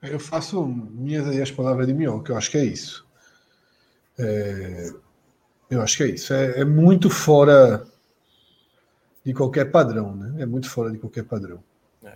[0.02, 3.06] Eu faço minhas aí as palavras de Minhoca, eu acho que é isso.
[4.18, 4.90] É,
[5.70, 6.32] eu acho que é isso.
[6.32, 7.86] É, é, muito fora
[9.24, 10.42] de qualquer padrão, né?
[10.42, 11.62] É muito fora de qualquer padrão.
[12.02, 12.14] É.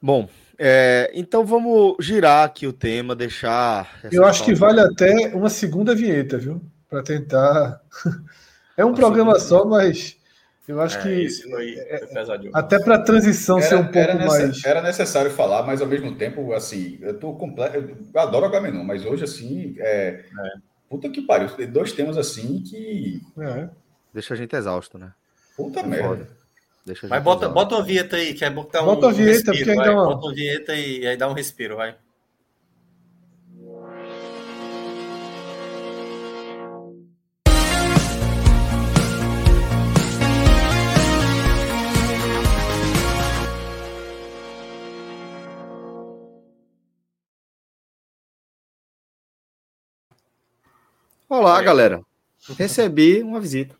[0.00, 4.00] Bom, é, então vamos girar aqui o tema, deixar.
[4.12, 6.60] Eu acho que vale até uma segunda vinheta, viu?
[6.92, 7.80] para tentar.
[8.76, 10.16] é um programa só, mas
[10.66, 13.98] eu acho é, que foi, é, foi até para a transição era, ser um pouco
[13.98, 14.64] era mais.
[14.64, 17.76] Era necessário falar, mas ao mesmo tempo, assim, eu tô completo.
[18.14, 20.52] Eu adoro Agamenon, mas hoje, assim, é, é.
[20.88, 21.48] puta que pariu.
[21.48, 23.20] Tem dois temas assim que.
[23.38, 23.68] É.
[24.14, 25.12] Deixa a gente exausto, né?
[25.56, 26.28] Puta é merda.
[26.86, 28.86] Deixa mas bota, bota uma vinheta aí, que é botar um.
[28.86, 29.94] Bota a vinheta, respiro, porque ainda.
[29.94, 31.96] Bota uma vinheta e aí dá um respiro, vai.
[51.32, 52.04] Olá, galera.
[52.58, 53.74] Recebi uma visita.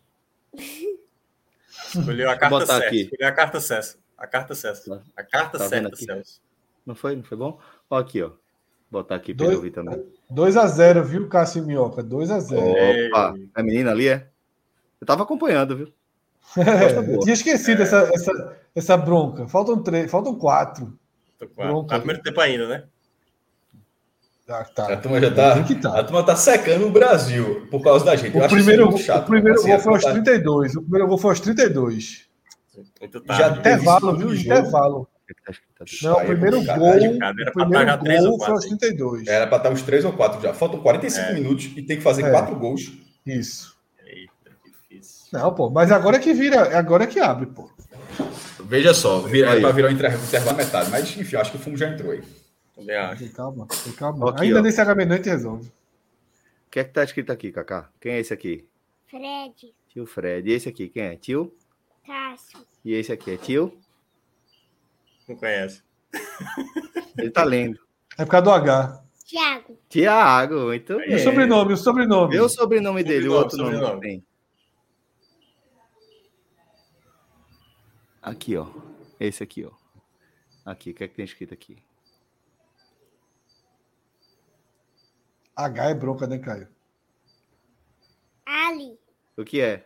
[1.95, 2.87] Escolheu a carta certa.
[2.87, 3.01] Aqui.
[3.01, 3.99] Escolheu a carta certa.
[4.17, 5.03] A carta certa.
[5.15, 6.41] A carta tá certa, Celso.
[6.83, 7.15] Não foi?
[7.15, 7.59] Não foi bom?
[7.91, 8.29] Ó, aqui, ó.
[8.89, 10.03] Vou botar aqui para ouvir também.
[10.31, 12.03] 2x0, viu, Cássio Minhoca?
[12.03, 13.09] 2x0.
[13.09, 14.27] Opa, é a menina ali, é?
[14.99, 15.93] Eu tava acompanhando, viu?
[16.57, 17.83] É, tinha esquecido é.
[17.83, 19.47] essa, essa, essa bronca.
[19.47, 20.97] Faltam três, faltam quatro.
[21.55, 21.85] quatro.
[21.85, 22.87] Tá primeiro tempo ainda, né?
[24.47, 24.93] Ah, tá.
[24.93, 28.37] A turma já tá, tá, A turma tá secando o Brasil por causa da gente.
[28.37, 30.75] O primeiro, chato, o primeiro assim, gol foi aos 32.
[30.75, 32.27] O primeiro gol foi aos 32.
[33.29, 34.33] Já intervalo, viu?
[34.33, 35.07] Intervalo.
[36.01, 39.27] Não, o primeiro gol, o primeiro gol foi aos 32.
[39.27, 40.53] Era para estar uns 3 ou 4 já.
[40.53, 41.33] Faltam 45 é.
[41.33, 42.31] minutos e tem que fazer é.
[42.31, 42.91] 4 gols.
[43.25, 43.77] Isso.
[44.05, 45.27] Eita, difícil.
[45.31, 47.69] Não, pô, mas agora é que vira, agora é que abre, pô.
[48.65, 51.77] Veja só, vira, é para virar o intervalo metade, mas enfim, acho que o fumo
[51.77, 52.21] já entrou aí.
[52.75, 53.31] Também acho.
[53.33, 53.67] Calma,
[53.97, 54.29] calma.
[54.31, 54.61] Aqui, Ainda ó.
[54.61, 55.67] nesse HB noite resolve.
[55.67, 57.89] O que é que tá escrito aqui, Cacá?
[58.01, 58.67] Quem é esse aqui?
[59.07, 59.73] Fred.
[59.89, 60.49] Tio Fred.
[60.49, 61.15] E esse aqui, quem é?
[61.15, 61.55] Tio?
[62.05, 62.59] Cássio.
[62.83, 63.77] E esse aqui é tio?
[65.27, 65.83] Não conhece.
[67.17, 67.79] Ele tá lendo.
[68.17, 69.03] É por causa do H.
[69.23, 69.79] Tiago.
[69.87, 71.11] Tiago, muito bem.
[71.11, 72.39] E o sobrenome, o sobrenome.
[72.39, 73.87] o sobrenome dele, o outro sobrenome.
[73.87, 74.25] nome tem.
[78.21, 78.67] Aqui, ó.
[79.19, 79.71] Esse aqui, ó.
[80.65, 81.77] Aqui, o que é que tem escrito aqui?
[85.55, 86.67] H é bronca, né, Caio?
[88.45, 88.99] Ali.
[89.37, 89.83] O que é?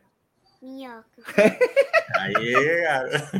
[0.61, 1.05] Minhoca.
[2.19, 3.31] Aí, cara.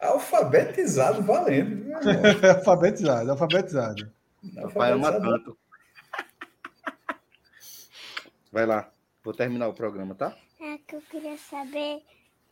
[0.00, 1.92] Alfabetizado valendo.
[2.56, 4.12] alfabetizado, alfabetizado.
[4.74, 5.58] Pai ama tanto.
[8.50, 8.90] Vai lá.
[9.22, 10.34] Vou terminar o programa, tá?
[10.60, 12.02] É que eu queria saber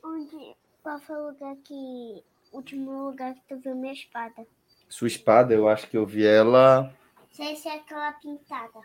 [0.04, 0.54] onde.
[0.82, 2.22] Qual foi o lugar que.
[2.52, 4.46] O último lugar que tu viu minha espada?
[4.88, 6.92] Sua espada, eu acho que eu vi ela
[7.36, 8.80] sei se é aquela pintada.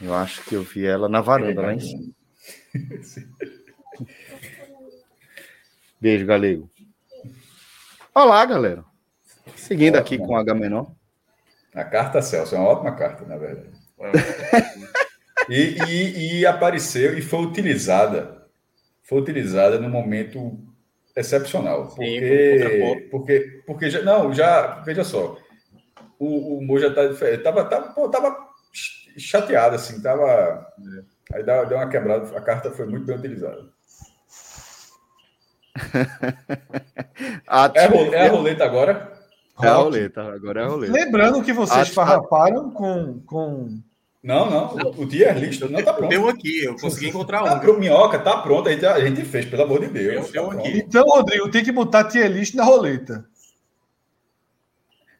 [0.00, 2.12] Eu acho que eu vi ela na varanda lá em cima.
[6.00, 6.70] Beijo, Galego.
[8.14, 8.84] Olá, galera.
[9.56, 10.92] Seguindo aqui com H menor.
[11.74, 13.70] A carta Celso é uma ótima carta, na verdade.
[15.50, 18.46] E, e- e apareceu e foi utilizada.
[19.02, 20.58] Foi utilizada num momento
[21.16, 21.88] excepcional.
[21.88, 25.38] Sim, Porque, porque, porque já, não, já, veja só.
[26.18, 27.42] O, o Mo já tá diferente.
[27.42, 28.36] Tava, tava, pô, tava
[29.16, 30.66] chateado, assim, tava.
[31.32, 33.68] Aí deu, deu uma quebrada, a carta foi muito bem utilizada.
[37.74, 39.12] É, a ro- é a roleta agora?
[39.62, 40.92] É a roleta, agora é a roleta.
[40.92, 43.78] Lembrando que vocês farraparam com, com.
[44.22, 44.74] Não, não.
[44.98, 46.10] O tier list não tá pronto.
[46.10, 47.58] Deu aqui, eu consegui encontrar Tá um.
[47.60, 48.68] pro minhoca, tá pronto.
[48.68, 50.32] A gente, a gente fez, pelo amor de Deus.
[50.34, 50.78] Eu- eu tá aqui.
[50.78, 53.24] Então, Rodrigo, tem que botar tier list na roleta.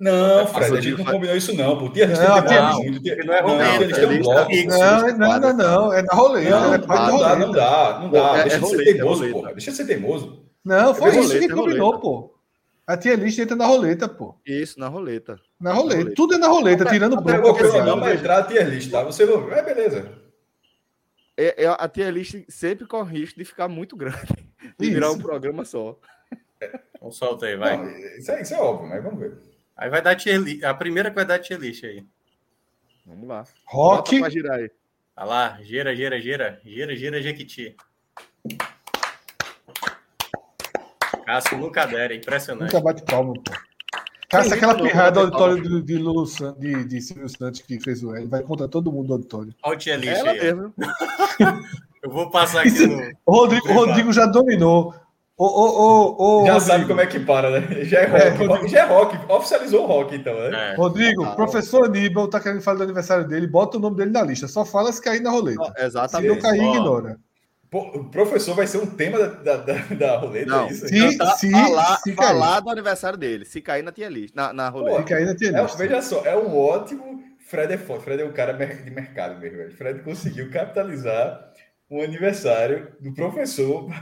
[0.00, 1.76] Não, Fred, a gente não combinou isso, não.
[1.76, 3.26] Pô, tier list Não, tem tier demorar list- muito.
[3.26, 5.92] Não é Não, tier list é um é- Não, não, não, não.
[5.92, 6.50] É na roleta.
[6.50, 8.38] Não, é não dá, não dá, não dá.
[8.38, 9.52] É- Deixa é de ser é teimoso, porra.
[9.52, 10.44] Deixa de ser teimoso.
[10.64, 12.34] Não, foi É isso que é combinou, pô.
[12.86, 14.36] A tier list entra na roleta, pô.
[14.46, 15.38] Isso, na roleta.
[15.60, 15.96] Na roleta.
[15.98, 16.14] roleta.
[16.14, 17.42] Tudo é na roleta, tirando o bloco.
[17.54, 19.02] porque senão vai entrar a tier list, tá?
[19.02, 19.58] Você vai ver.
[19.58, 20.12] É, beleza.
[21.36, 24.16] É, é- a tier list sempre corre risco de ficar muito grande.
[24.78, 24.94] De Isso.
[24.94, 25.98] virar um programa só.
[26.96, 27.76] Então solta aí, vai.
[27.76, 29.38] Não, isso, é, isso é óbvio, mas vamos ver.
[29.78, 30.64] Aí vai dar tier list.
[30.64, 32.04] A primeira que vai dar tier list aí.
[33.06, 33.44] Vamos lá.
[33.64, 34.10] Rock.
[34.10, 34.70] Bota pra girar aí.
[35.16, 36.60] Olha lá, gira, gira, gira.
[36.64, 37.76] Gira, gira, Jequiti.
[41.24, 42.72] Cássio nunca dera, impressionante.
[42.72, 43.52] Nunca bate palma, pô.
[44.28, 48.02] Caça aquela pirrada do auditório de, de, Lulu San- de, de Silvio Santos que fez
[48.02, 48.26] o L.
[48.26, 49.54] Vai contra todo mundo do auditório.
[49.62, 50.40] Olha o tier list Ela aí.
[50.40, 50.74] mesmo.
[52.02, 53.10] Eu vou passar aqui no.
[53.26, 54.94] O Rodrigo, o Rodrigo já dominou.
[55.38, 57.68] Ô, ô, ô, ô, Já Rodrigo, sabe como é que para, né?
[57.84, 58.44] Já é É, rock.
[58.46, 58.68] Rodrigo.
[58.68, 59.32] já é rock.
[59.32, 60.72] Oficializou o rock, então, né?
[60.72, 60.76] É.
[60.76, 64.22] Rodrigo, Ah, professor Aníbal tá querendo falar do aniversário dele, bota o nome dele na
[64.22, 64.48] lista.
[64.48, 65.72] Só fala se cair na roleta.
[65.76, 66.34] Se Exatamente.
[66.34, 67.18] não cair, ignora.
[67.70, 70.66] Pô, o professor vai ser um tema da, da, da, da roleta, Não.
[70.66, 70.88] é isso?
[70.88, 72.26] Se, Tá- se, falar, se cair.
[72.28, 73.44] falar do aniversário dele.
[73.44, 74.98] Se cair na tier list, na, na roleta.
[75.02, 75.76] Se cair na tier É, list.
[75.76, 77.22] veja só, é um ótimo.
[77.46, 78.00] Fred é foda.
[78.00, 79.58] Fred é um cara de mercado mesmo.
[79.58, 79.70] velho.
[79.76, 81.46] Fred conseguiu capitalizar
[81.90, 83.88] um aniversário do professor.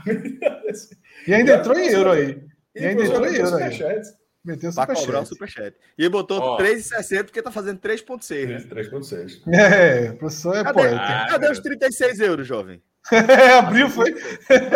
[1.27, 2.41] E ainda entrou em euro aí.
[2.75, 3.71] E ainda o entrou em euro aí.
[3.73, 4.07] superchat.
[4.45, 5.75] Meteu Pra cobrar o superchat.
[5.97, 6.57] E ele botou Ó.
[6.57, 8.47] 3,60 porque tá fazendo 3,6.
[8.47, 8.59] né?
[8.69, 9.41] 3.6.
[9.53, 10.95] É, o professor é Cadê, poeta.
[11.01, 12.81] Ah, cadê os 36 euros, jovem?
[13.57, 14.13] Abriu, foi.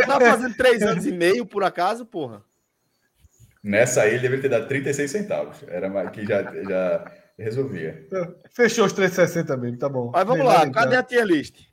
[0.05, 2.43] Tá fazendo 3 anos e meio, por acaso, porra?
[3.63, 5.57] Nessa aí ele deveria ter dado 36 centavos.
[5.67, 8.07] Era mais que já, já resolvia.
[8.51, 10.09] Fechou os 360 mesmo, tá bom.
[10.11, 10.83] Mas vamos Melhor lá, entrar.
[10.83, 11.70] cadê a tier list?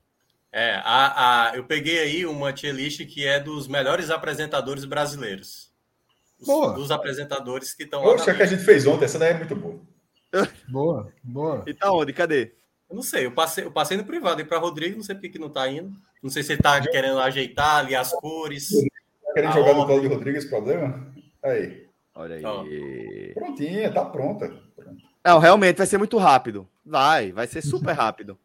[0.53, 5.71] É, a, a, eu peguei aí uma tier list que é dos melhores apresentadores brasileiros.
[6.41, 6.73] Os- Boa.
[6.73, 8.13] Dos apresentadores que estão lá.
[8.17, 9.81] Poxa, que a gente fez ontem, essa daí é muito boa.
[10.69, 11.65] Boa, boa.
[11.67, 12.13] E tá onde?
[12.13, 12.53] Cadê?
[12.89, 15.23] Eu não sei, eu passei, eu passei no privado aí para Rodrigo, não sei por
[15.29, 15.91] que não tá indo.
[16.23, 18.69] Não sei se ele tá querendo ajeitar ali as cores.
[19.25, 21.13] Tá querendo jogar no colo de Rodrigo esse problema?
[21.43, 21.87] Aí.
[22.15, 22.45] Olha aí.
[22.45, 22.65] Ó.
[23.35, 24.53] Prontinha, tá pronta.
[25.25, 26.69] Não, realmente vai ser muito rápido.
[26.85, 28.39] Vai, vai ser super rápido.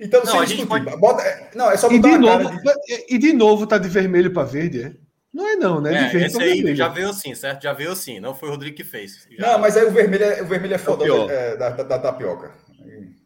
[0.00, 2.26] Então, Não, sem a gente discutir, pode- bota- é, não, é só E de, uma
[2.28, 3.06] cara novo, de...
[3.08, 4.92] e de novo tá de vermelho para verde, é?
[5.34, 5.90] Não é não, né?
[5.90, 6.76] De É, verde esse pra aí vermelho.
[6.76, 7.62] já veio assim, certo?
[7.62, 9.26] Já veio assim, não foi o Rodrigo que fez.
[9.38, 11.28] Já- Não, mas aí o vermelho é, o vermelho é foda pior.
[11.30, 12.52] é, da, da, da tapioca.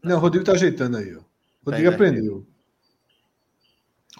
[0.03, 1.21] Não, o Rodrigo tá ajeitando aí, ó.
[1.65, 2.45] Rodrigo Tá aprendeu.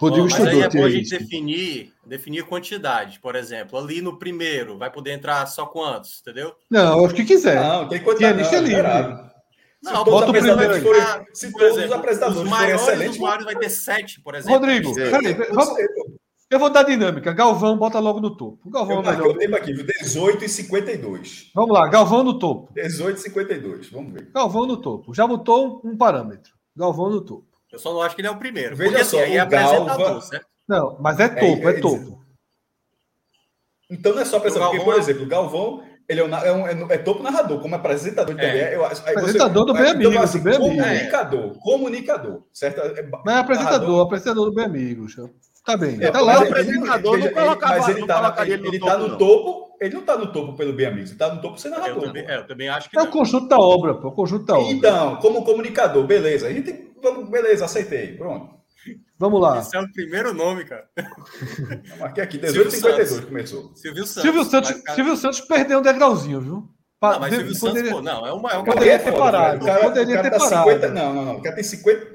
[0.06, 3.20] Rodrigo mas aí estudou é bom a gente definir, definir quantidade.
[3.20, 6.54] Por exemplo, ali no primeiro vai poder entrar só quantos, entendeu?
[6.70, 7.60] Não, é o que quiser.
[7.60, 8.82] Não, tem quanto Tier list é livre.
[9.84, 12.48] Se Não, todos bota os o primeiro forem, se Por todos os exemplo, apresentadores os
[12.48, 14.54] forem maiores excelentes, usuários vai ter sete, por exemplo.
[14.58, 15.10] Rodrigo, É.
[15.10, 15.74] peraí, vamos,
[16.50, 17.32] eu vou dar dinâmica.
[17.34, 18.70] Galvão bota logo no topo.
[18.70, 19.84] Galvão eu é marquei o tempo aqui, viu?
[19.86, 21.50] 18 e 52.
[21.54, 22.72] Vamos lá, Galvão no topo.
[22.72, 24.30] 18 e 52, vamos ver.
[24.32, 25.12] Galvão no topo.
[25.12, 26.52] Já botou um parâmetro.
[26.74, 27.46] Galvão no topo.
[27.70, 28.74] Eu só não acho que ele é o primeiro.
[28.76, 30.46] Veja porque assim, só, aí é Galva- certo?
[30.66, 32.24] Não, mas é topo, É, é, é topo.
[33.90, 36.34] Então não é só pensar, porque, Galvão por é- exemplo, o Galvão, ele é, um,
[36.34, 38.46] é, um- é- é topo narrador, como apresentador É.
[38.46, 38.60] também.
[38.60, 40.58] é, Eu, acho- aí você- Apresentador do Bem então, Amigos, assim, Bem.
[40.58, 42.80] Comunicador, comunicador, certo?
[42.80, 45.16] É, Mas é apresentador, narrador- apresentador do Bem Amigos.
[45.64, 45.96] Tá bem.
[46.00, 46.36] É, tá lá.
[46.42, 49.08] ele- apresentador veja, não colocava- mas ele não tá, ele no ele topo, tá no
[49.08, 49.16] não.
[49.18, 51.80] topo, ele não tá no topo pelo bem amigos, ele tá no topo sendo Eu
[51.80, 52.02] narrador.
[52.04, 52.30] também, pô.
[52.30, 54.08] é, eu também acho que É o conjunto da obra, pô.
[54.08, 54.70] O conjunto da obra.
[54.72, 56.48] Então, como comunicador, beleza.
[56.48, 58.08] A gente, vamos, beleza, aceitei.
[58.14, 58.54] Pronto.
[59.18, 59.58] Vamos lá.
[59.60, 60.86] Esse é o primeiro nome, cara.
[60.96, 63.24] Eu marquei aqui, Silvio 1852 Santos.
[63.26, 63.72] começou.
[63.74, 64.22] Silvio Santos.
[64.22, 66.68] Silvio Santos, ficar- Silvio Santos perdeu um degrauzinho, viu?
[67.00, 68.64] Pa- Não, mas Silvio Santos, poderia- pô, não, é o maior.
[68.64, 69.62] Poderia É ter foda, parado.
[69.62, 70.70] O cara, poderia ter tá parado.
[70.70, 71.36] 50, não, não, não.
[71.36, 72.06] O cara tem 50,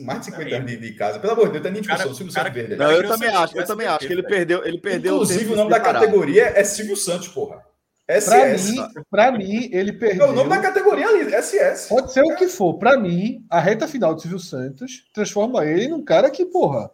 [0.00, 1.18] mais de 50 anos de, de casa.
[1.20, 2.14] Pelo amor de Deus, tem nem discussão.
[2.14, 2.52] Silvio Santos.
[2.70, 5.56] Não, Cara, eu também acho, eu também acho que ele perdeu, ele perdeu Inclusive, o
[5.56, 7.62] nome da categoria é Silvio Santos, porra.
[8.08, 8.16] Pra
[8.56, 8.72] SS.
[8.72, 10.28] mim, pra mim, ele É perdeu.
[10.28, 11.90] o nome da categoria ali, SS.
[11.90, 12.78] Pode ser o que for.
[12.78, 16.90] Pra mim, a reta final de Silvio Santos transforma ele num cara que, porra,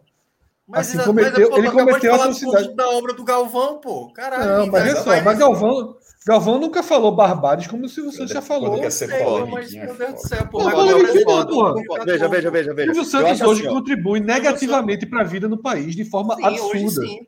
[0.67, 2.75] Mas, Assim, mas, cometeu- pô, ele cometeu do atrocidade.
[2.75, 4.11] da obra do Galvão, pô.
[4.13, 4.65] Caralho.
[4.65, 5.95] Não, mas olha só, mas Galvão,
[6.27, 8.81] Galvão nunca falou barbáries como o Silvio Santos já Quando falou.
[8.81, 10.57] quer ser Sei, pô, polêmico, mas, é meu Deus do céu, pô.
[10.57, 12.03] Não, mas mas agora ele é foda, não, pô.
[12.03, 12.93] Veja, veja, veja, veja.
[12.93, 17.01] Silvio Santos hoje assim, ó, contribui negativamente para a vida no país de forma absurda.
[17.01, 17.25] hoje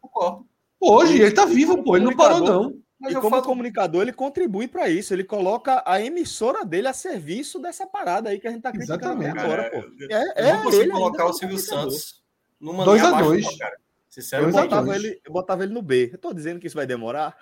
[0.82, 1.96] Hoje, ele tá vivo, pô.
[1.96, 2.74] Ele não parou, não.
[3.00, 5.14] Mas e eu como falo- comunicador, ele contribui para isso.
[5.14, 9.04] Ele coloca a emissora dele a serviço dessa parada aí que a gente tá criticando
[9.04, 9.38] Exatamente.
[9.40, 9.88] agora, Cara, pô.
[10.00, 11.58] eu- É, Eu é não consigo ele colocar o Silvio.
[11.60, 12.24] Santos
[12.60, 13.46] numa Dois linha a abaixo, dois.
[13.46, 13.74] não, cara.
[13.76, 13.80] Eu
[14.10, 14.54] Sinceramente.
[14.62, 15.04] botava, dois.
[15.04, 16.10] ele, eu botava ele no B.
[16.12, 17.38] Eu tô dizendo que isso vai demorar.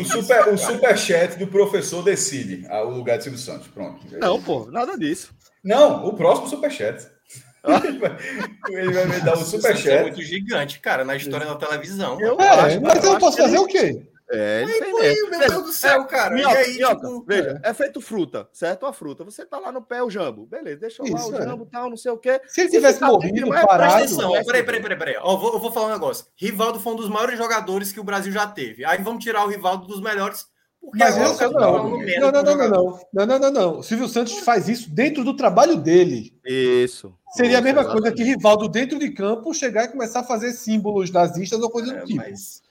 [0.00, 3.68] O, super, o superchat do professor decide ah, o lugar de Silvio Santos.
[3.68, 4.00] Pronto.
[4.18, 5.34] Não, pô, nada disso.
[5.62, 7.06] Não, o próximo superchat.
[7.84, 8.16] ele, vai,
[8.70, 10.02] ele vai me dar o Isso é superchat.
[10.04, 12.18] muito gigante, cara, na história da televisão.
[12.18, 14.08] Eu É, acho, mas eu posso fazer ele- o quê?
[14.30, 15.30] É, ele fez Ih, mesmo.
[15.30, 16.34] meu Deus do céu, cara.
[16.34, 17.72] Minhoca, e aí, minhoca, tipo, veja, é.
[17.74, 18.84] feito fruta, certo?
[18.84, 19.24] A fruta.
[19.24, 20.44] Você tá lá no pé, o jambo.
[20.46, 21.42] Beleza, deixa eu lá Isso, o é.
[21.42, 22.40] jambo e tal, não sei o quê.
[22.46, 23.92] Se ele tivesse morrido, mas parado.
[23.94, 25.16] Presta atenção, vai peraí, peraí, peraí, peraí.
[25.20, 26.26] Ó, vou- eu vou falar um negócio.
[26.36, 28.84] Rivaldo foi um dos maiores jogadores que o Brasil já teve.
[28.84, 30.46] Aí vamos tirar o Rivaldo dos melhores,
[30.80, 31.60] porque Mas cara tá não.
[31.60, 33.00] Não, não, do não, não, não.
[33.12, 33.78] Não, não, não, não.
[33.78, 36.34] O Silvio Santos faz isso dentro do trabalho dele.
[36.44, 37.14] Isso.
[37.32, 38.36] Seria a Isso, mesma coisa que exatamente.
[38.36, 42.04] Rivaldo dentro de campo chegar e começar a fazer símbolos nazistas ou coisa do É,
[42.04, 42.16] tipo.
[42.16, 42.62] mas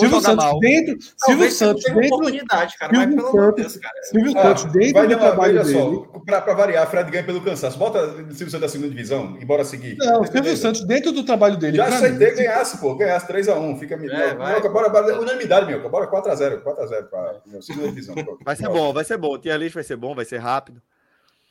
[0.00, 0.58] Silvio Santos mal.
[0.60, 2.92] dentro, Silvio Santos dentro, oportunidade, cara.
[2.92, 4.02] Mas Silvio pelo amor de Santos- Deus, cara.
[4.02, 5.78] Silvio Ah, Santos dentro vai do trabalho veja dele.
[6.12, 7.78] só, pra, pra variar, Fred ganha pelo cansaço.
[7.78, 9.96] Bota Silvio Santos da segunda divisão e bora seguir.
[9.98, 10.62] Não, Silvio Beleza.
[10.62, 11.76] Santos dentro do trabalho dele.
[11.76, 12.94] Já aceitei mim, ganhasse, pô.
[12.94, 13.78] Ganhasse 3x1.
[13.78, 13.94] Fica.
[13.94, 14.52] É, vai.
[14.52, 15.20] Minhoca, bora, bora.
[15.20, 15.88] Unanimidade, Minhoca.
[15.88, 16.62] Bora 4x0.
[16.62, 18.14] 4x0 pra meu, segunda divisão.
[18.14, 18.38] pronto.
[18.44, 19.32] Vai ser bom, vai ser bom.
[19.34, 20.80] O Tia List vai ser bom, vai ser rápido.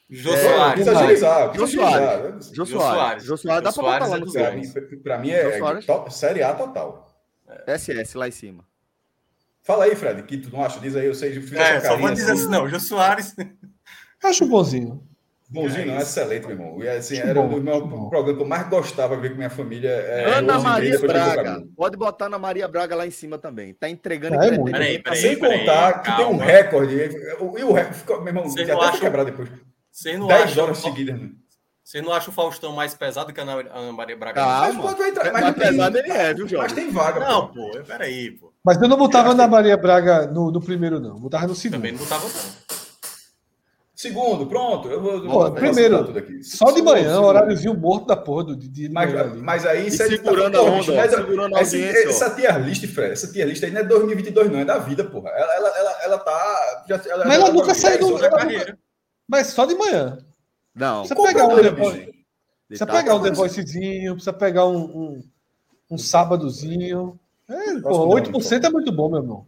[0.08, 0.88] Jô É, Soares.
[0.88, 1.56] Agilizar.
[1.56, 2.52] Jô Soares.
[2.54, 2.94] Jô Soares.
[2.96, 3.24] Soares.
[3.24, 5.22] Jô Soares, dá pra botar lá é no Pra seu.
[5.24, 7.05] mim, é, é Série A total.
[7.68, 8.66] SS lá em cima.
[9.64, 10.80] Fala aí, Fred, que tu não acha?
[10.80, 11.34] Diz aí, eu sei.
[11.42, 12.70] Fiz É, essa só carinha vou dizer assim, não.
[12.70, 13.36] Jô Soares.
[14.24, 15.04] Acho bonzinho.
[15.48, 16.08] Bonzinho, não, é isso.
[16.20, 16.84] excelente, meu irmão.
[16.84, 18.10] E, assim, era bom, o meu que bom.
[18.10, 19.90] programa que eu mais gostava de ver com minha família.
[19.90, 21.64] É, Ana 11 Maria Braga.
[21.76, 23.74] Pode botar Ana Maria Braga lá em cima também.
[23.74, 24.72] Tá entregando É, entretenimento.
[24.78, 25.20] Peraí, peraí.
[25.22, 26.44] Sem contar que tem um calma.
[26.46, 26.96] recorde.
[26.96, 29.50] E o recorde ficou, meu irmão, já até acham- quebrado depois.
[29.92, 31.20] Vocês não 10 acham horas seguidas.
[31.22, 31.30] né?
[31.86, 34.42] Vocês não acham o Faustão mais pesado que a Ana Ana Maria Braga?
[34.42, 34.60] Calma.
[34.74, 35.32] Mas pode vai entrar.
[35.32, 36.64] Mas, Mas pesado ele é, viu, João?
[36.64, 37.20] mas tem vaga.
[37.20, 37.70] Não, pô.
[37.70, 38.52] pô, peraí, pô.
[38.66, 41.20] Mas eu não botava Eu acho na que- Maria Braga no, no primeiro, não.
[41.20, 41.78] Botava no segundo.
[41.78, 42.76] Também não botava, não.
[43.96, 44.90] Segundo, pronto.
[44.90, 46.44] Eu vou, eu Pô, vou primeiro, facilitar tudo aqui.
[46.44, 47.28] Só de manhã, segundo.
[47.28, 49.42] horáriozinho morto da porra do dia de Mas, manhã ali.
[49.42, 51.62] mas aí E tá- segurando a Pô, onda, mas- segurando a ó.
[51.62, 55.04] Essa tier list, Fred, essa tier list aí não é 2022, não, é da vida,
[55.06, 55.30] porra.
[55.30, 56.84] Ela, ela, ela, ela tá.
[56.90, 58.28] Já, ela, Mas ela nunca tá- saiu do- é,
[58.72, 58.76] a.
[59.30, 60.18] Mas só de manhã.
[60.76, 61.00] Não.
[61.00, 61.70] Precisa compra pegar um, The.
[61.72, 62.14] Voice-
[62.68, 65.24] precisa pegar um The Voicezinho, precisa pegar um, um,
[65.92, 67.20] um sábadozinho.
[67.50, 69.46] É, pô, não, 8% é muito bom, meu irmão.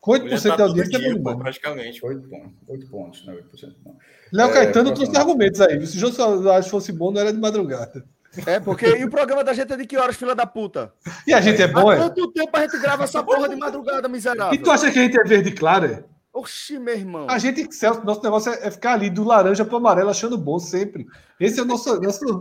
[0.00, 1.38] Com 8% Mulher de tá todo audiência é dia, muito pô, bom.
[1.38, 2.04] praticamente.
[2.04, 3.74] 8 pontos, 8 pontos, não é 8%.
[3.84, 3.96] Não.
[4.32, 5.86] Léo É, Caetano trouxe argumentos aí.
[5.86, 8.04] Se o Jô Soares fosse bom, não era de madrugada.
[8.46, 10.92] É, porque e o programa da gente é de que horas, fila da puta?
[11.26, 11.96] E a gente é bom, Há é?
[11.98, 14.52] quanto tempo a gente grava essa porra de madrugada, miserável?
[14.54, 16.04] E tu acha que a gente é verde claro, é?
[16.38, 17.26] Oxi, meu irmão.
[17.30, 20.58] A gente, Celso, nosso negócio é é ficar ali do laranja pro amarelo achando bom
[20.58, 21.06] sempre.
[21.40, 22.00] Esse é o nosso.
[22.00, 22.40] nosso...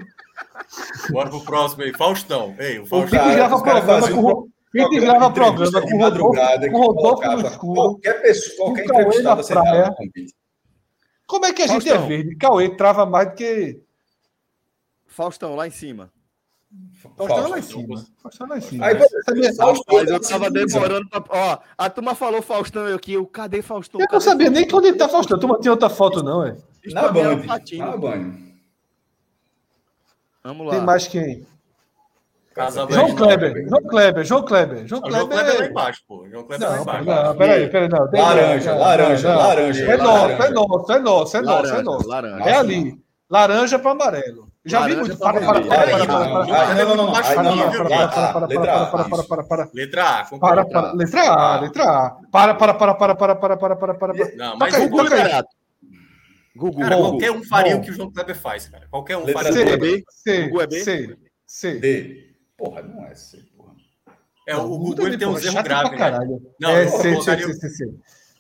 [1.12, 1.94] Bora pro próximo aí.
[1.94, 2.56] Faustão.
[2.60, 3.20] Ei, o Faustão.
[3.20, 4.22] cara- grava caras programa com.
[4.42, 7.74] o- A gente grava programa com o madrugada Rodolfo, com o Rodolfo no escuro.
[7.76, 9.96] Qualquer pessoa, qualquer o entrevistado aceitava praia.
[9.98, 10.26] o.
[11.28, 12.04] Como é que a gente Faustão.
[12.04, 12.36] é verde?
[12.36, 13.80] Cauê trava mais do que.
[15.08, 16.12] Faustão, lá em cima.
[17.18, 18.06] Faustão é lá em cima.
[18.22, 18.86] Faustão é lá em cima.
[18.86, 18.96] Aí,
[19.56, 21.24] Faustão eu tá tava demorando pra.
[21.30, 23.14] Ó, a turma falou Faustão eu aqui.
[23.14, 24.02] Eu, cadê Faustão?
[24.02, 25.40] Eu não sabia nem onde ele tá Faustão.
[25.40, 26.58] Tu tinha outra foto, não, é?
[26.92, 27.86] Na um patinho.
[27.86, 28.34] Na Band.
[30.44, 30.74] Vamos lá.
[30.74, 31.46] Tem mais quem?
[32.54, 33.68] Casa João Kleber.
[33.68, 34.24] João Kleber.
[34.24, 34.88] João Kleber.
[34.88, 35.08] João não.
[35.10, 35.46] O João Kleber.
[35.46, 36.30] Kleber é lá embaixo, pô.
[36.30, 37.06] João Kleber é lá Não, embaixo.
[37.26, 38.10] não, peraí, peraí, não.
[38.10, 39.42] Tem- Laranja, não, laranja, não, não.
[39.44, 42.08] laranja, É nosso, é nosso, é nosso, é nosso, é nosso.
[42.08, 42.50] laranja.
[42.50, 43.02] É ali.
[43.30, 44.48] Laranja para amarelo.
[44.66, 45.16] Já vi muito.
[45.18, 48.86] Para, para, para, para, para, não, para, ah, não, para, A, para, letra para, A,
[48.88, 49.28] para, para, isso.
[49.28, 49.70] para, para.
[49.74, 52.10] Letra A, Para, para, letra A, letra A.
[52.32, 54.36] Para, para, para, para, para, para, para, para, para.
[54.36, 54.90] Não, mas toca aí.
[55.04, 55.50] Liberato.
[56.56, 56.80] Gugu.
[56.80, 58.88] Cara, qualquer um faria o que o João Kleber faz, cara.
[58.90, 59.52] Qualquer um faria.
[59.54, 59.62] C.
[59.62, 60.04] o que- B.
[60.10, 60.80] C, Gugu é B?
[60.84, 61.80] C, C.
[61.80, 62.36] D.
[62.58, 63.74] Porra, não é C, porra.
[64.48, 65.28] É, o ele tem
[65.64, 65.98] pra né?
[65.98, 66.42] caralho.
[66.60, 67.70] Não, é C, C, C, o- C,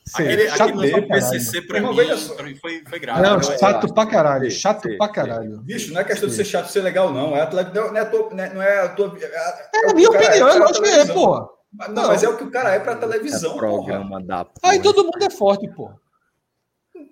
[0.08, 0.22] C.
[0.22, 1.24] Aquele, Chato aquele pra do caralho.
[1.32, 2.36] PCC pra mim só.
[2.62, 3.22] foi, foi grave.
[3.22, 3.44] Não, né?
[3.58, 4.52] chato pra caralho.
[4.52, 5.58] Chato C, pra caralho.
[5.62, 7.36] Bicho, não é questão de ser chato ser legal, não.
[7.36, 8.30] É a, tele- não, não é a tua.
[8.32, 9.18] Não é, é a tua.
[9.20, 11.48] É, É a que minha o cara opinião, é lógico que é, porra.
[11.74, 12.08] Não, Não.
[12.08, 13.68] mas é o que o cara é pra televisão, É porra.
[13.68, 14.72] programa da porra.
[14.74, 15.96] Aí todo mundo é forte, porra.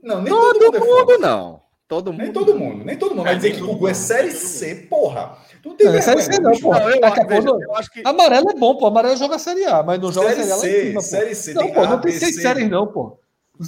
[0.04, 1.22] Não, nem todo, Todo mundo é mundo forte.
[1.22, 1.63] não.
[1.88, 2.24] Todo mundo.
[2.24, 2.86] Nem todo mundo.
[2.86, 3.26] Nem todo mundo.
[3.26, 5.38] Vai dizer que Gugu é Série C, porra.
[5.62, 6.90] Tu tem não, é Série C não, porra.
[7.04, 8.02] acabou eu, acho que...
[8.06, 8.88] Amarelo é bom, pô.
[8.88, 10.68] Amarelo joga Série A, mas não joga Série, série C.
[10.68, 11.54] É Cima, série C.
[11.54, 11.86] Não, pô.
[11.86, 13.20] Não tem seis séries não, pô.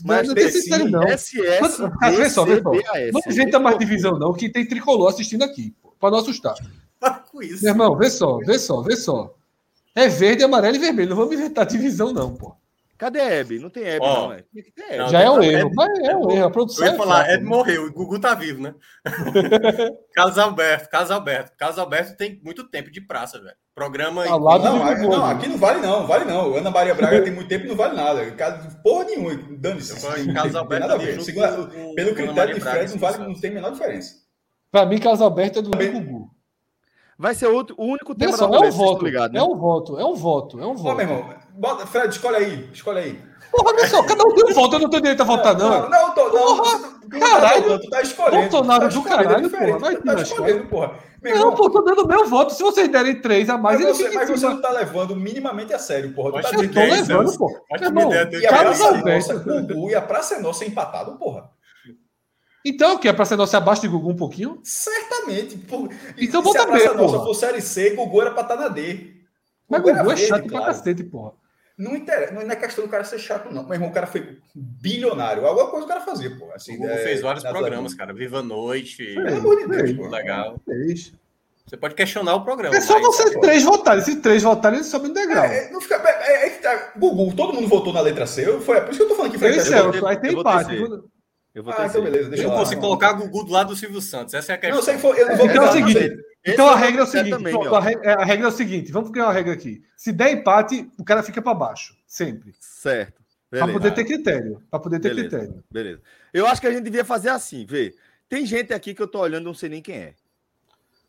[0.04, 1.08] Mas não tem seis séries não.
[1.08, 2.72] SS, mas, ah, vê só, vê só.
[2.72, 5.94] Não inventa mais divisão não, que tem tricolor assistindo aqui, pô.
[6.00, 6.56] Pra não assustar.
[7.32, 7.64] com isso.
[7.64, 9.34] Meu irmão, vê só, vê só, vê só.
[9.94, 11.10] É verde, amarelo e vermelho.
[11.10, 12.56] Não vamos inventar divisão não, pô.
[12.98, 13.60] Cadê a Hebe?
[13.60, 14.46] Não tem Hebe, oh, não, é.
[14.98, 16.48] não, é Já é um erro, mas é um erro.
[16.48, 16.86] A produção.
[16.86, 17.50] Eu ia falar, Ed né?
[17.50, 18.74] morreu, e Gugu tá vivo, né?
[20.16, 21.52] Carlos Alberto, Carlos Alberto.
[21.58, 23.56] Carlos Alberto tem muito tempo de praça, velho.
[23.74, 24.24] Programa.
[24.24, 25.34] Tá ao não, Gugu, não, né?
[25.34, 26.56] aqui não vale, não, vale não.
[26.56, 28.22] Ana Maria Braga tem muito tempo e não vale nada.
[28.82, 30.02] Porra nenhuma, dane-se.
[30.34, 30.88] Carlos Alberto.
[30.88, 31.22] Nada a tá ver.
[31.22, 34.16] Segundo, pelo critério de Fred, não, vale, não tem a menor diferença.
[34.72, 35.92] Pra mim, Carlos Alberto é do Também...
[35.92, 36.36] Gugu.
[37.18, 39.40] Vai ser outro, o único tema Pensa, da é um voto, ligado, é né?
[39.40, 40.98] É um voto, é um voto, é um voto.
[40.98, 42.70] Meu irmão, Bota, Fred, escolhe aí.
[42.74, 43.22] Escolhe aí.
[43.52, 45.70] Porra, meu só, cada um tem um voto, eu não tenho direito a votar, não.
[45.70, 48.42] Não, não, tô, não porra, tá- tá caralho, tu tá escolhendo.
[48.42, 49.96] Bolsonaro tá do é caralho, porra.
[49.96, 51.00] Tu tá escolhendo, porra.
[51.24, 52.54] Não, pô, tô dando meu voto.
[52.54, 55.74] Se vocês derem três a mais, mas ele você, Mas você não tá levando minimamente
[55.74, 56.32] a sério, porra.
[56.32, 57.48] Tu mas tá eu tô levando, pô.
[57.48, 57.62] porra.
[57.72, 61.18] Mas irmão, ideia, e a Praça é Nossa, Gugu e a Praça é Nossa empatado,
[61.18, 61.50] porra.
[62.64, 63.08] Então, o que?
[63.08, 64.60] A Praça é Nossa abaixo de Gugu um pouquinho?
[64.64, 65.58] Certamente.
[65.58, 65.90] porra.
[66.18, 66.80] Então, bota B, porra.
[66.80, 69.14] Se a Praça é Nossa Série C, Gugu era pra estar na D.
[69.70, 71.34] Mas Gugu é chato pra cacete, porra.
[71.78, 73.64] Não, interessa, não é questão do cara ser chato, não.
[73.64, 75.46] Meu irmão, o cara foi bilionário.
[75.46, 76.50] Alguma coisa o cara fazia, pô.
[76.54, 78.14] Assim, o é, fez vários programas, cara.
[78.14, 79.14] Viva a Noite.
[79.14, 80.08] Pelo amor de Deus, pô.
[80.08, 80.60] Legal.
[81.66, 82.76] Você pode questionar o programa.
[82.76, 84.04] É só você vocês três votarem.
[84.04, 85.44] Se três votarem, eles sobem no degrau.
[85.44, 88.46] É, é, não fica, é, é, é tá, Gugu, todo mundo votou na letra C.
[88.62, 90.06] Foi é por isso que eu tô falando que foi letra C.
[90.06, 90.32] Aí tem.
[91.56, 92.76] Eu vou ah, então beleza, deixa eu lá.
[92.76, 94.76] Colocar Gugu do lado do Silvio Santos, essa é a questão.
[94.76, 97.04] Não, sei, eu não vou é, então, é o seguinte, então a é regra é
[97.04, 99.34] o seguinte: também, pronto, a, regra, é, a, regra, é o seguinte, vamos criar uma
[99.34, 99.84] regra aqui.
[99.98, 102.54] Se der empate, o cara fica para baixo, sempre.
[102.60, 103.24] Certo.
[103.50, 104.62] Para poder ter critério.
[104.70, 105.30] Para poder ter Beleza.
[105.30, 105.64] critério.
[105.72, 106.02] Beleza.
[106.34, 107.96] Eu acho que a gente devia fazer assim, vê.
[108.28, 110.14] Tem gente aqui que eu tô olhando, não sei nem quem é.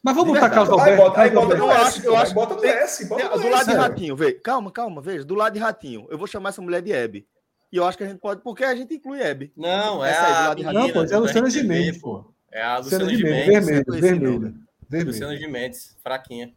[0.03, 0.91] Mas vamos botar Carlos Alberto.
[0.91, 2.33] Aí bota, aí bota, eu acho, eu acho.
[2.35, 3.07] Bota o S.
[3.07, 4.33] Bota do lado de Ratinho, vê.
[4.33, 5.25] Calma, calma, veja.
[5.25, 7.27] Do lado de Ratinho, eu vou chamar essa mulher de Hebe.
[7.73, 9.53] E eu acho que a gente pode, porque a gente inclui Hebe.
[9.57, 10.83] Não, é essa aí, do lado de Ratinho.
[10.85, 11.09] Não, pô, né?
[11.11, 12.33] é a Luciana Gimenez, pô.
[12.53, 13.47] É a Luciana Gimenez.
[13.47, 14.66] Vermelho, vermelho.
[14.89, 15.11] Vermelho.
[15.11, 16.53] Luciano de Mendes, fraquinha.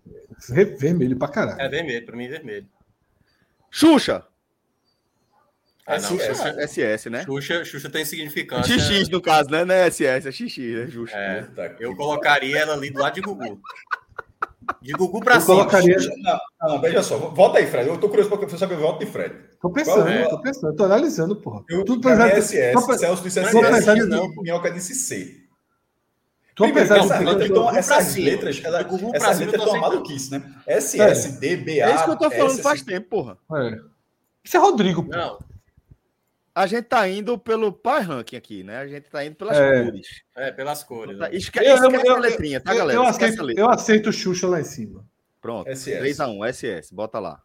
[0.77, 1.59] Vermelho pra caralho.
[1.59, 2.67] É vermelho, pra mim é vermelho.
[3.71, 4.25] Xuxa!
[5.85, 6.67] Ah, não, SS, é...
[6.67, 7.23] SS, né?
[7.25, 8.77] Xuxa, Xuxa tem significância.
[8.77, 9.65] XX, no caso, né?
[9.65, 10.87] Não é SS, é XX, né?
[10.87, 11.17] Xuxa.
[11.17, 13.59] É, eu colocaria ela ali do lado de Gugu.
[14.83, 15.55] De Gugu pra eu cima.
[15.55, 15.97] Colocaria...
[15.97, 17.17] Não, não, veja só.
[17.17, 17.89] Volta aí, Fred.
[17.89, 19.33] Eu tô curioso pra saber o voto de Fred.
[19.59, 20.29] Tô pensando, é?
[20.29, 20.75] tô pensando.
[20.75, 21.63] Tô analisando, porra.
[21.67, 22.97] Eu, Tudo pra SS, pra...
[22.97, 25.48] Celso disse SS, não, não, não, Minhoca disse C.
[26.59, 28.81] Então, Primeiro, não, essa, então, então essas letras, ela,
[29.13, 30.43] essas letras estão maluquice, né?
[30.67, 31.09] S, é.
[31.09, 31.89] S, D, B, A.
[31.89, 33.37] É isso que eu tô falando faz tempo, porra.
[33.53, 33.79] É.
[34.43, 35.07] Isso é Rodrigo.
[35.07, 35.39] Não.
[36.53, 38.79] A gente tá indo pelo pai ranking aqui, né?
[38.79, 39.83] A gente tá indo pelas é.
[39.85, 40.07] cores.
[40.35, 41.17] É, pelas cores.
[41.17, 41.29] Né?
[41.31, 42.99] Eu, esquece eu, a letrinha, tá, eu, galera?
[42.99, 43.63] Eu aceito, letra.
[43.63, 45.05] eu aceito o Xuxa lá em cima.
[45.39, 45.69] Pronto.
[45.69, 46.01] SS.
[46.01, 47.41] 3x1, SS, bota lá.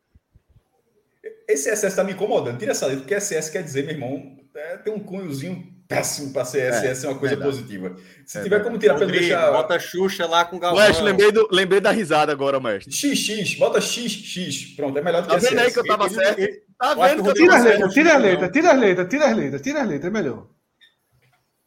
[1.47, 2.59] Esse SS tá me incomodando.
[2.59, 6.45] Tira essa letra, porque SS quer dizer, meu irmão, é, tem um cunhozinho péssimo para
[6.45, 7.97] CSS é, é uma coisa é positiva.
[8.25, 9.51] Se é tiver como tirar para deixar.
[9.53, 10.85] Bota Xuxa lá com Galvão.
[10.85, 12.93] Mestre, lembrei, do, lembrei da risada agora, mestre.
[12.93, 14.75] XX, bota XX.
[14.77, 16.65] Pronto, é melhor do que tá vendo aí que eu tava certo.
[16.79, 17.89] Tá vendo que eu tava tá certo?
[17.93, 20.47] tira, as letras, tira as letras, tira as letras, tira as letras, é melhor.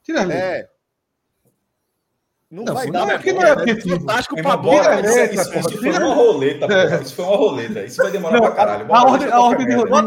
[0.03, 0.43] Tira as letras.
[0.43, 0.76] É.
[2.49, 2.99] Não, não vai dar.
[2.99, 3.13] Não, né?
[3.15, 3.61] porque não é né?
[3.61, 3.99] afetivo.
[3.99, 5.01] Fantástico é pra bola.
[5.01, 5.25] Né?
[5.25, 6.67] Isso, isso, isso foi uma roleta, é.
[6.67, 7.01] porra.
[7.01, 7.83] Isso foi uma roleta.
[7.83, 8.95] Isso vai demorar não, pra caralho.
[8.95, 9.97] A ordem, a ordem de Rodrigo.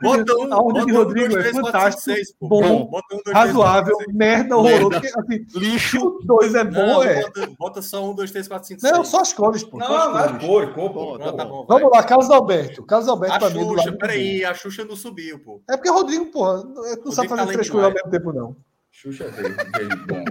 [0.00, 2.14] Bota, um, a ordem de Rodrigo é fantástico.
[2.40, 2.90] Bom,
[3.32, 4.96] razoável, merda, horroroso.
[4.96, 6.20] Assim, Lixo.
[6.24, 7.24] Dois é bom, é.
[7.58, 8.92] Bota só um, dois, três, quatro, cinco, seis.
[8.92, 9.78] Não, só as cores, pô.
[9.78, 12.84] Não, não, cor, então cor, tá Vamos lá, Carlos Alberto.
[12.84, 13.76] Carlos Alberto pra mim.
[13.76, 15.60] Xuxa, peraí, a Xuxa não subiu, pô.
[15.68, 16.62] É porque o Rodrigo, pô,
[17.04, 18.56] não sabe tá fazer três coisas ao mesmo tempo, não.
[18.92, 20.24] Xuxa veio, veio bom.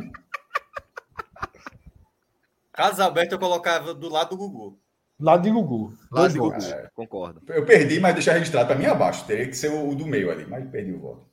[2.78, 4.80] Carlos Alberto eu colocava do lado do Gugu.
[5.20, 5.94] Lado de Gugu.
[6.12, 6.64] Lado de Gugu.
[6.64, 7.42] É, concordo.
[7.48, 8.68] Eu perdi, mas deixa registrado.
[8.68, 9.26] Para mim abaixo.
[9.26, 11.26] Teria que ser o do meio ali, mas perdi o voto.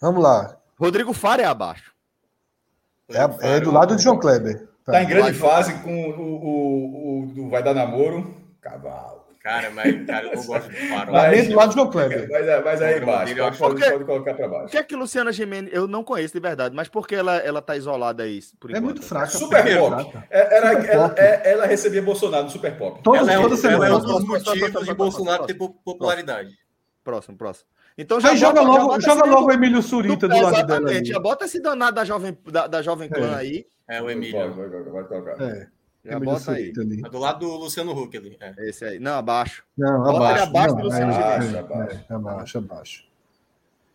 [0.00, 0.56] Vamos lá.
[0.80, 1.94] Rodrigo Faria é abaixo.
[3.10, 4.66] É, é do lado de João Kleber.
[4.82, 8.34] Tá, tá em grande fase com o, o, o do Vai Dar Namoro.
[8.58, 9.25] Cavalo.
[9.46, 11.12] Cara, mas cara, eu não gosto do Farol.
[11.14, 12.28] Mas, mas, do lado do João Kleber.
[12.28, 14.66] Mas, mas aí embaixo, é pode colocar para baixo.
[14.66, 17.36] O que é que Luciana Gimenez, eu não conheço de verdade, mas por que ela,
[17.36, 18.40] ela tá isolada aí?
[18.58, 18.82] Por é enquanto?
[18.82, 19.28] é muito fraca.
[19.28, 20.18] Super pop.
[20.30, 21.20] É, era, super ela, pop.
[21.20, 23.00] Ela, ela, recebia Bolsonaro no Super Pop.
[23.04, 23.86] Todos, ela é, toda semana.
[23.86, 26.58] é um dos motivos de Bolsonaro ter popularidade.
[27.04, 27.68] Próximo, próximo.
[27.96, 30.66] Então já Aí joga bota, logo, já joga logo o Emílio Surita do, do lado
[30.66, 30.80] dela.
[30.80, 33.34] Exatamente, já bota esse danado da Jovem, da, da jovem Clã é.
[33.36, 33.66] aí.
[33.88, 34.36] É, o Emílio.
[34.36, 35.40] Vai, vai, vai, vai tocar.
[35.40, 35.68] É.
[36.06, 36.72] Já bota aí.
[36.72, 37.02] Tá ali.
[37.04, 38.36] É do lado do Luciano Huck ali.
[38.40, 38.54] É.
[38.58, 38.98] é esse aí.
[38.98, 39.64] Não, abaixo.
[39.76, 40.42] Não, bota abaixo.
[40.44, 43.04] abaixo não, do Luciano é, abaixo, abaixo, é, abaixo, abaixo.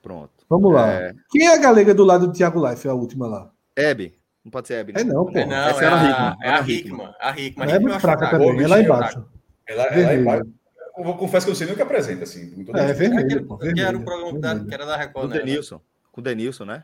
[0.02, 0.32] Pronto.
[0.50, 0.92] Vamos lá.
[0.92, 1.16] É...
[1.30, 3.52] Quem é a galega do lado do Thiago Life, a última lá?
[3.76, 4.20] Hebe.
[4.44, 5.02] Não pode ser Hebe, né?
[5.02, 5.38] É não, pô.
[5.38, 6.38] É, não, Essa é, era a Hickman.
[6.42, 7.16] É a Hickman.
[7.20, 7.68] A Hickman.
[7.68, 9.26] A Hickman é fraca também, Pô, é lá embaixo.
[10.98, 12.66] Eu vou, confesso que eu sei nem o que apresenta, assim.
[12.74, 13.60] É, é vermelho, pô.
[13.62, 15.40] Era o programa que era da Record, né?
[16.12, 16.84] Com o Denilson, né?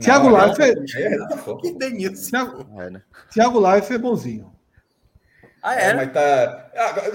[0.00, 0.74] Tiago Life é.
[0.74, 1.26] Né?
[1.60, 2.66] Que Denilson.
[3.30, 4.54] Tiago Life é bonzinho.
[5.64, 5.90] Ah, é?
[5.90, 5.94] é?
[5.94, 6.70] Mas tá.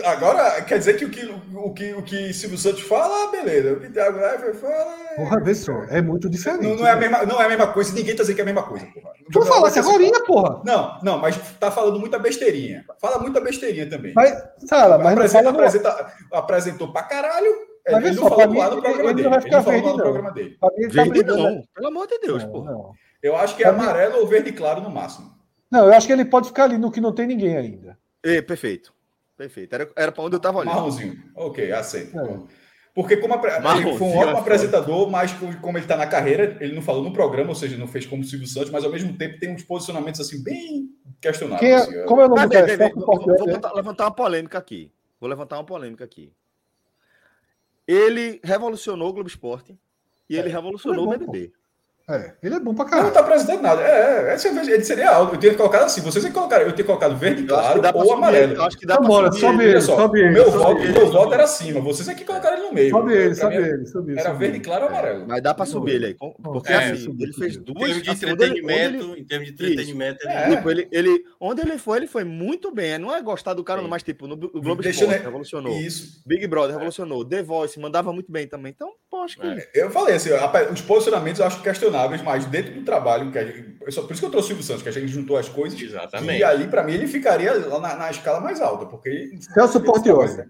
[0.05, 1.23] Agora, quer dizer que o que,
[1.53, 3.73] o que, o que Silvio Santos fala, beleza.
[3.73, 4.95] O que Thiago Leifert fala.
[5.11, 5.15] É...
[5.17, 6.63] Porra, vê só, é muito diferente.
[6.63, 7.01] Não, não é a né?
[7.01, 9.11] mesma, não é a mesma coisa, ninguém tá dizendo que é a mesma coisa, porra.
[9.31, 10.61] Tu falasse agora, assim, porra.
[10.65, 12.83] Não, não, mas tá falando muita besteirinha.
[12.99, 14.13] Fala muita besteirinha também.
[14.15, 14.35] Mas,
[14.67, 17.55] fala, mas apresenta, não fala apresenta, apresentou pra caralho,
[17.91, 19.23] mas ele não falou mim, lá no ele- programa ele dele.
[19.23, 20.03] não vai Ele ficar não falou verde, lá no não.
[20.03, 20.49] programa dele.
[20.49, 22.71] Mim, tá Verde brigando- não, pelo amor de Deus, Não, porra.
[22.71, 22.91] não.
[23.21, 25.31] Eu acho que é Pra mim- amarelo ou verde claro no máximo.
[25.71, 27.97] Não, eu acho que ele pode ficar ali no que não tem ninguém ainda.
[28.25, 28.93] É, perfeito.
[29.37, 29.73] Perfeito.
[29.73, 30.73] Era, era pra onde eu tava olhando.
[30.75, 31.15] Marronzinho.
[31.35, 32.17] Ok, aceito.
[32.19, 32.39] É.
[32.93, 36.57] Porque como apre- ele foi um é ótimo apresentador, mas como ele está na carreira,
[36.59, 38.91] ele não falou no programa, ou seja, não fez como o Silvio Santos, mas ao
[38.91, 40.89] mesmo tempo tem uns posicionamentos assim bem
[41.21, 41.61] questionáveis.
[41.61, 42.67] Quem assim, é, como é o nome do bem, cara?
[42.67, 44.91] bem, bem, Celso vou, levantar uma polêmica aqui.
[45.21, 46.33] Vou levantar uma polêmica aqui.
[47.89, 49.75] Ele revolucionou o Globo Esporte
[50.29, 51.53] e ele revolucionou o é bom, BBB.
[52.09, 53.07] É, ele é bom pra Ele não caralho.
[53.09, 53.81] está apresentando nada.
[53.83, 55.35] É, é, é- ele seria algo.
[55.35, 56.01] Eu teria colocado assim.
[56.01, 56.59] Vocês têm que colocar.
[56.61, 58.53] Eu teria colocado verde claro ou subir amarelo.
[58.53, 59.81] eu acho que dá Então pra subir sobe ele.
[59.81, 61.33] sobe o ele, meu, sobe voto, ele, meu sobe voto ele.
[61.35, 61.79] era acima.
[61.81, 62.89] Vocês é que colocaram ele no meio.
[62.89, 64.19] Sobe ele, sobe ele, sobe ele.
[64.19, 65.25] Era sobe verde claro ou amarelo.
[65.27, 66.15] Mas dá pra subir ele aí.
[66.41, 67.55] Porque É, assim, ele fez.
[67.57, 67.77] Em duas.
[67.85, 70.97] termos de assim, onde ele- onde entretenimento, ele- em termos de entretenimento, ele- É.
[70.99, 72.97] Ele, onde ele foi, ele foi muito bem.
[72.97, 75.73] Não é gostar do cara, mas tipo, no Globo Esporte, revolucionou.
[75.77, 76.21] Isso.
[76.25, 77.23] Big Brother revolucionou.
[77.23, 78.71] The Voice mandava muito bem também.
[78.75, 79.45] Então, pô, acho que.
[79.47, 79.69] É.
[79.75, 80.29] Eu falei assim,
[80.71, 81.61] os posicionamentos eu acho
[82.07, 84.49] questionáveis, mas dentro do trabalho, que a gente, só- por isso que eu trouxe o
[84.49, 85.79] Silvio Santos, que a gente juntou as coisas.
[85.81, 86.39] Exatamente.
[86.39, 89.31] E ali, para mim, ele ficaria lá na, na escala mais alta, porque.
[89.53, 90.43] Celso Portiolli.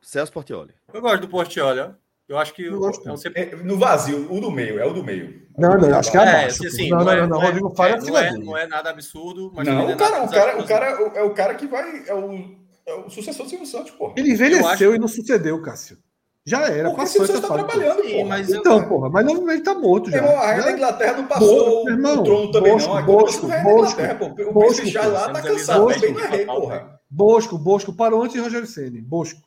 [0.00, 0.74] Celso Portioli.
[0.92, 1.90] Eu gosto do Portiolli, ó.
[2.28, 3.08] Eu acho que Eu gosto.
[3.10, 5.42] é sempre- É, No vazio, o do meio, é o do meio.
[5.58, 6.66] Não, não, eu acho que é É, abaixo.
[6.66, 8.56] assim, assim, não, não, é- não, não, é- Rodrigo Faro é é, não, é, não
[8.56, 10.86] é nada absurdo, mas Não, também o não é cara, o cara, o cara
[11.18, 12.04] é o cara que vai.
[12.08, 12.56] É o,
[12.86, 14.14] é o sucessor do Silvio Santos, pô.
[14.16, 15.98] Ele Eu envelheceu acho- e não sucedeu, Cássio.
[16.44, 17.82] Já era, Porque o passou Silvio essa Santos tá fase.
[17.84, 18.24] trabalhando, pô.
[18.24, 20.16] mas eu- Então, porra, mas não, ele tá morto já.
[20.16, 22.88] Irmão, a rainha Já- da Inglaterra não Bosco, passou meu irmão, o trono também, Bosco,
[22.90, 22.96] não.
[22.98, 24.42] A Bosco, rainha da Bosco, Inglaterra, pô.
[24.42, 27.00] O Bosco, Charles lá tá cansado também, não é rei, porra.
[27.08, 29.00] Bosco, Bosco parou antes de Rogério Ceni.
[29.00, 29.40] Bosco.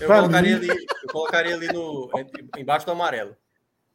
[0.00, 3.34] Eu Pra colocaria, mim- ali, eu colocaria ali no, entre- embaixo do amarelo.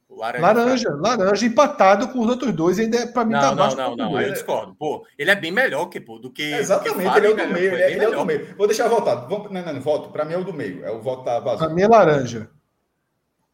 [0.10, 0.42] O laranja.
[0.42, 3.78] Laranja, laranja, empatado com os outros dois, ainda é, pra mim tá Não, não, abaixo
[3.78, 4.06] não, do não.
[4.06, 4.74] outro Aí eu discordo.
[4.76, 6.42] Pô, ele é bem melhor que, pô, do que.
[6.44, 7.48] Exatamente, do que ele é o do né?
[7.48, 7.74] meio.
[7.74, 8.56] Ele é, ele é o do meio.
[8.56, 9.28] Vou deixar voltado.
[9.28, 10.10] Vamos, não, não, não, voto.
[10.10, 10.86] Pra mim é o do meio.
[10.86, 11.76] É o voto tá Pra vazio.
[11.76, 12.50] mim é laranja.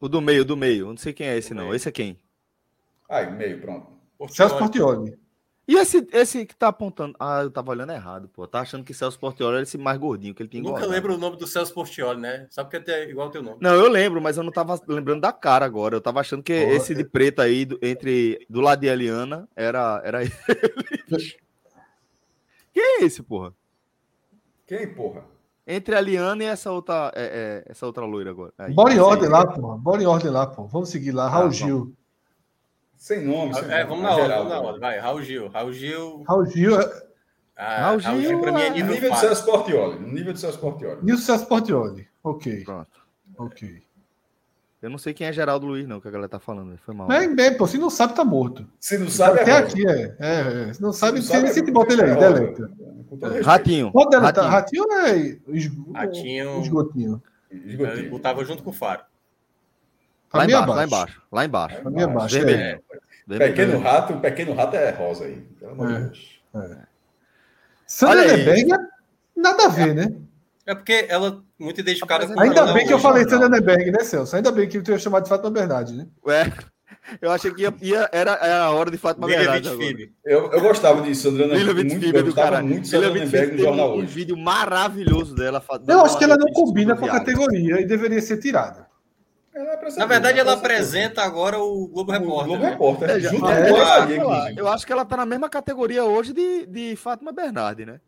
[0.00, 0.86] O do meio, do meio.
[0.88, 1.74] Não sei quem é esse, não.
[1.74, 2.18] Esse é quem?
[3.08, 3.88] Aí, meio, pronto.
[4.28, 4.56] Celso.
[4.56, 5.18] Portioli.
[5.66, 7.14] E esse, esse que tá apontando.
[7.18, 8.46] Ah, eu tava olhando errado, pô.
[8.46, 10.92] Tá achando que Celso Portioli era esse mais gordinho que ele tinha Nunca engordado.
[10.92, 12.46] lembro o nome do Celso Portioli, né?
[12.50, 13.56] Sabe que é igual o teu nome.
[13.60, 15.96] Não, eu lembro, mas eu não tava lembrando da cara agora.
[15.96, 19.48] Eu tava achando que Pô, esse de preto aí, do- entre do lado de Eliana,
[19.56, 20.32] era, era ele.
[22.72, 23.52] Quem é esse, porra?
[24.66, 25.24] Quem, porra?
[25.66, 28.52] Entre a Liana e essa outra, é, é, essa outra loira agora.
[28.58, 29.00] Aí, Bora em aí.
[29.00, 29.78] ordem lá, pô.
[29.78, 30.66] Bora em ordem lá, pô.
[30.66, 31.28] Vamos seguir lá.
[31.28, 31.94] Raul Ah, Gil.
[33.04, 34.66] Sem nome, sem É, nome, vamos na geral, vamos na pô.
[34.68, 34.80] ordem.
[34.80, 35.48] Vai, Raul Gil.
[35.48, 36.24] Raul Gil.
[36.26, 37.02] Raul Gil, é-
[37.54, 39.16] Ah, Raul Gil Gil pra mim é é- No nível nível do.
[39.18, 39.98] Celso Portioli.
[40.00, 41.00] No nível do Celso Portioli.
[41.04, 42.08] e o Celso Portioli.
[42.22, 43.00] Ok, Pronto.
[43.36, 43.82] ok.
[44.80, 46.78] Eu não sei quem é Geraldo Luiz, não, que a galera tá falando.
[46.78, 47.06] Foi mal.
[47.06, 47.66] Bem, bem, pô.
[47.66, 48.66] Se não sabe, tá morto.
[48.80, 49.66] Se não sabe, é Até rosa.
[49.66, 50.16] aqui é.
[50.18, 50.72] é, é.
[50.72, 52.70] Se não sabe, Se você não nem sabe, bota ele aí, é deleta.
[53.44, 53.92] Ratinho.
[53.92, 54.50] Pode deletar.
[54.50, 54.84] Ratinho.
[55.92, 57.22] Ratinho é esgotinho.
[57.50, 58.10] Ele Esgotinho.
[58.10, 59.02] botava junto com o Faro.
[60.34, 61.22] Lá embaixo, é lá embaixo.
[61.32, 61.80] Lá embaixo.
[61.82, 62.34] Pra mim é baixo.
[62.34, 62.60] Vermelho.
[62.60, 62.80] É.
[63.26, 63.54] Vermelho.
[63.54, 65.36] Pequeno rato, pequeno rato é rosa aí.
[65.58, 65.94] Pelo amor É.
[65.94, 66.40] de Deus.
[67.86, 68.38] Sandra Olha aí.
[68.38, 68.68] Neberg,
[69.36, 70.12] nada a ver, né?
[70.66, 73.28] É porque ela muito identificada com o Ainda bem que eu falei.
[73.28, 74.34] Sandra Neberg, né, Celso?
[74.34, 76.06] Ainda bem que eu tinha chamado de Fátima Bernardi, né?
[76.26, 76.50] É,
[77.20, 79.26] eu achei que ia, ia- era, era a hora de Fátima.
[79.26, 80.10] Vitfib.
[80.24, 81.46] Eu, eu gostava de Sandra.
[81.48, 82.62] Vitfib Muito, é eu do gostava cara.
[82.62, 84.06] muito de Sandra Nemberg no jornal um, um hoje.
[84.06, 85.62] vídeo maravilhoso dela.
[85.86, 88.86] Eu acho que ela não combina com a categoria e deveria ser tirada.
[89.54, 92.46] Ela é Na verdade, ela apresenta agora o Globo O Repórter.
[92.46, 92.70] Globo né?
[92.70, 93.10] Repórter.
[93.10, 93.62] É, junto Ah, com é?
[93.62, 94.60] a eu, acho que ela, inclusive.
[94.60, 98.00] eu acho que ela tá na mesma categoria hoje de, de Fátima Bernardi, né?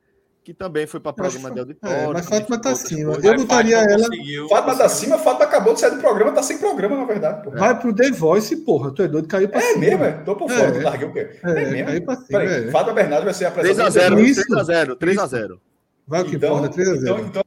[0.43, 1.97] Que também foi para programa acho- de auditório.
[1.97, 3.12] é, mas Fátima tá outras acima.
[3.14, 3.24] coisas.
[3.24, 6.32] Eu botaria Fátima ela- conseguiu- Fátima da conseguiu- Cima, Fátima acabou de sair do programa,
[6.32, 7.43] tá sem programa, na verdade.
[7.44, 7.51] pô.
[7.51, 8.90] Vai pro The Voice, porra.
[8.93, 9.78] Tu é doido, caiu pra É cima.
[9.81, 10.12] mesmo, é?
[10.24, 10.55] Tô por É.
[10.56, 11.31] fora, larguei o quê?
[11.44, 11.86] É, É, mesmo?
[11.86, 12.27] caiu pra cima.
[12.28, 12.70] Peraí, é.
[12.70, 14.20] Fátima Bernardes vai ser 3x0, apresentadora.
[14.20, 14.40] Isso.
[14.47, 15.60] 3x0, 3x0.
[16.09, 17.02] Vai o que Então, importa, 3x0.
[17.02, 17.43] então, então.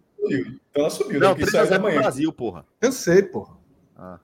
[0.72, 1.26] Então ela subiu, né?
[1.28, 2.02] Não, saiu 3x0 da pro manhã.
[2.02, 2.66] Brasil, porra.
[2.82, 3.59] Eu sei, porra.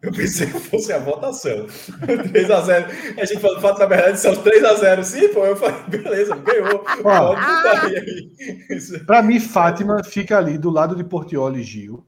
[0.01, 1.65] Eu pensei que fosse a votação.
[2.05, 3.19] 3x0.
[3.19, 5.03] A gente falou, Fátima Bernardes são 3x0.
[5.03, 5.45] Sim, pô.
[5.45, 6.83] Eu falei, beleza, ganhou.
[7.03, 7.35] Ó.
[7.35, 8.31] Aí.
[8.69, 9.03] Isso.
[9.05, 12.05] Pra mim, Fátima fica ali do lado de Portioli e Gil.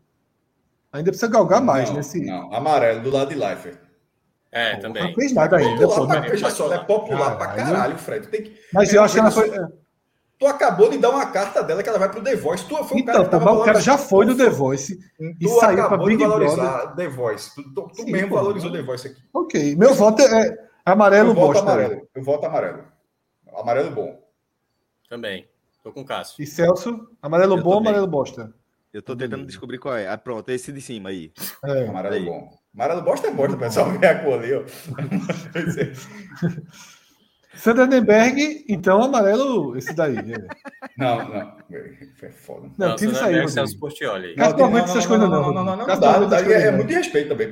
[0.94, 2.24] Ainda precisa galgar mais não, nesse.
[2.26, 3.78] Não, amarelo, do lado de Leifert.
[4.52, 5.14] É, Não também.
[5.14, 6.08] fez nada ainda, Popular pô.
[6.08, 7.66] pra, Mas, veja só, é popular pra Caralho.
[7.74, 8.28] caralho, Fred.
[8.30, 9.52] Tem que, mas eu acho que ela foi.
[10.40, 12.66] Tu acabou de dar uma carta dela que ela vai pro The Voice.
[12.66, 14.38] Tu foi um cara Então, que tava pô, mas o cara já valorizando- foi do
[14.38, 14.98] The Voice.
[14.98, 17.56] Tu e saiu acabou pra Big de valorizar The Voice.
[17.56, 18.36] Tu, tu- tu Sim, mesmo pô.
[18.36, 19.22] valorizou The Voice aqui.
[19.34, 19.76] Ok.
[19.76, 21.64] Meu voto é amarelo eu voto bosta.
[21.64, 22.08] amarelo.
[22.16, 22.84] Eu voto amarelo.
[23.56, 24.20] Amarelo bom.
[25.10, 25.48] Também.
[25.84, 26.44] Tô com o Cássio.
[26.44, 28.54] E Celso, amarelo Eu bom ou amarelo bosta?
[28.94, 30.08] Eu tô tentando descobrir qual é.
[30.08, 31.32] Ah, pronto, esse de cima aí.
[31.64, 31.88] É.
[31.88, 32.26] Amarelo Aí.
[32.26, 32.50] bom.
[32.74, 33.90] Amarelo bosta é bosta, pessoal.
[33.92, 34.64] Ver a cor ali, ó.
[37.58, 40.14] Sanderberg, então amarelo, esse daí.
[40.16, 40.48] né?
[40.98, 41.58] Não, não.
[42.22, 42.70] É foda.
[42.78, 43.50] Não, Não, tira isso aí.
[43.50, 44.36] Celso Portioli.
[44.36, 45.42] Cássio não aguenta essas coisas, não.
[45.42, 46.78] Não, não, não, não, dá, não não É não.
[46.78, 47.50] muito de respeito também.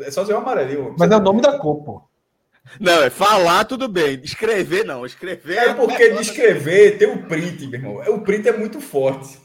[0.00, 0.94] É só dizer o amarelinho.
[0.98, 2.02] Mas é o nome da cor, pô.
[2.80, 4.20] Não, é falar tudo bem.
[4.22, 5.04] Escrever não.
[5.04, 8.14] Escrever É porque de escrever tem o print, meu irmão.
[8.14, 9.38] O print é muito forte.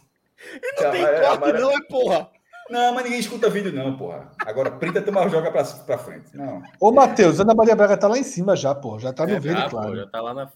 [0.81, 2.29] não tem corte, não, é porra.
[2.69, 4.31] Não, mas ninguém escuta vídeo, não, porra.
[4.45, 6.35] Agora, print é tomar joga pra, pra frente.
[6.35, 6.61] Não.
[6.79, 8.99] Ô, Matheus, Ana Maria Braga tá lá em cima já, pô.
[8.99, 9.95] Já tá no É, verde, já, pô, claro.
[9.95, 10.51] já tá lá na.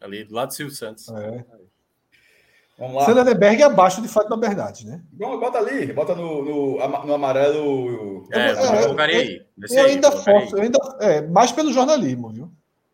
[0.00, 1.08] Ali, do lado do Silvio Santos.
[1.08, 1.44] É.
[2.78, 3.04] Vamos lá.
[3.04, 5.02] Sanderberg abaixo de Fátima Bernardes, né?
[5.12, 8.26] Bom, Bota ali, bota no, no, no amarelo.
[8.32, 9.46] É, é, eu colocaria aí.
[9.56, 10.78] Desce Eu aí, ainda forço, eu ainda.
[11.00, 12.50] É, mais pelo jornalismo, viu?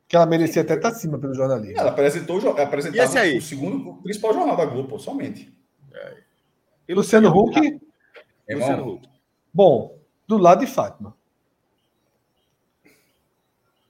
[0.06, 1.78] Que ela merecia até estar acima pelo jornalismo.
[1.78, 3.39] Ela apresentou, apresentava E esse aí?
[3.39, 5.56] o segundo o principal jornal da Globo, pô, somente.
[6.89, 7.80] E Luciano Huck,
[8.49, 9.09] Irmão, Luciano Huck.
[9.53, 11.15] bom, do lado de Fátima.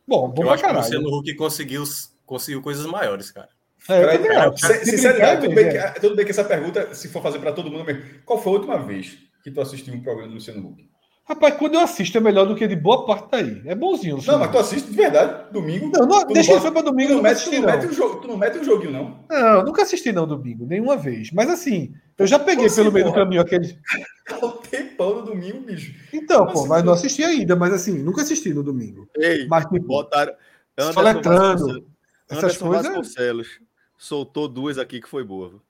[0.07, 0.85] Bom, bom Eu pra acho que o caralho.
[0.85, 1.85] Luciano Huck conseguiu,
[2.25, 3.49] conseguiu coisas maiores, cara.
[3.89, 5.93] É, sinceridade, tudo bem, é.
[5.93, 8.53] que, tudo bem que essa pergunta, se for fazer para todo mundo mesmo, qual foi
[8.53, 10.89] a última vez que tu assistiu um programa do Luciano Huck?
[11.29, 13.61] Rapaz, quando eu assisto é melhor do que de boa parte daí.
[13.67, 14.19] É bonzinho.
[14.27, 15.91] Não, mas tu assiste de verdade, domingo.
[15.93, 17.77] Não, não, tu deixa ele foi pra domingo, tu não, mete, tu, assisti, não não.
[17.77, 19.25] mete um jogo, tu não mete um joguinho, não.
[19.29, 21.31] Não, eu nunca assisti não domingo, nenhuma vez.
[21.31, 23.79] Mas assim, eu já peguei pelo meio do caminho aquele.
[24.29, 25.95] Tá um tempão no domingo, bicho.
[26.13, 29.09] Então, pô, assim, mas não assisti ainda, mas assim, nunca assisti no domingo.
[29.17, 30.35] Ei, Mas tipo, botaram.
[30.77, 31.85] Anderson soletrando, Vasconcelos-
[32.29, 32.87] essas Anderson coisas.
[32.87, 33.61] Vasconcelos
[33.97, 35.63] soltou duas aqui que foi boa.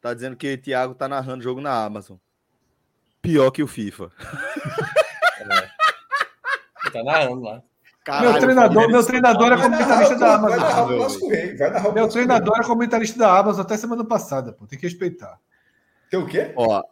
[0.00, 2.16] Tá dizendo que Thiago tá narrando jogo na Amazon.
[3.26, 4.10] Pior que o FIFA.
[6.92, 7.62] Tá narrando lá.
[8.20, 11.22] Meu treinador, meu treinador é comentarista da vai narrar Amazon.
[11.22, 11.56] o Rei.
[11.56, 14.64] Vai narrar o Meu treinador é comentarista da Amazon até semana passada, pô.
[14.66, 15.38] Tem que respeitar.
[16.08, 16.52] Tem o quê?
[16.56, 16.84] Ó,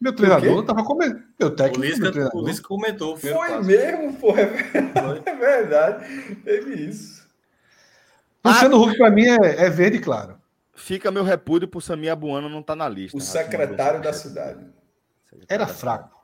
[0.00, 1.22] Meu treinador tava comentando.
[1.38, 2.46] Meu O técnico, meu Lisca, o.
[2.46, 3.12] Lisca comentou.
[3.14, 3.64] o Foi passo.
[3.64, 4.30] mesmo, pô.
[4.30, 5.22] É verdade.
[5.26, 6.34] É verdade.
[6.36, 7.24] Teve isso.
[8.42, 10.36] Luciano Huck, pra mim, é, é verde claro.
[10.74, 13.16] fica meu repúdio por Samir Abuano não tá na lista.
[13.16, 14.58] O secretário da superchat.
[15.48, 16.14] Era fraco.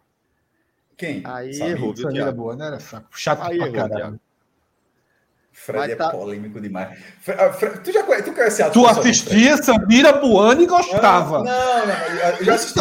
[0.97, 1.23] Quem?
[1.25, 1.71] Aí Sabe?
[1.71, 2.37] errou, viu, era Thiago?
[2.37, 3.07] boa, não era fraco.
[3.13, 3.97] Chato Aí pra errou, caralho.
[3.97, 4.21] Thiago.
[5.53, 6.99] Fred é tá- polêmico demais.
[7.21, 10.83] Fre- ah, tu já conhece, tu conhece Atos Tu assistia Samira Buano e Fred?
[10.91, 11.43] gostava.
[11.43, 12.81] Não, não, não, eu já assisti.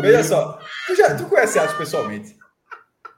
[0.00, 2.36] Veja só, tu, já, tu conhece Atos pessoalmente?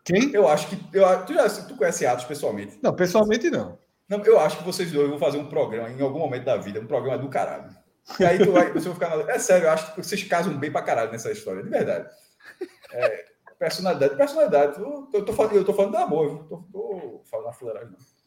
[0.05, 0.33] Quem?
[0.35, 0.79] Eu acho que.
[0.97, 2.79] Eu, tu já tu conhece Atos pessoalmente?
[2.83, 3.79] Não, pessoalmente não.
[4.09, 6.81] Não, eu acho que vocês dois vão fazer um programa em algum momento da vida,
[6.81, 7.71] um programa do caralho.
[8.19, 9.17] E aí tu vai, você vai ficar.
[9.25, 12.09] na- É sério, eu acho que vocês casam bem pra caralho nessa história, de verdade.
[12.93, 13.25] É,
[13.59, 14.81] personalidade, personalidade.
[14.81, 16.39] Eu, eu, tô falando, eu tô falando da amor, viu?
[16.45, 18.21] Tô, tô falando na fuleiragem, não.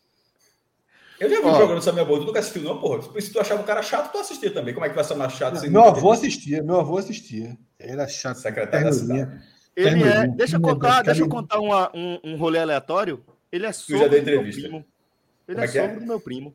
[1.19, 1.49] Eu já vi Ó.
[1.51, 3.21] o programa do Samuel Boa, tu nunca assistiu, não, porra.
[3.21, 4.73] Se tu achava o cara chato, tu assistia também.
[4.73, 6.25] Como é que vai ser mais chato sem Meu avô visto?
[6.25, 7.57] assistia, meu avô assistia.
[7.79, 8.37] Era chato.
[8.37, 9.41] Secretário da cidade.
[9.75, 10.27] Ele é.
[10.27, 13.23] Deixa eu contar, deixa eu contar uma- um, um rolê aleatório.
[13.51, 14.85] Ele é sogro do meu primo.
[15.47, 15.67] Ele é é é?
[15.67, 16.53] sogro do meu primo.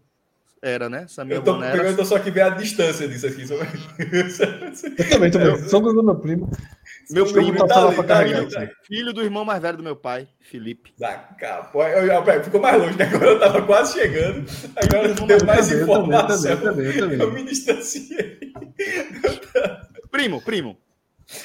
[0.61, 1.07] Era, né?
[1.09, 3.43] Samir Eu tô só que ver a distância disso aqui.
[3.43, 5.59] Eu também, também.
[5.69, 6.51] Sou do meu primo.
[7.11, 8.69] Meu Só primo tá tá ali, tá ali, tá.
[8.87, 10.93] Filho do irmão mais velho do meu pai, Felipe.
[10.99, 11.79] Da capa.
[12.45, 13.05] Ficou mais longe, né?
[13.07, 14.45] Agora eu tava quase chegando.
[14.77, 16.43] Agora Eu deu mais também, informação.
[16.43, 17.19] também, eu também, eu também.
[17.21, 18.39] Eu me distanciei.
[20.11, 20.77] Primo, primo.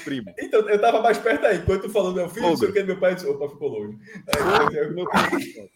[0.03, 0.34] Primo.
[0.40, 1.60] Então, eu tava mais perto aí.
[1.61, 2.72] Quando tu falou meu filho, não Ogro.
[2.73, 3.98] que, meu pai disse, opa, ficou longe.
[4.35, 5.69] Aí, eu- Meu primo.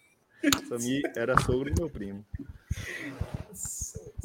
[1.16, 2.26] Era sogro do meu primo.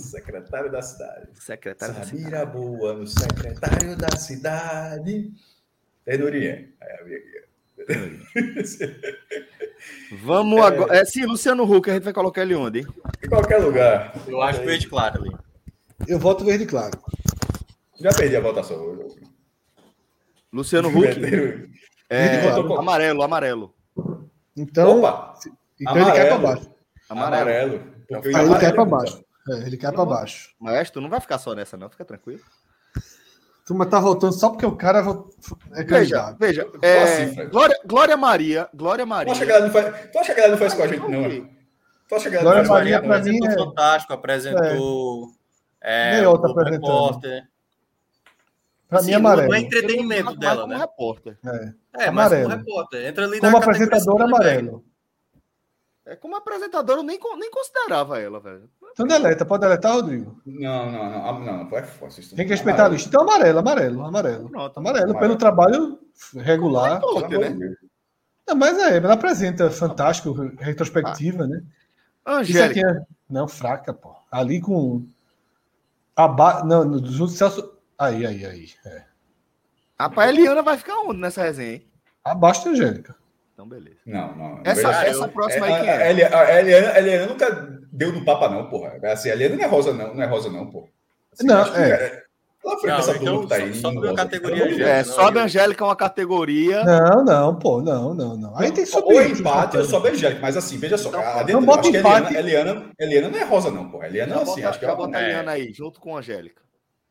[0.03, 1.29] Secretário da cidade.
[1.41, 2.51] Secretário da cidade.
[2.53, 5.33] Boa, no secretário da cidade.
[6.05, 6.69] Ternurinha.
[6.81, 7.43] Aí eu vi aqui.
[10.23, 10.97] Vamos agora.
[10.97, 12.87] É, sim, Luciano Huck, a gente vai colocar ele onde, hein?
[13.24, 14.15] Em qualquer lugar.
[14.27, 15.31] Eu acho verde claro ali.
[16.07, 16.99] Eu voto verde claro.
[18.01, 19.09] Já perdi a votação.
[20.53, 21.09] Luciano Huck.
[22.11, 22.74] É, claro.
[22.79, 23.74] amarelo, amarelo.
[24.57, 25.35] Então, Opa!
[25.81, 26.43] então ele cai pra amarelo.
[26.43, 26.70] baixo.
[27.09, 27.41] Amarelo.
[27.41, 27.93] Amarelo.
[28.09, 29.24] Porque o Aí ele amarelo- cai pra baixo.
[29.48, 30.55] É, ele cai pra baixo.
[30.60, 32.40] Mas tu não vai ficar só nessa, não, fica tranquilo.
[33.66, 35.02] Turma tá voltando só porque o cara é
[35.85, 36.39] Veja, candidato.
[36.39, 36.66] veja.
[36.82, 37.48] é, assim?
[37.48, 39.32] Glória, Glória Maria, Glória Tu Maria.
[39.32, 41.20] acha que ela não faz, tu acha que ela não faz com a gente, não?
[41.24, 41.51] Ok.
[42.09, 44.12] Tu acha que ela Glória não faz com a Maria, gente, mim, Apresentou é- Fantástico,
[44.12, 45.28] apresentou.
[45.81, 46.90] É, Nem outra o Globo apresentando.
[46.93, 47.48] Repórter.
[48.89, 49.48] Pra Assim, mim é não- amarelo.
[49.48, 50.77] Não é entretenimento dela, né?
[50.77, 51.39] repórter.
[51.47, 51.48] É.
[52.06, 52.51] É, mas Amarelo.
[52.51, 53.06] como repórter.
[53.06, 54.85] Entra ali Como apresentadora, amarelo.
[56.05, 58.69] É, como apresentadora, eu nem, nem considerava ela, velho.
[58.93, 60.40] Então deleta, pode deletar, Rodrigo.
[60.44, 61.27] Não, não, não.
[61.28, 62.36] ah, Não, não, é isso.
[62.36, 63.09] Tem que respeitar a lista.
[63.09, 64.51] Então amarelo, amarelo, amarelo.
[64.51, 64.78] Pronto.
[64.78, 65.19] Amarelo, Amarelo.
[65.20, 65.98] pelo trabalho
[66.36, 66.94] regular.
[66.94, 67.74] Repórter, amor né?
[68.48, 71.62] Não, mas é, ela apresenta fantástico, retrospectiva, né?
[72.43, 72.89] Isso aqui Angélica.
[72.89, 73.06] é.
[73.31, 74.14] Não, fraca, pô.
[74.31, 75.06] Ali com.
[76.14, 76.62] Aba...
[76.64, 77.73] Não, no- junto Celso.
[77.98, 78.69] Aí, aí, aí.
[78.85, 79.05] É.
[79.98, 81.86] Rapaz, a Eliana vai ficar onde nessa resenha, hein?
[82.24, 83.16] Abaixo da Angélica.
[83.53, 83.97] Então, beleza.
[84.07, 84.61] Não, não.
[84.65, 86.03] Essa, essa próxima aí É, quem a, é?
[86.03, 88.99] a, Eli- a Eliana, a Eliana nunca deu no papa, não, porra.
[89.05, 90.15] Assim, a Eliana não é rosa, não.
[90.15, 90.89] Não é rosa, não, porra.
[91.33, 92.23] Assim, Não, que é.
[92.65, 93.74] Ela foi Não, essa então turma que tá só- aí.
[93.74, 94.15] só rosa.
[94.15, 94.89] categoria Angélica.
[94.89, 96.85] É, sobe a Angélica uma categoria.
[96.85, 98.57] Não, não, pô, não, não, não.
[98.57, 99.15] Aí tem que subir.
[99.15, 100.41] Ou é empate ou sobe a Angélica.
[100.41, 101.09] Mas assim, veja só.
[101.09, 102.35] Então, a não dentro, bota acho que a empate.
[102.37, 104.07] Eliana, Eliana, Eliana não é rosa, não, porra.
[104.07, 105.24] Eliana, Já assim, bota, acho que é bota a é.
[105.24, 106.62] Eliana aí, junto com a Angélica.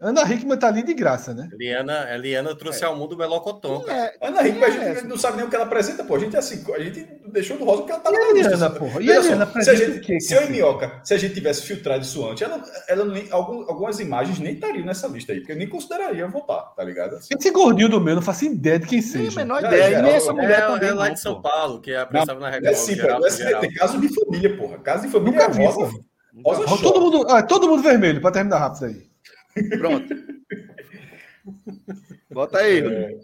[0.02, 1.48] Ana Hickman tá ali de graça, né?
[1.54, 3.84] Eliana, Eliana trouxe ao mundo o Melocotão.
[3.88, 5.08] É, Ana Hickman, a é gente essa?
[5.08, 6.16] não sabe nem o que ela apresenta, pô.
[6.16, 8.34] A gente, é assim, a gente deixou no rosa porque ela tava E a na
[8.34, 8.80] lista, sabe?
[8.80, 9.00] porra?
[9.02, 10.52] E Veja a Eliana só, se a gente, o quê, se eu e cacete?
[10.60, 14.54] Minhoca, se a gente tivesse filtrado isso antes, ela, ela nem, algum- algumas imagens nem
[14.56, 17.18] estariam nessa lista aí, porque eu nem consideraria votar, tá ligado?
[17.18, 19.40] Assim, Esse gordinho do meu, não faço ideia de quem Não tem a seja.
[19.40, 20.00] menor ideia.
[20.00, 20.18] e nem já.
[20.18, 20.90] essa mulher É, também.
[20.90, 21.42] é lá não, de São.
[21.44, 22.74] Paulo, que apresentava na não é Record.
[22.76, 23.62] assim, geral, o geral.
[23.62, 24.78] SBT, caso de família, porra.
[24.80, 25.64] Caso de família Nunca vi,
[26.44, 29.11] rosa, todo, mundo, ah, todo mundo vermelho, pra terminar rápido aí.
[29.78, 30.16] Pronto.
[32.30, 32.80] Bota aí.
[32.86, 33.20] É.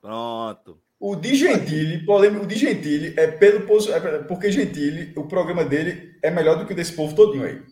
[0.00, 0.78] Pronto.
[0.98, 6.14] O Di Gentili, polêmico, o Di Gentili é pelo é porque Gentili, o programa dele
[6.22, 7.62] é melhor do que o desse povo todinho aí.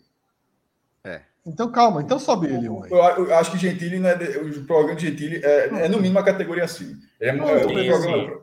[1.45, 2.65] Então calma, então sobe ele aí.
[2.65, 5.97] Eu, eu acho que Gentili não é de- o programa de Gentili é, é no
[5.97, 6.99] mínimo uma categoria assim.
[7.19, 8.41] Ele é, Não, é, sim, programa-.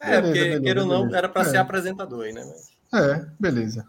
[0.00, 1.60] É, Beleza, porque, beleza, queira ou não, era para ser É.
[1.60, 2.42] apresentador aí, né?
[2.94, 3.86] É, beleza.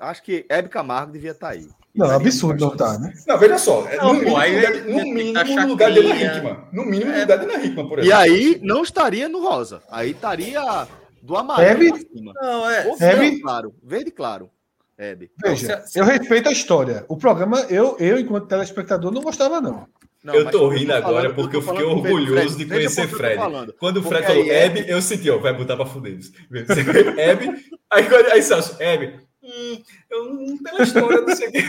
[0.00, 1.68] Acho que Hebe Camargo devia estar aí.
[1.94, 3.12] Não, absurdo não tá, né?
[3.26, 3.82] Não, veja só.
[3.96, 6.32] Não, no, pô, mínimo, aí no lugar, no mínimo no lugar de Ana Chacrinha.
[6.36, 6.56] Hickman.
[6.72, 7.20] No mínimo no É.
[7.22, 8.18] lugar de Ana Hickman, por E exemplo.
[8.20, 9.82] aí não estaria no rosa.
[9.90, 10.86] Aí estaria
[11.22, 11.88] do amarelo Hebe?
[11.90, 12.32] pra cima.
[12.40, 12.86] Não, é.
[12.86, 13.16] Ou Hebe?
[13.20, 13.74] verde claro.
[13.82, 14.50] Verde claro.
[14.96, 15.30] Hebe.
[15.42, 17.04] Veja, se- se- eu respeito a história.
[17.08, 19.86] O programa, eu, eu enquanto telespectador, não gostava, não.
[20.22, 21.92] Não, eu tô eu rindo falando- agora porque eu fiquei Fred.
[21.94, 23.36] orgulhoso de conhecer Fred.
[23.78, 26.18] Quando o Porque Fred falou é- Hebe, eu senti, ó, vai botar pra fuder.
[27.16, 31.64] Hebe, aí, quando, aí Celso, Hebe, hum, eu não, pela história, não sei o quê.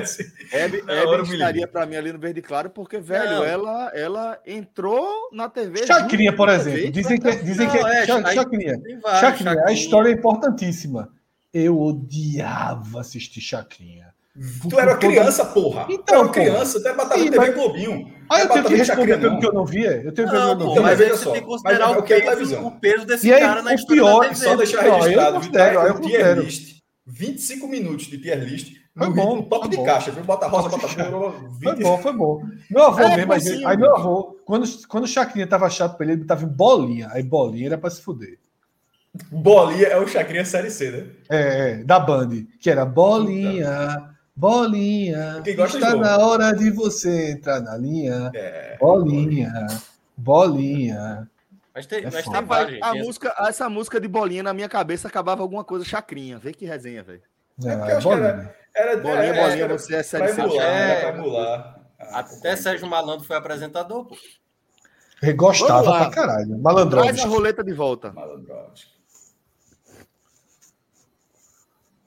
[0.00, 0.22] Assim,
[0.52, 3.44] Hebe, Hebe eu estaria pra mim ali no verde claro, porque, velho, Não.
[3.44, 5.84] ela, ela entrou na TV.
[5.86, 6.90] Chacrinha, por exemplo.
[6.92, 8.80] Dizem que, dizem que Não, é, Cha- aí- Chacrinha.
[9.02, 9.72] Vários, Chacrinha, a Chacrinha.
[9.76, 11.08] história é importantíssima.
[11.52, 14.14] Eu odiava assistir Chacrinha.
[14.68, 15.86] Tu era uma criança, porra.
[15.90, 18.16] Então, tu era criança, tu era batalha Sim, TV mas- Globinho.
[18.28, 19.40] Aí Não é eu tenho que responder Chacrinha, pelo não.
[19.40, 20.02] que eu não via.
[20.04, 20.82] Eu tenho que ver o que eu Não, não pô, via.
[20.82, 22.60] mas veja aí você só, tem que considerar mas é o o que é peso,
[22.60, 24.34] o peso desse E aí, cara na história pior- da TV.
[24.36, 25.40] Só deixar Não, eu registrado, eu
[25.94, 26.42] o tier considero.
[26.42, 26.75] list,
[27.06, 29.84] 25 minutos de tier list, Foi bom, no top foi de bom.
[29.84, 30.24] caixa, viu?
[30.24, 31.62] Bota rosa, bota 20.
[31.62, 32.42] Foi bom, foi bom.
[32.70, 33.68] Meu avô É, mesmo, aí, possível.
[33.68, 37.08] aí meu avô, quando, quando o Chacrinha tava chato pra ele, ele botava em bolinha.
[37.12, 38.38] Aí bolinha era pra se fuder.
[39.30, 41.06] Bolinha é o Chacrinha Série C, né?
[41.30, 42.30] É, é, da Band,
[42.60, 45.42] que era bolinha, bolinha.
[45.56, 48.30] Gosta está na hora de você entrar na linha.
[48.34, 48.76] É.
[48.78, 49.66] Bolinha,
[50.16, 51.28] bolinha.
[51.76, 53.04] Mas tem, É mas tem Rapaz, vários, a gente.
[53.04, 56.38] música, essa música de bolinha na minha cabeça acabava alguma coisa chacrinha.
[56.38, 57.20] Vê que resenha, velho.
[57.64, 58.54] É, porque eu acho que era- bolinha.
[58.74, 60.40] Era, Bolinha, é, bolinha, era você é série pra C.
[60.40, 61.08] emular, É.
[61.08, 61.80] emular.
[61.98, 64.16] Ah, Até Sérgio Malandro foi apresentador, pô.
[65.22, 66.46] Eu Gostava pra caralho.
[66.48, 67.20] Traz Malandrovski.
[67.22, 68.12] a roleta de volta.
[68.12, 68.90] Malandrovski.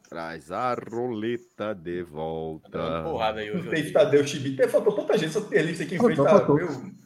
[0.09, 3.03] Traz a roleta de Dando volta.
[3.03, 3.69] porrada aí hoje.
[3.69, 4.55] Tem Tadeu Chibi.
[4.55, 6.17] Tem faltou tanta gente, essa tier list aqui em frente.
[6.17, 6.47] Tá,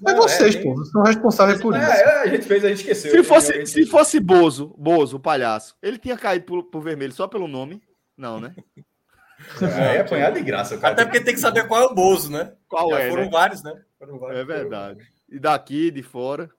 [0.02, 1.84] Não, vocês, é, pô, vocês são responsáveis por isso.
[1.84, 3.12] É, é, a gente fez, a gente esqueceu.
[3.12, 7.12] Se fosse, Eu- se fosse Bozo, Bozo, o palhaço, ele tinha caído pro, pro vermelho
[7.12, 7.82] só pelo nome?
[8.18, 8.56] Não, né?
[9.62, 10.94] É, é apanhar de graça, cara.
[10.94, 12.54] Até porque tem que saber qual é o Bozo, né?
[12.70, 13.30] Qual Já é, foram né?
[13.30, 13.74] vários, né?
[14.00, 14.40] Foram vários.
[14.40, 15.06] É verdade.
[15.30, 16.50] E daqui, de fora.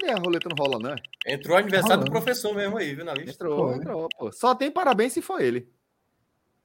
[0.00, 0.96] Cadê a roleta não rola, né?
[1.26, 3.32] Entrou o aniversário do professor mesmo aí, viu, na lista.
[3.32, 3.76] Entrou, Foi.
[3.76, 4.32] entrou, pô.
[4.32, 5.68] Só tem parabéns se for ele.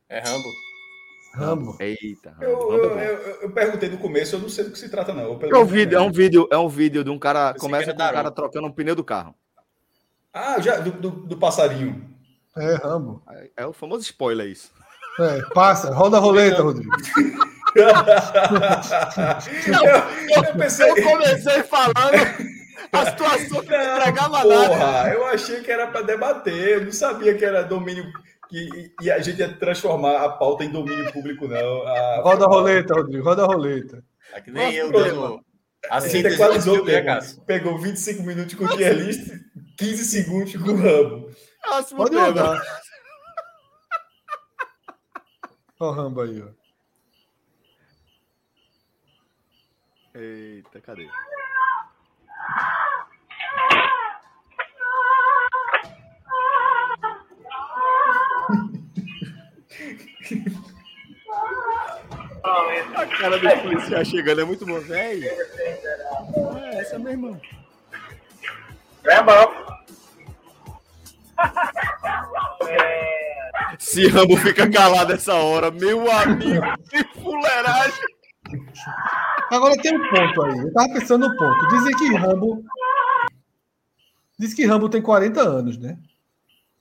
[0.07, 0.49] É Rambo.
[1.35, 1.77] Rambo.
[1.81, 4.71] Eita, Rambo, Eu, Rambo é eu, eu- eu perguntei no começo, eu não sei do
[4.71, 5.37] que se trata, não.
[5.41, 7.53] É um vídeo, é não um vídeo, é um vídeo de um cara.
[7.53, 9.35] Pensei Começa com um cara trocando um pneu do carro.
[10.33, 12.09] Ah, já, do, do, do passarinho.
[12.57, 13.21] É, Rambo.
[13.29, 14.71] É, é o famoso spoiler isso.
[15.19, 16.91] É, passa, roda a roleta, Rodrigo.
[17.75, 17.87] eu,
[20.45, 20.89] eu pensei.
[20.89, 22.54] Eu comecei falando
[23.01, 24.69] a situação que não entregava nada.
[24.69, 28.05] porra, eu achei que era para debater, eu não sabia que era domínio.
[28.47, 31.81] Que, e a gente ia transformar a pauta em domínio público, não.
[31.87, 34.03] A- Roda a roleta, Rodrigo, roda a roleta.
[34.33, 35.45] É que nem eu Nossa, dando
[35.89, 37.41] a A gente equalizou o tempo.
[37.45, 39.31] Pegou 25 minutos com o tier list,
[39.77, 41.29] 15 segundos com o Rambo.
[41.61, 42.25] Próximo Pode tema.
[42.27, 42.61] rodar.
[45.79, 46.65] Olha o Rambo aí, ó.
[50.17, 51.09] Eita, cadê?
[62.95, 65.27] A cara dos policiais chegando é muito bom, velho.
[65.27, 67.39] É, essa mesmo.
[73.79, 78.05] Se Rambo fica calado essa hora, meu amigo, que fuleiragem.
[79.51, 80.59] Agora tem um ponto aí.
[80.59, 81.67] Eu tava pensando no ponto.
[81.69, 82.63] Dizem que Rambo.
[84.37, 85.97] Diz que Rambo tem 40 anos, né?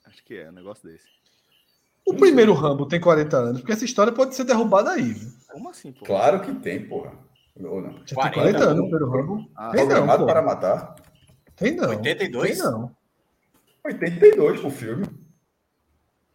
[0.05, 1.07] Acho que é um negócio desse.
[2.05, 5.13] O primeiro Rambo tem 40 anos, porque essa história pode ser derrubada aí.
[5.13, 5.31] Viu?
[5.51, 6.05] Como assim, pô?
[6.05, 7.13] Claro que tem, porra.
[7.59, 7.93] Ou não?
[8.05, 8.85] Já 40 tem 40 anos não.
[8.85, 9.49] o primeiro Rambo.
[9.55, 10.25] Ah, tem não, Programado pô.
[10.31, 10.95] para matar.
[11.55, 11.89] Tem não.
[11.89, 12.49] 82?
[12.51, 12.91] Tem não.
[13.85, 15.05] 82 o filme.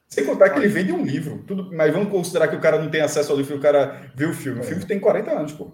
[0.09, 1.45] Sem contar que ele vem de um livro.
[1.47, 4.31] Tudo, mas vamos considerar que o cara não tem acesso ao livro, o cara viu
[4.31, 4.61] o filme.
[4.61, 5.71] O filme tem 40 anos, pô.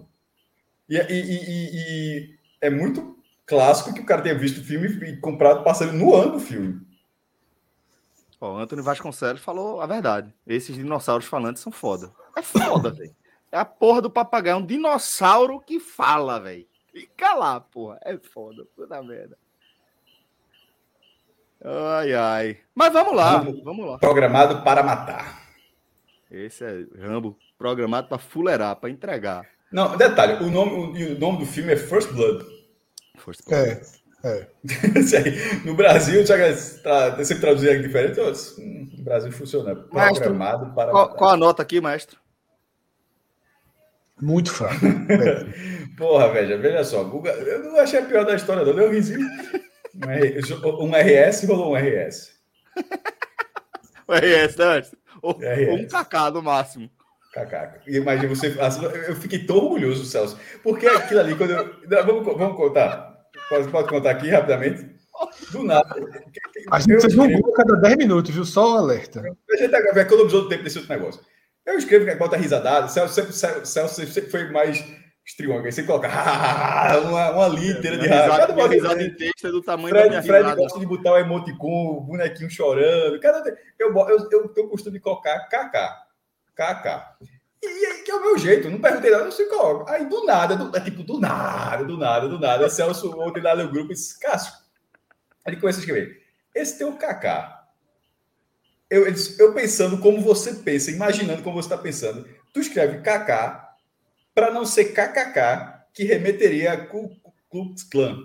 [0.87, 2.29] E, e- e- e- e
[2.61, 3.17] é muito
[3.47, 6.81] clássico que o cara tenha visto o filme e comprado passando no ano do filme.
[8.39, 10.33] Ó, o Antônio Vasconcelos falou a verdade.
[10.45, 12.11] Esses dinossauros falantes são foda.
[12.35, 13.15] É foda, velho.
[13.51, 16.67] É a porra do papagaio, é um dinossauro que fala, velho.
[16.91, 17.99] Fica lá, porra.
[18.03, 19.37] É foda, puta merda.
[21.63, 22.57] Ai, ai.
[22.75, 23.63] Mas vamos lá, Rambo.
[23.63, 23.97] vamos lá.
[23.97, 25.47] Programado para matar.
[26.29, 29.47] Esse é Rambo, programado pra fuleirar, pra entregar.
[29.71, 32.45] Não, detalhe, o nome, o, o nome do filme é First Blood.
[33.17, 33.81] Força É,
[34.23, 34.47] é.
[35.65, 36.35] No Brasil, já
[36.83, 38.19] tá, sempre traduzir aqui diferente.
[38.59, 39.75] hum, No Brasil funciona.
[39.75, 42.19] Programado para Qual, qual a nota aqui, maestro?
[44.21, 44.85] Muito fraco.
[44.85, 45.87] É.
[45.97, 47.03] Porra, velho, veja só.
[47.03, 48.73] Guga, eu não achei a pior da história, não.
[48.73, 49.27] Deu um risinho.
[50.63, 52.31] Um, um RS rolou um RS.
[54.07, 54.97] O RS, né, maestro?
[55.21, 55.67] Ou, RS.
[55.69, 56.89] ou um KK no máximo.
[57.85, 58.55] E Imagina você.
[58.59, 60.39] assim, Eu fiquei tão orgulhoso, Celso.
[60.63, 61.65] Porque aquilo ali, quando eu.
[61.87, 63.16] não, Vamos, vamos contar.
[63.49, 64.85] Pode, pode contar aqui rapidamente?
[65.51, 65.95] Do nada.
[66.71, 68.45] A gente precisa de um gol a cada 10 minutos, viu?
[68.45, 69.21] Só um alerta.
[69.51, 71.21] A gente tá- economizou o tempo desse outro negócio.
[71.65, 72.87] Eu escrevo que bota risadada.
[72.87, 74.83] Celso sempre, Celso sempre foi mais
[75.25, 75.65] estriônico.
[75.65, 76.07] Aí você coloca
[77.03, 80.09] uma, uma linha inteira de risada, Cada risada em texto é do tamanho da Fred,
[80.09, 80.61] minha Fred risada.
[80.61, 83.19] gosta de botar o emoticon, o bonequinho chorando.
[83.19, 83.49] Cada,
[83.79, 86.07] eu, eu, eu tenho o costume de colocar KK.
[86.55, 87.17] KK.
[87.67, 89.89] E que é o meu jeito, eu não perguntei nada, eu sei coloco.
[89.89, 92.69] Aí do nada, do, é tipo, do nada, do nada, do nada.
[92.69, 94.53] Celso ontem lá no grupo disse, Cássio,
[95.45, 96.23] ele começa a escrever.
[96.53, 97.57] Esse teu KK.
[98.89, 102.27] Eu, disse, eu pensando como você pensa, imaginando como você está pensando.
[102.53, 103.67] Tu escreve KK
[104.33, 107.09] para não ser KKK, que remeteria a Ku
[107.49, 108.17] Klux Klan.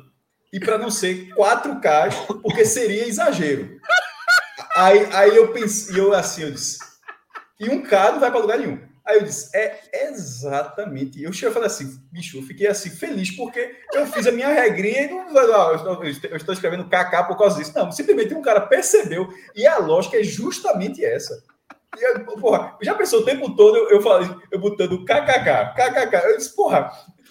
[0.53, 3.81] E para não ser 4K, porque seria exagero.
[4.77, 6.79] Aí, aí eu pensei, eu assim, eu disse,
[7.59, 8.92] e um K não vai para lugar nenhum.
[9.05, 11.23] Aí eu disse, é exatamente.
[11.23, 14.49] Eu cheguei a falar assim, bicho, eu fiquei assim feliz porque eu fiz a minha
[14.49, 15.71] regrinha e não, não,
[16.05, 17.73] eu estou- eu estou escrevendo KK por causa disso.
[17.75, 21.43] Não, simplesmente um cara percebeu e a lógica é justamente essa.
[21.99, 26.17] E eu, porra, já pensou o tempo todo eu, eu falei, eu botando KKK, KKK.
[26.29, 26.91] Eu disse, porra,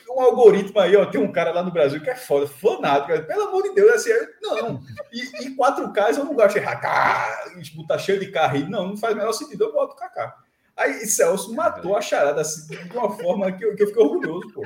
[0.09, 3.43] um algoritmo aí, ó, tem um cara lá no Brasil que é foda, fanático, pelo
[3.47, 4.81] amor de Deus, assim, eu- não.
[5.11, 7.43] E, e 4K eu não gosto de errar,
[7.75, 10.33] botar cheio de carro aí, não, não faz o menor sentido, eu boto KK.
[10.77, 14.53] Aí Celso matou a charada assim, de uma forma que eu, que eu fiquei orgulhoso,
[14.53, 14.63] pô.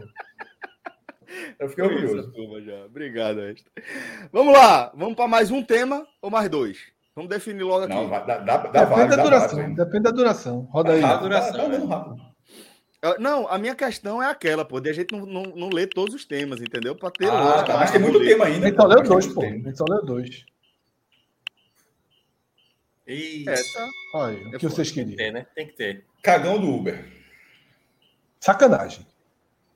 [1.59, 2.31] Eu fiquei orgulhoso.
[2.31, 2.85] Turma já.
[2.85, 3.65] Obrigado, Maestro.
[4.31, 6.77] Vamos lá, vamos para mais um tema ou mais dois?
[7.15, 7.93] Vamos definir logo aqui.
[7.93, 9.61] Não, dá, dá, dá Depende da dá duração.
[9.61, 9.73] hein?
[9.73, 10.59] Depende da duração.
[10.71, 11.01] Roda aí.
[11.01, 11.63] Rápido, duração, né?
[11.75, 12.15] andando rápido.
[13.01, 15.87] Eu- Não, a minha questão é aquela, pô, de a gente não, não, não ler
[15.87, 16.95] todos os temas, entendeu?
[16.95, 17.65] Para ter Ah, lógica.
[17.73, 18.65] tá, mas tem muito tema ainda.
[18.65, 19.41] A gente só leu dois, pô.
[19.41, 20.45] A gente só leu dois.
[23.07, 23.49] Isso.
[23.49, 23.89] É, tá.
[24.15, 24.69] Olha aí, o É que foda.
[24.75, 25.17] vocês Tem que queriam.
[25.17, 25.45] ter, né?
[25.55, 26.05] Tem que ter.
[26.23, 27.05] Cagão do Uber.
[28.39, 29.05] Sacanagem.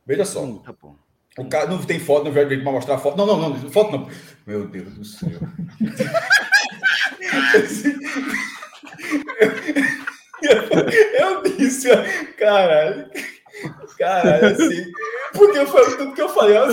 [0.06, 0.46] Veja só.
[0.46, 0.96] Puta, pô.
[1.38, 3.18] O cara não tem foto, não vai para mostrar foto.
[3.18, 4.10] Não, não, não, foto não.
[4.46, 5.30] Meu Deus do céu.
[11.20, 11.90] eu disse,
[12.38, 13.10] caralho.
[13.98, 14.92] Caralho, assim.
[15.34, 16.58] Porque foi tudo que eu falei.
[16.58, 16.68] Eu,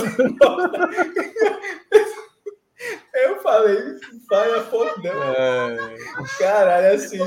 [3.25, 3.97] eu falei,
[4.29, 5.35] faz a foto dela.
[6.37, 7.19] Caralho, assim.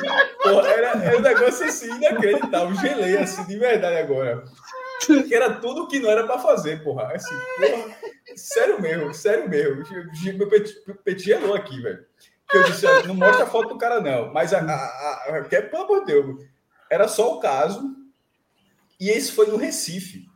[0.42, 2.74] Porra, era, era um negócio assim inacreditável.
[2.76, 4.44] Gelei assim, de verdade agora.
[5.00, 7.14] Que era tudo que não era pra fazer, porra.
[7.14, 7.96] Assim, porra.
[8.36, 9.84] Sério mesmo, sério mesmo.
[10.36, 12.04] Meu pet, gelou aqui, velho.
[12.48, 14.32] Que eu disse, não mostra a foto do cara, não.
[14.32, 16.44] Mas a, a, a que é, pelo amor de Deus,
[16.90, 17.96] era só o caso.
[18.98, 20.28] E esse foi no Recife.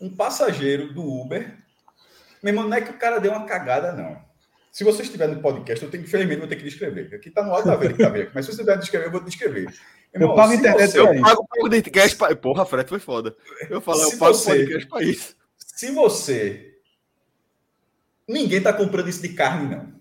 [0.00, 1.58] Um passageiro do Uber.
[2.42, 4.31] Meu irmão, não é que o cara deu uma cagada, não.
[4.72, 7.14] Se você estiver no podcast, eu tenho que, infelizmente, vou ter que descrever.
[7.14, 7.94] Aqui tá no alto, tá vendo?
[7.94, 8.30] que Tá vendo?
[8.34, 9.66] Mas se você tiver descrever, eu vou descrever.
[10.14, 11.22] Meu Eu pago internet você- Eu isso.
[11.22, 12.34] pago o podcast pra...
[12.36, 13.36] Porra, Fred, foi foda.
[13.68, 15.36] Eu falo, Se eu pago o você- podcast pra isso.
[15.58, 16.74] se você.
[18.26, 19.92] Ninguém tá comprando isso de carne, não.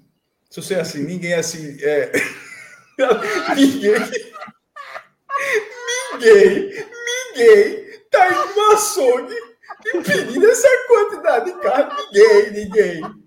[0.49, 1.77] Se você é assim, ninguém é assim.
[1.81, 2.11] é-
[3.56, 3.93] ninguém.
[6.14, 6.85] Ninguém.
[7.35, 9.34] Ninguém tá indo no açougue
[9.85, 11.93] e pedindo essa quantidade de carne.
[12.14, 13.20] Ninguém, ninguém.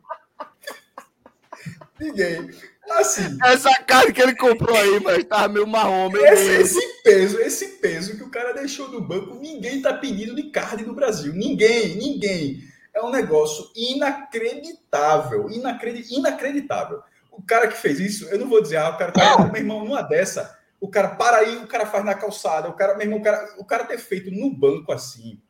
[2.04, 2.50] Ninguém.
[2.90, 7.40] Assim, Essa carne que ele comprou aí, mas tava meio marrom, meu esse, esse peso,
[7.40, 11.32] esse peso que o cara deixou no banco, ninguém tá pedindo de carne no Brasil.
[11.32, 12.62] Ninguém, ninguém.
[12.92, 15.50] É um negócio inacreditável.
[15.50, 17.02] Inacredi- inacreditável.
[17.32, 19.84] O cara que fez isso, eu não vou dizer, ah, o cara tá, meu irmão,
[19.84, 23.18] numa dessa, o cara para aí, o cara faz na calçada, o cara, meu irmão,
[23.18, 25.40] o cara, o cara ter feito no banco assim.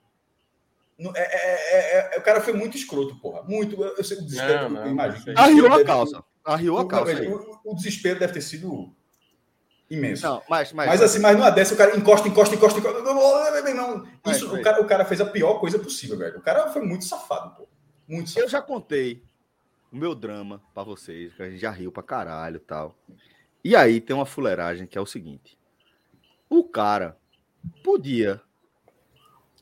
[0.96, 1.30] no- é, é-
[2.12, 3.42] é- é- o cara foi muito escroto, porra.
[3.42, 3.82] Muito.
[3.82, 5.36] Eu, eu sei, o desespero, Não, eu imagino.
[5.36, 6.22] Arriou a calça.
[6.44, 8.94] Arriou a o- calça o, o desespero deve ter sido
[9.90, 10.22] imenso.
[10.26, 13.00] Não, mas, mas, Mas assim, mas numa dessa, o cara encosta, encosta, encosta, encosta.
[13.02, 16.38] Meu irmão, Mas, Isso, o cara, o cara fez a pior coisa possível, velho.
[16.38, 17.68] O cara foi muito safado, pô.
[18.08, 18.48] Muito eu safado.
[18.50, 19.22] já contei
[19.92, 22.94] o meu drama pra vocês, que a gente já riu pra caralho e tal.
[23.62, 25.56] E aí tem uma fuleiragem que é o seguinte:
[26.50, 27.16] o cara
[27.82, 28.40] podia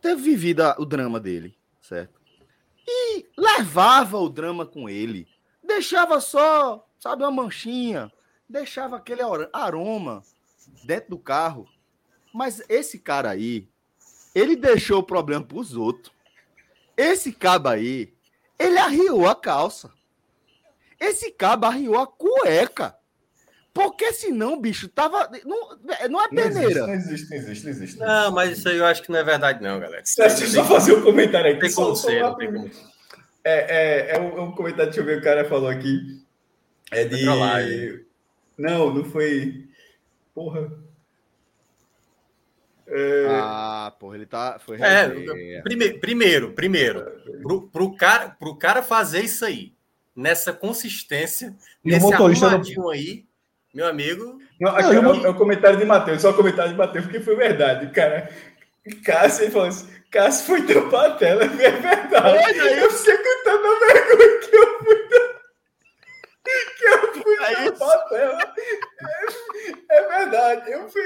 [0.01, 2.21] ter vivido o drama dele, certo?
[2.87, 5.29] E levava o drama com ele,
[5.75, 8.11] deixava só, sabe, uma manchinha,
[8.49, 9.23] deixava aquele
[9.53, 10.23] aroma
[10.85, 11.67] dentro do carro.
[12.33, 13.69] Mas esse cara aí,
[14.35, 16.13] ele deixou o problema pros outros.
[16.97, 18.13] Esse cabo aí,
[18.59, 19.91] ele arriou a calça.
[20.99, 22.97] Esse cabo arriou a cueca.
[23.75, 25.31] Porque senão, bicho, tava.
[25.45, 26.87] Não, não é Não existe, peneira.
[26.87, 27.99] não existe, não existe, não existe.
[27.99, 30.03] Não, mas isso aí eu acho que não é verdade, não, galera.
[30.03, 31.61] Deixa eu só fazer um comentário aqui.
[31.61, 32.71] tem como ser, não tem como.
[33.45, 36.23] É, é, é, um, é um comentário, deixa eu ver o cara falou aqui.
[36.91, 37.25] É de.
[38.59, 39.67] Não, não foi.
[40.35, 40.71] Porra.
[43.29, 44.59] Ah, porra, ele tá.
[44.59, 45.09] Foi É,
[45.63, 47.05] prime- primeiro, primeiro,
[47.43, 49.73] pro, pro, cara, pro cara fazer isso aí,
[50.15, 51.55] nessa consistência,
[51.85, 53.25] E nesse motorista não- aí,
[53.73, 56.73] meu amigo, Não, aqui Não, é, o- é o comentário de Matheus, só o comentário
[56.73, 58.29] de Matheus, porque foi verdade, cara.
[59.05, 62.59] Cássio, ele falou assim: Cássio foi tampar a tela, é verdade.
[62.59, 64.97] Eu fiquei com tanta vergonha que eu fui,
[66.77, 68.55] que eu fui É tampar a tela.
[69.91, 71.03] É, é verdade, eu fui.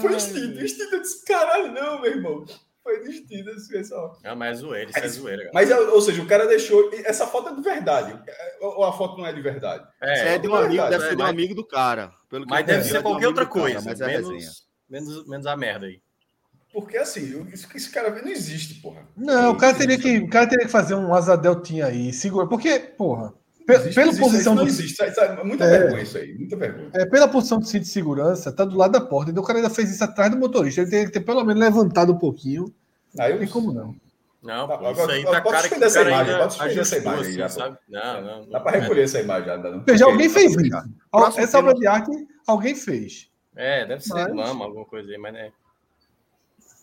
[0.00, 0.94] Foi instinto, instinto.
[0.94, 2.44] Eu disse: caralho, não, meu irmão.
[2.82, 4.18] Foi instinto, assim, pessoal.
[4.22, 5.52] ah, mas é zoeira, isso é zoeira, galera.
[5.54, 6.90] Mas, ou seja, o cara deixou.
[7.06, 8.22] Essa foto é de verdade.
[8.60, 9.88] Ou a foto não é de verdade?
[10.02, 12.12] É, é de um é amigo, verdade, deve é, ser de um amigo do cara.
[12.28, 14.32] Pelo que mas deve ser é qualquer outra do cara, coisa, mas é resenha.
[14.32, 16.03] menos, menos, menos a merda aí.
[16.74, 19.02] Porque assim, isso que esse cara vê não existe, porra.
[19.16, 22.46] Não, o cara teria que, o cara teria que fazer um asa deltinha aí, segura,
[22.48, 23.32] porque, porra,
[23.66, 24.96] Existe, pela existe, posição isso não do, existe.
[24.96, 25.78] Sabe, sabe, muita É.
[25.78, 26.90] vergonha isso aí, muita vergonha.
[26.92, 29.60] é, pela posição do cinto de segurança, tá do lado da porta, então o cara
[29.60, 32.66] ainda fez isso atrás do motorista, ele teria que ter pelo menos levantado um pouquinho,
[33.18, 33.94] Aí não eu tem como não.
[34.42, 36.52] Não, Tá, pô, isso agora- aí tá pode cara que essa cara imagem, ainda pode
[36.54, 37.78] suspender essa imagem aí, assim, já, sabe?
[37.88, 38.50] Não, não.
[38.50, 39.56] Dá para não- recolher essa imagem já.
[39.56, 39.82] Não.
[39.86, 40.84] Veja, alguém fez isso.
[41.38, 42.10] Essa obra de arte,
[42.46, 43.30] alguém fez.
[43.56, 45.50] É, deve ser Mas- lama, alguma coisa aí, mas né.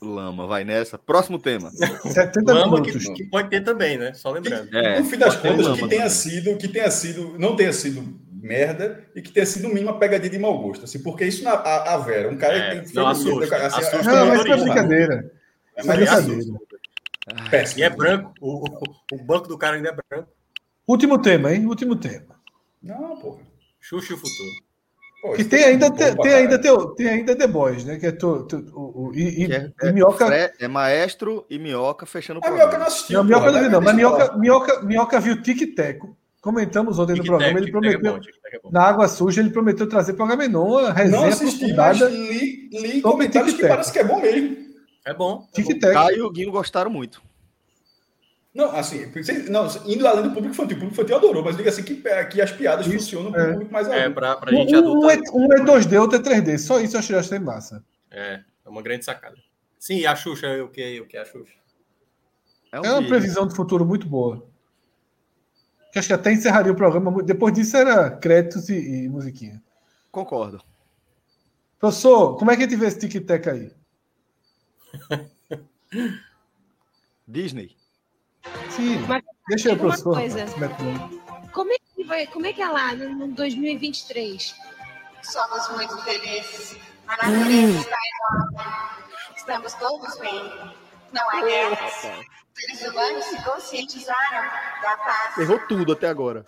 [0.03, 0.98] Lama, vai nessa.
[0.98, 1.69] Próximo tema.
[1.69, 3.06] 70 Lama minutos.
[3.10, 4.14] que, pode ter também, né?
[4.14, 4.76] Só lembrando.
[4.76, 6.10] É, no fim das contas, que tenha também.
[6.10, 9.99] sido, que tenha sido, não tenha sido merda e que tenha sido no mínimo uma
[9.99, 10.86] pegadinha de mau gosto.
[10.86, 13.98] Assim, porque isso na a, a Vera, um cara É, que não, assusta, assim, assusta
[14.11, 14.64] Não, mas é motorista.
[14.65, 15.32] brincadeira.
[15.76, 16.44] É, mas brincadeira.
[17.52, 17.80] péssimo.
[17.80, 18.34] E é branco.
[18.41, 18.84] O, o,
[19.14, 20.30] o banco do cara ainda é branco.
[20.88, 21.68] Último tema, hein?
[21.68, 22.36] Último tema.
[22.82, 23.41] Não, porra.
[23.80, 24.70] Xuxa e o futuro.
[25.22, 27.98] Pô, Que isso tem é ainda, bom tem, ainda, teu, tem ainda The Boys, né?
[27.99, 30.26] Que é tu, tu- o, o- e, Que é, e é Minhoca.
[30.60, 32.88] É Maestro e Minhoca fechando o A minhoca não programa.
[32.88, 33.18] assistiu.
[33.19, 33.76] Não, Minhoca porra, não viu, né?
[33.76, 33.81] não.
[33.81, 34.38] Mas Minhoca.
[34.38, 36.18] Minhoca, Minhoca viu Tic Teco.
[36.41, 37.60] Comentamos ontem no programa.
[37.60, 37.99] Ele é prometeu.
[38.14, 38.69] bom, é bom.
[38.72, 43.02] na Água Suja, ele prometeu trazer para o Agamenon Não resenha assisti, mas li, li
[43.02, 44.57] comentários que parece que é bom mesmo.
[45.06, 45.48] É bom.
[45.53, 45.93] Tic Tac.
[45.93, 47.22] Caio e o Guinho gostaram muito.
[48.53, 49.06] Não, assim,
[49.49, 51.95] não, indo além do público infantil, o público infantil adorou, mas diga assim que,
[52.30, 53.48] que as piadas Isso, funcionam para é.
[53.48, 54.14] o público mais É, adulto.
[54.15, 55.14] pra, pra Um, gente um, adulta.
[55.14, 56.57] é, um é 2D, outro é 3D.
[56.57, 57.82] Só isso eu achei, achei massa.
[58.10, 59.38] É, é uma grande sacada.
[59.80, 61.53] Sim, a Xuxa, o que, o que é a Xuxa?
[62.73, 63.10] É, um É uma vídeo.
[63.10, 64.45] previsão de futuro muito boa.
[65.94, 67.23] Que acho que até encerraria o programa.
[67.23, 68.76] Depois disso era créditos e,
[69.06, 69.61] e musiquinha.
[70.11, 70.61] Concordo.
[71.80, 73.72] Professor, como é que a gente vê esse Tic Tac aí?
[77.28, 77.76] Disney.
[78.70, 78.98] Sim.
[79.08, 80.14] Mas Deixa uma professor.
[80.16, 80.46] coisa.
[81.52, 84.56] Como é que vai, como é que é lá no, no 2023?
[85.24, 86.78] Somos muito felizes.
[87.08, 88.68] A natureza está em ordem.
[89.36, 90.52] Estamos todos bem.
[91.14, 91.94] Não há guerras.
[92.54, 94.50] Seres humanos se conscientizaram
[94.82, 95.38] da paz.
[95.38, 96.46] Errou tudo até agora.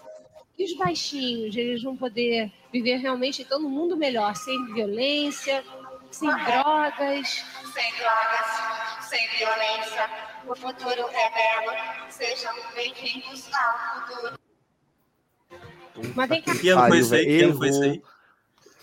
[0.58, 5.64] E os baixinhos, eles vão poder viver realmente num mundo melhor, sem violência,
[6.12, 7.44] sem drogas.
[7.74, 10.10] Sem drogas, sem violência.
[10.46, 11.76] O futuro é belo.
[12.08, 14.40] Sejam bem-vindos ao futuro.
[16.16, 17.26] Mas vem cá, Que ano foi isso aí?
[17.26, 18.02] Que ano foi isso aí?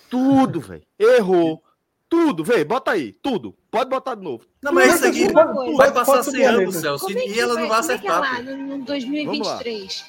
[0.09, 0.83] Tudo, velho.
[0.99, 1.63] Errou.
[2.09, 2.67] Tudo, velho.
[2.67, 3.13] Bota aí.
[3.13, 3.57] Tudo.
[3.71, 4.45] Pode botar de novo.
[4.61, 5.33] Não, mas isso aqui
[5.77, 6.75] vai passar pode 100 subir a anos.
[6.75, 8.21] Celso, é e ela não vai como é que é acertar.
[8.21, 10.05] lá no 2023?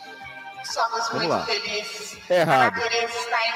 [0.64, 1.46] Somos Vamos muito lá.
[1.46, 2.18] felizes.
[2.30, 2.76] Errado.
[2.76, 3.54] A natureza está em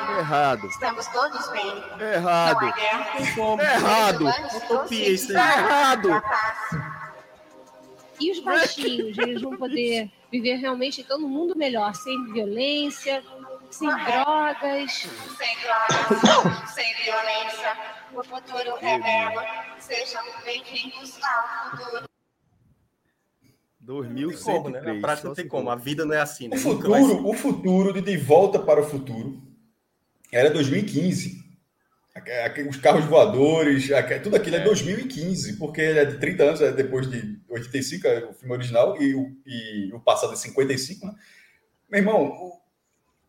[0.00, 0.18] ordem.
[0.18, 0.66] Errado.
[0.66, 1.84] Estamos todos bem.
[2.00, 2.60] Errado.
[2.60, 3.20] Não há guerra.
[3.74, 4.28] Errado.
[4.28, 6.22] Utopia isso conscientizaram Errado.
[8.20, 13.22] E os baixinhos, eles vão poder viver realmente então num mundo melhor, sem violência,
[13.70, 15.08] sem drogas.
[15.36, 17.78] Sem drogas, sem violência.
[18.12, 19.40] O futuro é belo.
[19.78, 22.08] Sejam bem-vindos ao futuro.
[23.88, 24.42] Não tem 2103.
[24.44, 24.80] como, né?
[24.82, 25.70] Na prática não tem como.
[25.70, 26.56] A vida não é assim, né?
[26.56, 29.42] O futuro, o futuro de De Volta para o Futuro
[30.30, 31.38] era 2015.
[32.14, 33.88] Aque- aque- Os carros voadores,
[34.22, 34.64] tudo aquilo é, É.
[34.64, 39.00] 2015, porque ele é de 30 anos, é depois de 85, é o filme original,
[39.00, 41.14] e o, e o passado é 55, né?
[41.90, 42.24] Meu irmão,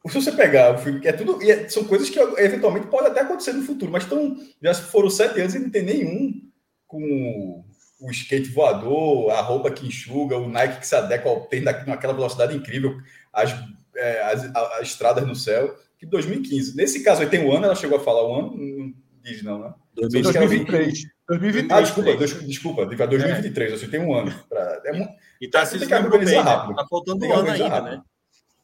[0.03, 3.11] o- se você pegar o filme, é tudo, e é- são coisas que eventualmente podem
[3.11, 6.41] até acontecer no futuro, mas tão, já foram sete anos e não tem nenhum
[6.87, 7.63] com
[7.99, 12.13] o skate voador, a roupa que enxuga, o Nike que se adequa ao tem naquela
[12.13, 12.97] velocidade incrível,
[13.33, 13.53] as,
[13.95, 16.75] é, as, as estradas no céu, que 2015.
[16.75, 19.59] Nesse caso aí tem um ano, ela chegou a falar um ano, não diz não,
[19.59, 19.73] né?
[19.95, 21.03] 2023.
[21.27, 21.71] 2023.
[21.71, 24.33] Ah, desculpa, desculpa, para 2023, assim, tem um ano.
[24.47, 26.51] Pra, é E tá Tem se que desenvolvendo bem, organizar né?
[26.51, 26.75] rápido.
[26.75, 27.91] Tá faltando um ano ainda, rápido.
[27.97, 28.03] né?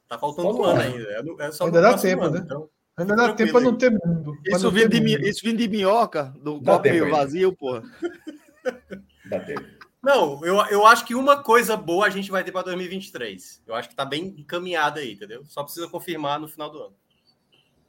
[0.08, 1.36] Tá faltando Falta um ano ainda.
[1.40, 2.42] É é só Ainda dá tempo, ano, né?
[2.44, 2.70] então.
[2.98, 4.38] Ainda dá tempo para não ter mundo.
[4.46, 5.28] Isso não vindo, ter de, mundo.
[5.28, 7.84] isso vindo de minhoca, do Dá copo meio vazio, porra.
[10.04, 13.64] Não, eu, eu acho que uma coisa boa a gente vai ter para 2023.
[13.66, 15.44] Eu acho que tá bem encaminhada aí, entendeu?
[15.46, 16.96] Só precisa confirmar no final do ano.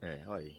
[0.01, 0.57] É, olha aí.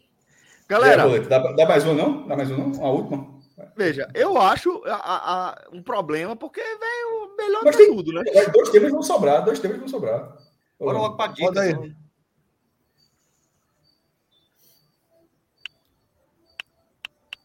[0.68, 2.26] Galera, dá, dá mais uma não?
[2.28, 2.84] Dá mais uma não?
[2.84, 3.38] A última?
[3.76, 8.22] veja, eu acho a- a- um problema, porque, velho, melhor Mas que tem- tudo, né?
[8.52, 10.36] Dois temas vão sobrar, dois temas vão sobrar.
[10.78, 11.60] Bora logo para dica.
[11.60, 11.70] Aí.
[11.72, 11.96] então.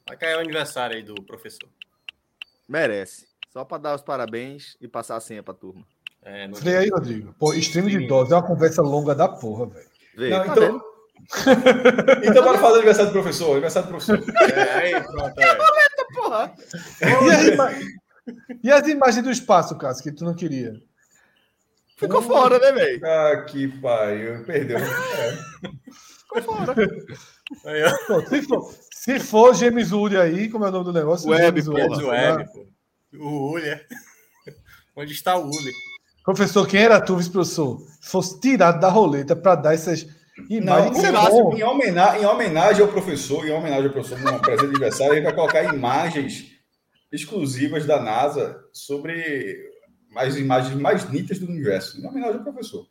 [0.07, 1.69] Vai cair o aniversário aí do professor.
[2.67, 3.27] Merece.
[3.51, 5.85] Só pra dar os parabéns e passar a senha pra turma.
[6.23, 7.35] É, no- Freia aí, Rodrigo.
[7.37, 9.87] Pô, extremo de dose é uma conversa longa da porra, velho.
[10.17, 10.83] Não, tá então, vendo?
[12.25, 13.51] então bora falar do aniversário do professor.
[13.51, 14.23] Aniversário do professor.
[14.51, 15.39] É, aí, pronto.
[15.39, 15.55] É.
[16.13, 16.53] Porra.
[17.01, 17.71] E, as ima-
[18.63, 20.73] e as imagens do espaço, Cássio, que tu não queria?
[21.97, 23.05] Ficou fora, né, velho?
[23.05, 24.43] Ah, que pariu.
[24.45, 24.77] Perdeu.
[24.77, 25.37] É.
[26.19, 26.73] Ficou fora.
[27.65, 27.97] Aí, ó.
[28.07, 31.29] Pô, se, for, se for James Wood aí, como é o nome do negócio?
[31.29, 32.37] Web, James porra.
[32.37, 32.45] Lá.
[32.45, 32.65] pô.
[33.17, 33.67] O Uli.
[33.69, 33.85] é.
[34.95, 35.71] Onde está o Uli?
[36.23, 37.81] Professor, quem era tu, vice-professor?
[38.01, 40.05] Fosse tirado da roleta para dar essas
[40.37, 41.11] Não, imagens.
[41.11, 41.55] lá, bom.
[41.57, 45.23] em, homenagem, em homenagem ao professor, em homenagem ao professor, num presente de aniversário, gente
[45.25, 46.51] vai colocar imagens
[47.11, 49.69] exclusivas da NASA sobre
[50.15, 52.87] as imagens mais nítidas do universo, em homenagem ao professor.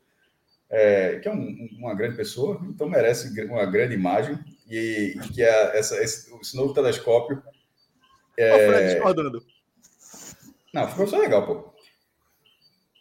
[0.70, 5.42] É, que é um- uma grande pessoa, então merece uma grande imagem, e, e que
[5.42, 7.42] é essa, esse, esse novo telescópio.
[8.40, 9.44] Ó, o Fred discordando.
[10.72, 11.72] Não, ficou só legal, pô.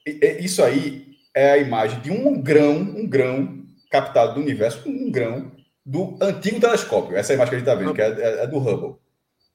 [0.06, 4.88] E- e- Isso aí é a imagem de um grão, um grão captado do universo,
[4.90, 5.52] um grão
[5.86, 7.16] do antigo telescópio.
[7.16, 8.96] Essa é a imagem que a gente está vendo, que é, é- é do Hubble.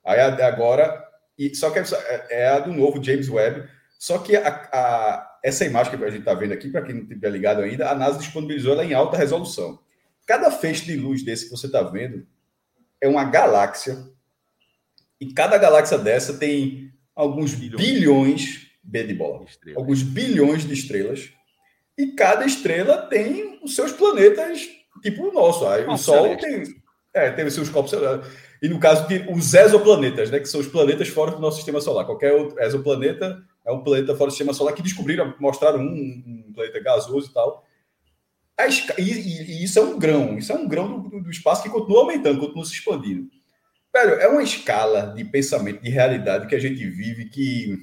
[0.05, 1.05] Aí a- agora,
[1.39, 1.85] e, só que é,
[2.31, 3.69] é a do novo James Webb.
[3.99, 7.03] Só que a- a- essa imagem que a gente está vendo aqui, para quem não
[7.03, 9.78] estiver ligado ainda, a NASA disponibilizou ela em alta resolução.
[10.27, 12.27] Cada feixe de luz desse que você está vendo
[13.01, 13.97] é uma galáxia.
[15.20, 17.81] E cada galáxia dessa tem alguns Bilhões.
[17.81, 19.78] bilhões, B de bola, Estrela.
[19.78, 21.31] alguns bilhões de estrelas.
[21.97, 24.69] E cada estrela tem os seus planetas,
[25.03, 25.66] tipo o nosso.
[25.66, 26.69] Aí, o Corpos Sol celestes.
[26.69, 26.82] tem,
[27.15, 28.27] é, tem os seus corpos celulares.
[28.61, 31.81] E no caso de os exoplanetas, né, que são os planetas fora do nosso sistema
[31.81, 32.05] solar.
[32.05, 36.53] Qualquer outro exoplaneta é um planeta fora do sistema solar que descobriram, mostraram um, um
[36.53, 37.66] planeta gasoso e tal.
[38.59, 41.69] E, e- e isso é um grão, isso é um grão do, do- espaço que
[41.69, 43.28] continua aumentando, continua se expandindo.
[43.95, 47.78] Velho, é uma escala de pensamento, de realidade que a gente vive que.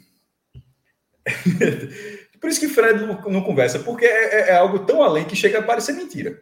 [2.40, 5.36] Por isso que Fred não, não conversa, porque é, é- é algo tão além que
[5.36, 6.42] chega a parecer mentira.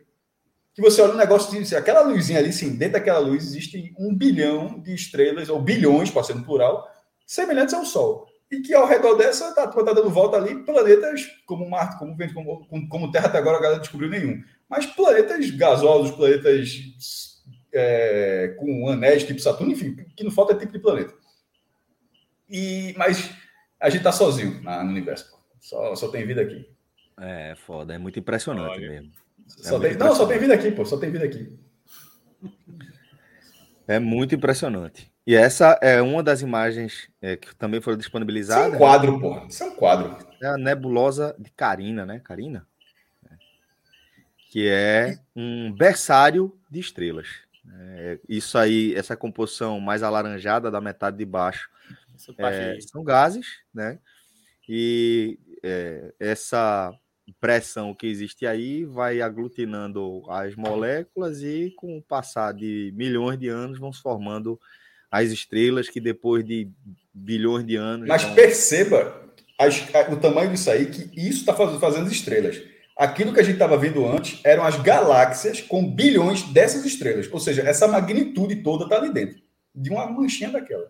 [0.74, 3.94] Que você olha um negócio e diz, aquela luzinha ali, sim, dentro daquela luz existe
[4.00, 6.88] um bilhão de estrelas, ou bilhões, no plural,
[7.28, 8.26] semelhantes ao Sol.
[8.52, 12.34] E que ao redor dessa está tá dando volta ali planetas como Marte, como Vênus,
[12.34, 14.44] como, como, como Terra até agora a galera não descobriu nenhum.
[14.70, 17.42] Mas planetas gasosos, planetas
[17.74, 21.14] é, com anéis tipo Saturno, enfim, que não falta é tipo de planeta.
[22.50, 23.32] E, mas
[23.80, 25.32] a gente tá sozinho na- no universo.
[25.32, 25.38] pô.
[25.62, 26.70] Só, só tem vida aqui.
[27.20, 28.90] É, foda, é muito impressionante Olha.
[28.90, 29.12] mesmo.
[29.48, 30.84] Só muito tem- não, só tem vida aqui, pô.
[30.86, 31.58] Só tem vida aqui.
[33.88, 35.11] É muito impressionante.
[35.26, 38.74] E essa é uma das imagens é, que também foram Isso é disponibilizadas.
[38.74, 39.46] um quadro, porra.
[39.48, 40.18] Isso é um quadro.
[40.42, 42.20] É a nebulosa de Carina, né?
[42.24, 42.68] Carina?
[43.30, 43.36] É.
[44.50, 47.28] Que é um berçário de estrelas.
[47.74, 51.70] É, isso aí, essa composição mais alaranjada da metade de baixo
[52.16, 52.82] Essa parte é, aí.
[52.82, 54.00] são gases, né?
[54.68, 56.92] E é, essa
[57.40, 63.48] pressão que existe aí vai aglutinando as moléculas e com o passar de milhões de
[63.48, 64.60] anos vão se formando
[65.12, 66.70] as estrelas que depois de
[67.14, 68.08] bilhões de anos.
[68.08, 68.34] Mas vão...
[68.34, 69.22] perceba
[69.60, 72.62] as, o tamanho disso aí, que isso está fazendo, fazendo estrelas.
[72.98, 77.28] Aquilo que a gente estava vendo antes eram as galáxias com bilhões dessas estrelas.
[77.32, 79.42] Ou seja, essa magnitude toda está ali dentro,
[79.76, 80.90] de uma manchinha daquela.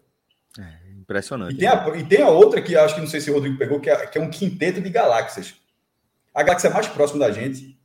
[0.60, 1.56] É, impressionante.
[1.56, 3.58] E tem, a, e tem a outra que acho que não sei se o Rodrigo
[3.58, 5.56] pegou, que é, que é um quinteto de galáxias.
[6.34, 7.78] A galáxia mais próxima da gente,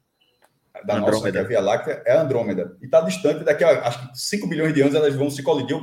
[0.85, 1.11] da Andrômeda.
[1.13, 2.77] nossa, que é a Via Láctea, é a Andrômeda.
[2.81, 5.77] E está distante, daqui a acho que 5 bilhões de anos elas vão se colidir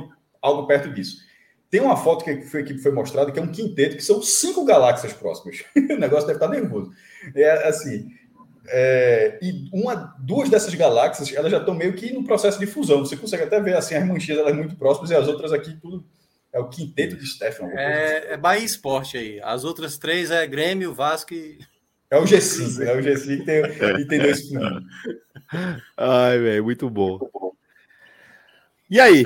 [0.44, 1.22] algo perto disso.
[1.70, 4.64] Tem uma foto que foi, que foi mostrada que é um quinteto, que são cinco
[4.64, 5.64] galáxias próximas.
[5.74, 6.92] o negócio deve estar nervoso.
[7.34, 8.08] É assim.
[8.68, 13.00] É, e uma, duas dessas galáxias, elas já estão meio que no processo de fusão.
[13.00, 16.04] Você consegue até ver assim as manchinhas elas muito próximas e as outras aqui tudo
[16.52, 17.66] é o quinteto de Stefan.
[17.72, 19.40] É, é Bahia Esporte aí.
[19.42, 21.58] As outras três é Grêmio, Vasco e
[22.10, 23.62] é o G5, é o G5 e tem,
[24.00, 24.48] e tem dois
[25.96, 27.18] Ai, velho, muito bom.
[28.88, 29.24] E aí?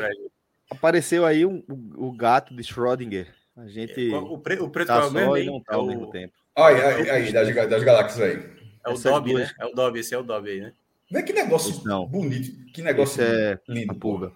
[0.71, 3.35] Apareceu aí um, o, o gato de Schrödinger.
[3.57, 4.11] A gente.
[4.15, 5.87] O, pre, o preto tá é o mesmo, e não tá é ao o...
[5.87, 6.33] mesmo tempo.
[6.55, 8.37] Aí, aí, aí das, das galáxias aí.
[8.85, 9.55] É o Essas Dobby, duas- né?
[9.61, 10.73] É o Dobby, esse é o Dobby aí, né?
[11.11, 12.07] Vê que negócio Esse não.
[12.07, 13.93] bonito, que negócio Esse é lindo.
[13.93, 14.33] a pulga.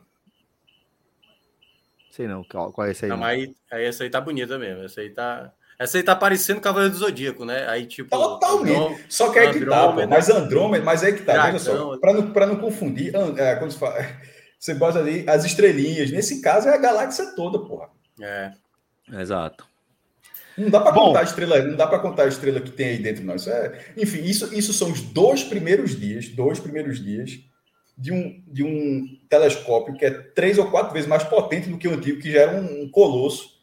[2.11, 3.09] Sei não, qual, qual é esse aí?
[3.11, 3.23] Não, não.
[3.25, 4.83] mas aí, aí essa aí tá bonita mesmo.
[4.85, 5.53] Essa aí tá.
[5.79, 7.67] Essa aí tá parecendo Cavaleiro do Zodíaco, né?
[7.69, 8.11] Aí, tipo.
[8.11, 8.77] Totalmente.
[8.77, 10.07] Andrô- Só que aí que tá, pô.
[10.07, 11.73] Mas Andrômeda, mas aí que tá, veja só.
[11.73, 11.99] Dragão.
[12.01, 13.99] Para não, pra não confundir, é, quando você, fala,
[14.63, 16.13] você bota ali as estrelinhas.
[16.13, 17.89] Nesse caso é a galáxia toda, porra.
[18.21, 18.53] É.
[19.13, 19.67] Exato.
[20.57, 22.99] Não dá para contar a estrela, não dá para contar a estrela que tem aí
[22.99, 23.35] dentro, não.
[23.35, 27.41] Isso é, enfim, isso, isso são os dois primeiros dias, dois primeiros dias
[27.99, 31.89] de um, de um telescópio que é três ou quatro vezes mais potente do que
[31.89, 33.61] o antigo, que já era um, um colosso.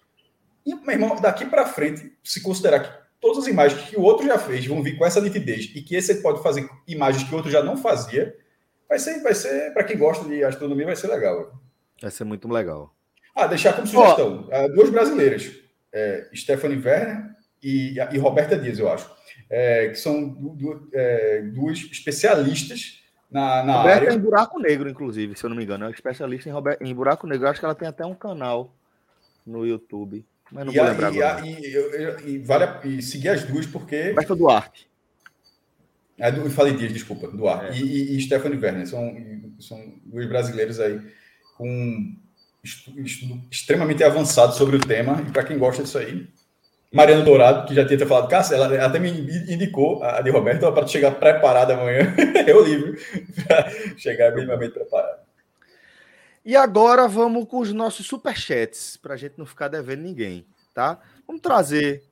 [0.66, 4.28] E, meu irmão, daqui para frente, se considerar que todas as imagens que o outro
[4.28, 7.38] já fez vão vir com essa nitidez e que esse pode fazer imagens que o
[7.38, 8.36] outro já não fazia,
[8.90, 11.54] vai ser, vai ser para quem gosta de astronomia, vai ser legal.
[12.02, 12.94] Vai ser muito legal.
[13.36, 14.50] Ah, deixar como sugestão.
[14.52, 15.52] ah, duas brasileiras.
[15.94, 17.26] É, Stephanie Werner
[17.64, 19.10] e, e Roberta Dias, eu acho.
[19.50, 23.00] É, que são du- du- é, duas especialistas
[23.32, 24.16] na, na Roberta é área.
[24.18, 25.86] em buraco negro, inclusive, se eu não me engano.
[25.86, 27.46] É especialista em, Rober- em buraco negro.
[27.48, 28.74] Eu acho que ela tem até um canal
[29.46, 30.26] no YouTube.
[30.52, 31.44] Mas não E, vou a- lembrar e, agora.
[31.44, 34.10] a- e, eu- eu- e vale a- e seguir as duas, porque.
[34.10, 34.89] Roberta Duarte.
[36.20, 37.72] É, do, eu falei Dias, desculpa, do ar.
[37.72, 37.78] É.
[37.78, 38.88] E, e, e Stephanie Werner.
[38.88, 39.16] São,
[39.60, 41.00] são duas brasileiras aí
[41.58, 42.16] com
[42.64, 45.24] estudo, estudo extremamente avançado sobre o tema.
[45.28, 46.28] E para quem gosta disso aí.
[46.92, 50.72] Mariana Dourado, que já tinha até falado, Cássio, ela até me indicou, a de Roberto,
[50.72, 52.16] para chegar preparada amanhã.
[52.48, 52.96] eu livro,
[53.46, 55.20] para chegar minimamente preparado.
[56.44, 61.00] E agora vamos com os nossos superchats, para a gente não ficar devendo ninguém, tá?
[61.28, 62.04] Vamos trazer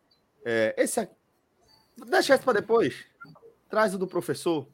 [0.45, 1.15] é, esse aqui.
[2.07, 2.93] Deixa esse para depois.
[3.69, 4.67] Traz o do professor.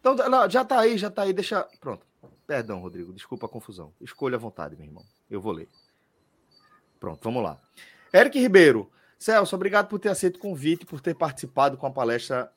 [0.00, 1.32] Então, não, já tá aí, já tá aí.
[1.32, 1.66] Deixa.
[1.80, 2.06] Pronto.
[2.46, 3.12] Perdão, Rodrigo.
[3.12, 3.92] Desculpa a confusão.
[4.00, 5.04] Escolha à vontade, meu irmão.
[5.28, 5.68] Eu vou ler.
[7.00, 7.58] Pronto, vamos lá.
[8.14, 8.90] Eric Ribeiro.
[9.18, 12.52] Celso, obrigado por ter aceito o convite, por ter participado com a palestra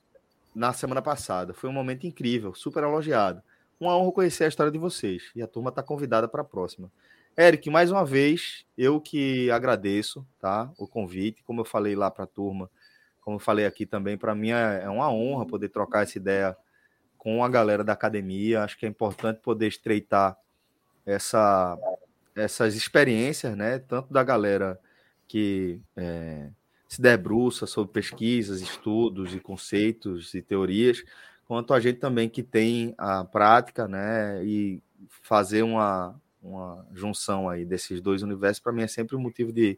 [0.53, 1.53] na semana passada.
[1.53, 3.41] Foi um momento incrível, super elogiado.
[3.79, 5.31] Uma honra conhecer a história de vocês.
[5.35, 6.91] E a turma está convidada para a próxima.
[7.37, 11.41] Eric, mais uma vez, eu que agradeço tá, o convite.
[11.43, 12.69] Como eu falei lá para a turma,
[13.29, 16.57] como eu falei aqui também, para mim é é uma honra poder trocar essa ideia
[17.15, 18.63] com a galera da academia.
[18.63, 20.35] Acho que é importante poder estreitar
[21.05, 21.77] essa,
[22.35, 23.77] essas experiências, né?
[23.77, 24.79] Tanto da galera
[25.27, 26.49] que é,
[26.87, 31.03] se debruça sobre pesquisas, estudos e conceitos e teorias,
[31.47, 34.43] quanto a gente também que tem a prática, né?
[34.43, 34.81] E
[35.21, 39.77] fazer uma, uma junção aí desses dois universos, para mim é sempre um motivo de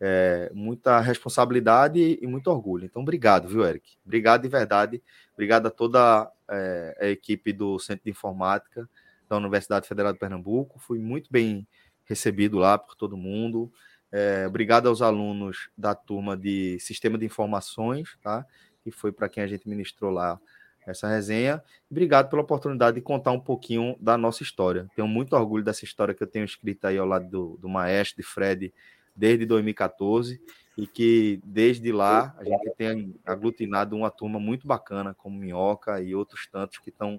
[0.00, 2.84] é, muita responsabilidade e muito orgulho.
[2.84, 3.96] Então, obrigado, viu, Eric?
[4.04, 5.02] Obrigado de verdade.
[5.32, 8.88] Obrigado a toda é, a equipe do Centro de Informática
[9.28, 10.78] da Universidade Federal de Pernambuco.
[10.78, 11.66] Fui muito bem
[12.04, 13.72] recebido lá por todo mundo.
[14.12, 18.46] É, obrigado aos alunos da turma de Sistema de Informações, tá?
[18.82, 20.40] Que foi para quem a gente ministrou lá
[20.86, 21.62] essa resenha.
[21.90, 24.86] Obrigado pela oportunidade de contar um pouquinho da nossa história.
[24.94, 28.18] Tenho muito orgulho dessa história que eu tenho escrita aí ao lado do, do maestro,
[28.18, 28.72] de Fred,
[29.16, 30.40] desde 2014,
[30.76, 36.14] e que desde lá a gente tem aglutinado uma turma muito bacana, como Minhoca e
[36.14, 37.18] outros tantos que estão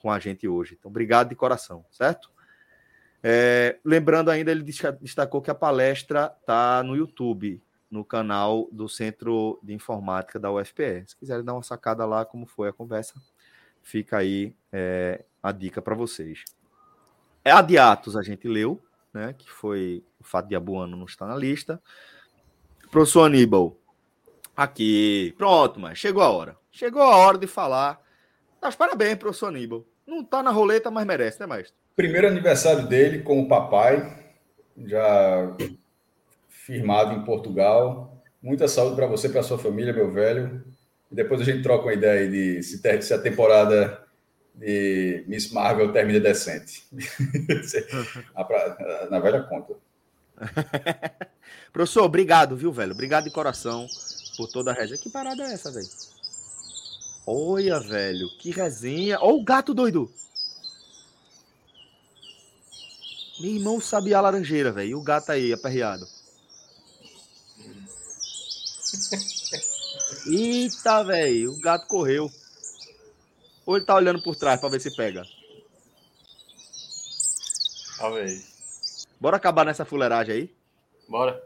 [0.00, 0.76] com a gente hoje.
[0.78, 2.30] Então, obrigado de coração, certo?
[3.22, 8.88] É, lembrando ainda, ele desta- destacou que a palestra está no YouTube, no canal do
[8.88, 11.04] Centro de Informática da UFPE.
[11.06, 13.14] Se quiserem dar uma sacada lá, como foi a conversa,
[13.82, 16.44] fica aí é, a dica para vocês.
[17.44, 18.80] É a de Atos a gente leu,
[19.12, 19.34] né?
[19.36, 21.80] Que foi o fato de Abuano não estar na lista.
[22.90, 23.76] Professor Aníbal,
[24.56, 25.34] Aqui.
[25.38, 26.56] Pronto, mas chegou a hora.
[26.70, 28.00] Chegou a hora de falar.
[28.60, 29.84] Mas parabéns, professor Aníbal.
[30.06, 31.74] Não tá na roleta, mas merece, né, maestro?
[31.96, 34.34] Primeiro aniversário dele com o papai,
[34.76, 35.56] já
[36.48, 38.22] firmado em Portugal.
[38.42, 40.64] Muita saúde para você, para sua família, meu velho.
[41.10, 44.02] E depois a gente troca uma ideia de se, ter, se a temporada
[44.54, 46.84] de Miss Marvel termina decente.
[49.10, 49.74] Na velha conta.
[51.72, 52.92] Professor, obrigado, viu, velho?
[52.92, 53.86] Obrigado de coração
[54.36, 55.00] por toda a resenha.
[55.00, 55.88] Que parada é essa, velho?
[57.26, 59.18] Olha, velho, que resenha.
[59.20, 60.10] Olha o gato doido.
[63.40, 64.90] Meu irmão sabia a laranjeira, velho.
[64.90, 66.06] E o gato aí, aperreado.
[70.26, 71.52] Eita, velho.
[71.52, 72.30] O gato correu.
[73.64, 75.22] Ou ele tá olhando por trás pra ver se pega?
[77.98, 79.06] Talvez.
[79.20, 80.54] Bora acabar nessa fuleiragem aí?
[81.08, 81.42] Bora.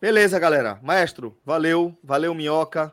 [0.00, 0.78] Beleza, galera.
[0.82, 1.96] Maestro, valeu.
[2.02, 2.92] Valeu, Minhoca.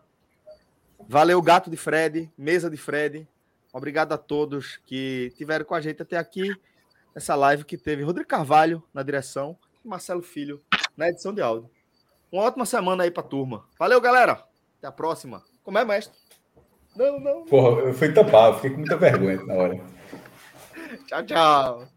[1.10, 3.28] Valeu, Gato de Fred, Mesa de Fred.
[3.72, 6.56] Obrigado a todos que tiveram com a gente até aqui
[7.14, 10.62] nessa live que teve Rodrigo Carvalho na direção e Marcelo Filho
[10.96, 11.70] na edição de áudio.
[12.32, 13.66] Uma ótima semana aí pra turma.
[13.80, 14.44] Valeu, galera.
[14.78, 15.44] Até a próxima.
[15.64, 16.18] Como é, mestre?
[16.98, 17.46] Não, não.
[17.46, 19.80] Porra, eu fui tapado, fiquei com muita vergonha na hora.
[21.06, 21.97] tchau, tchau.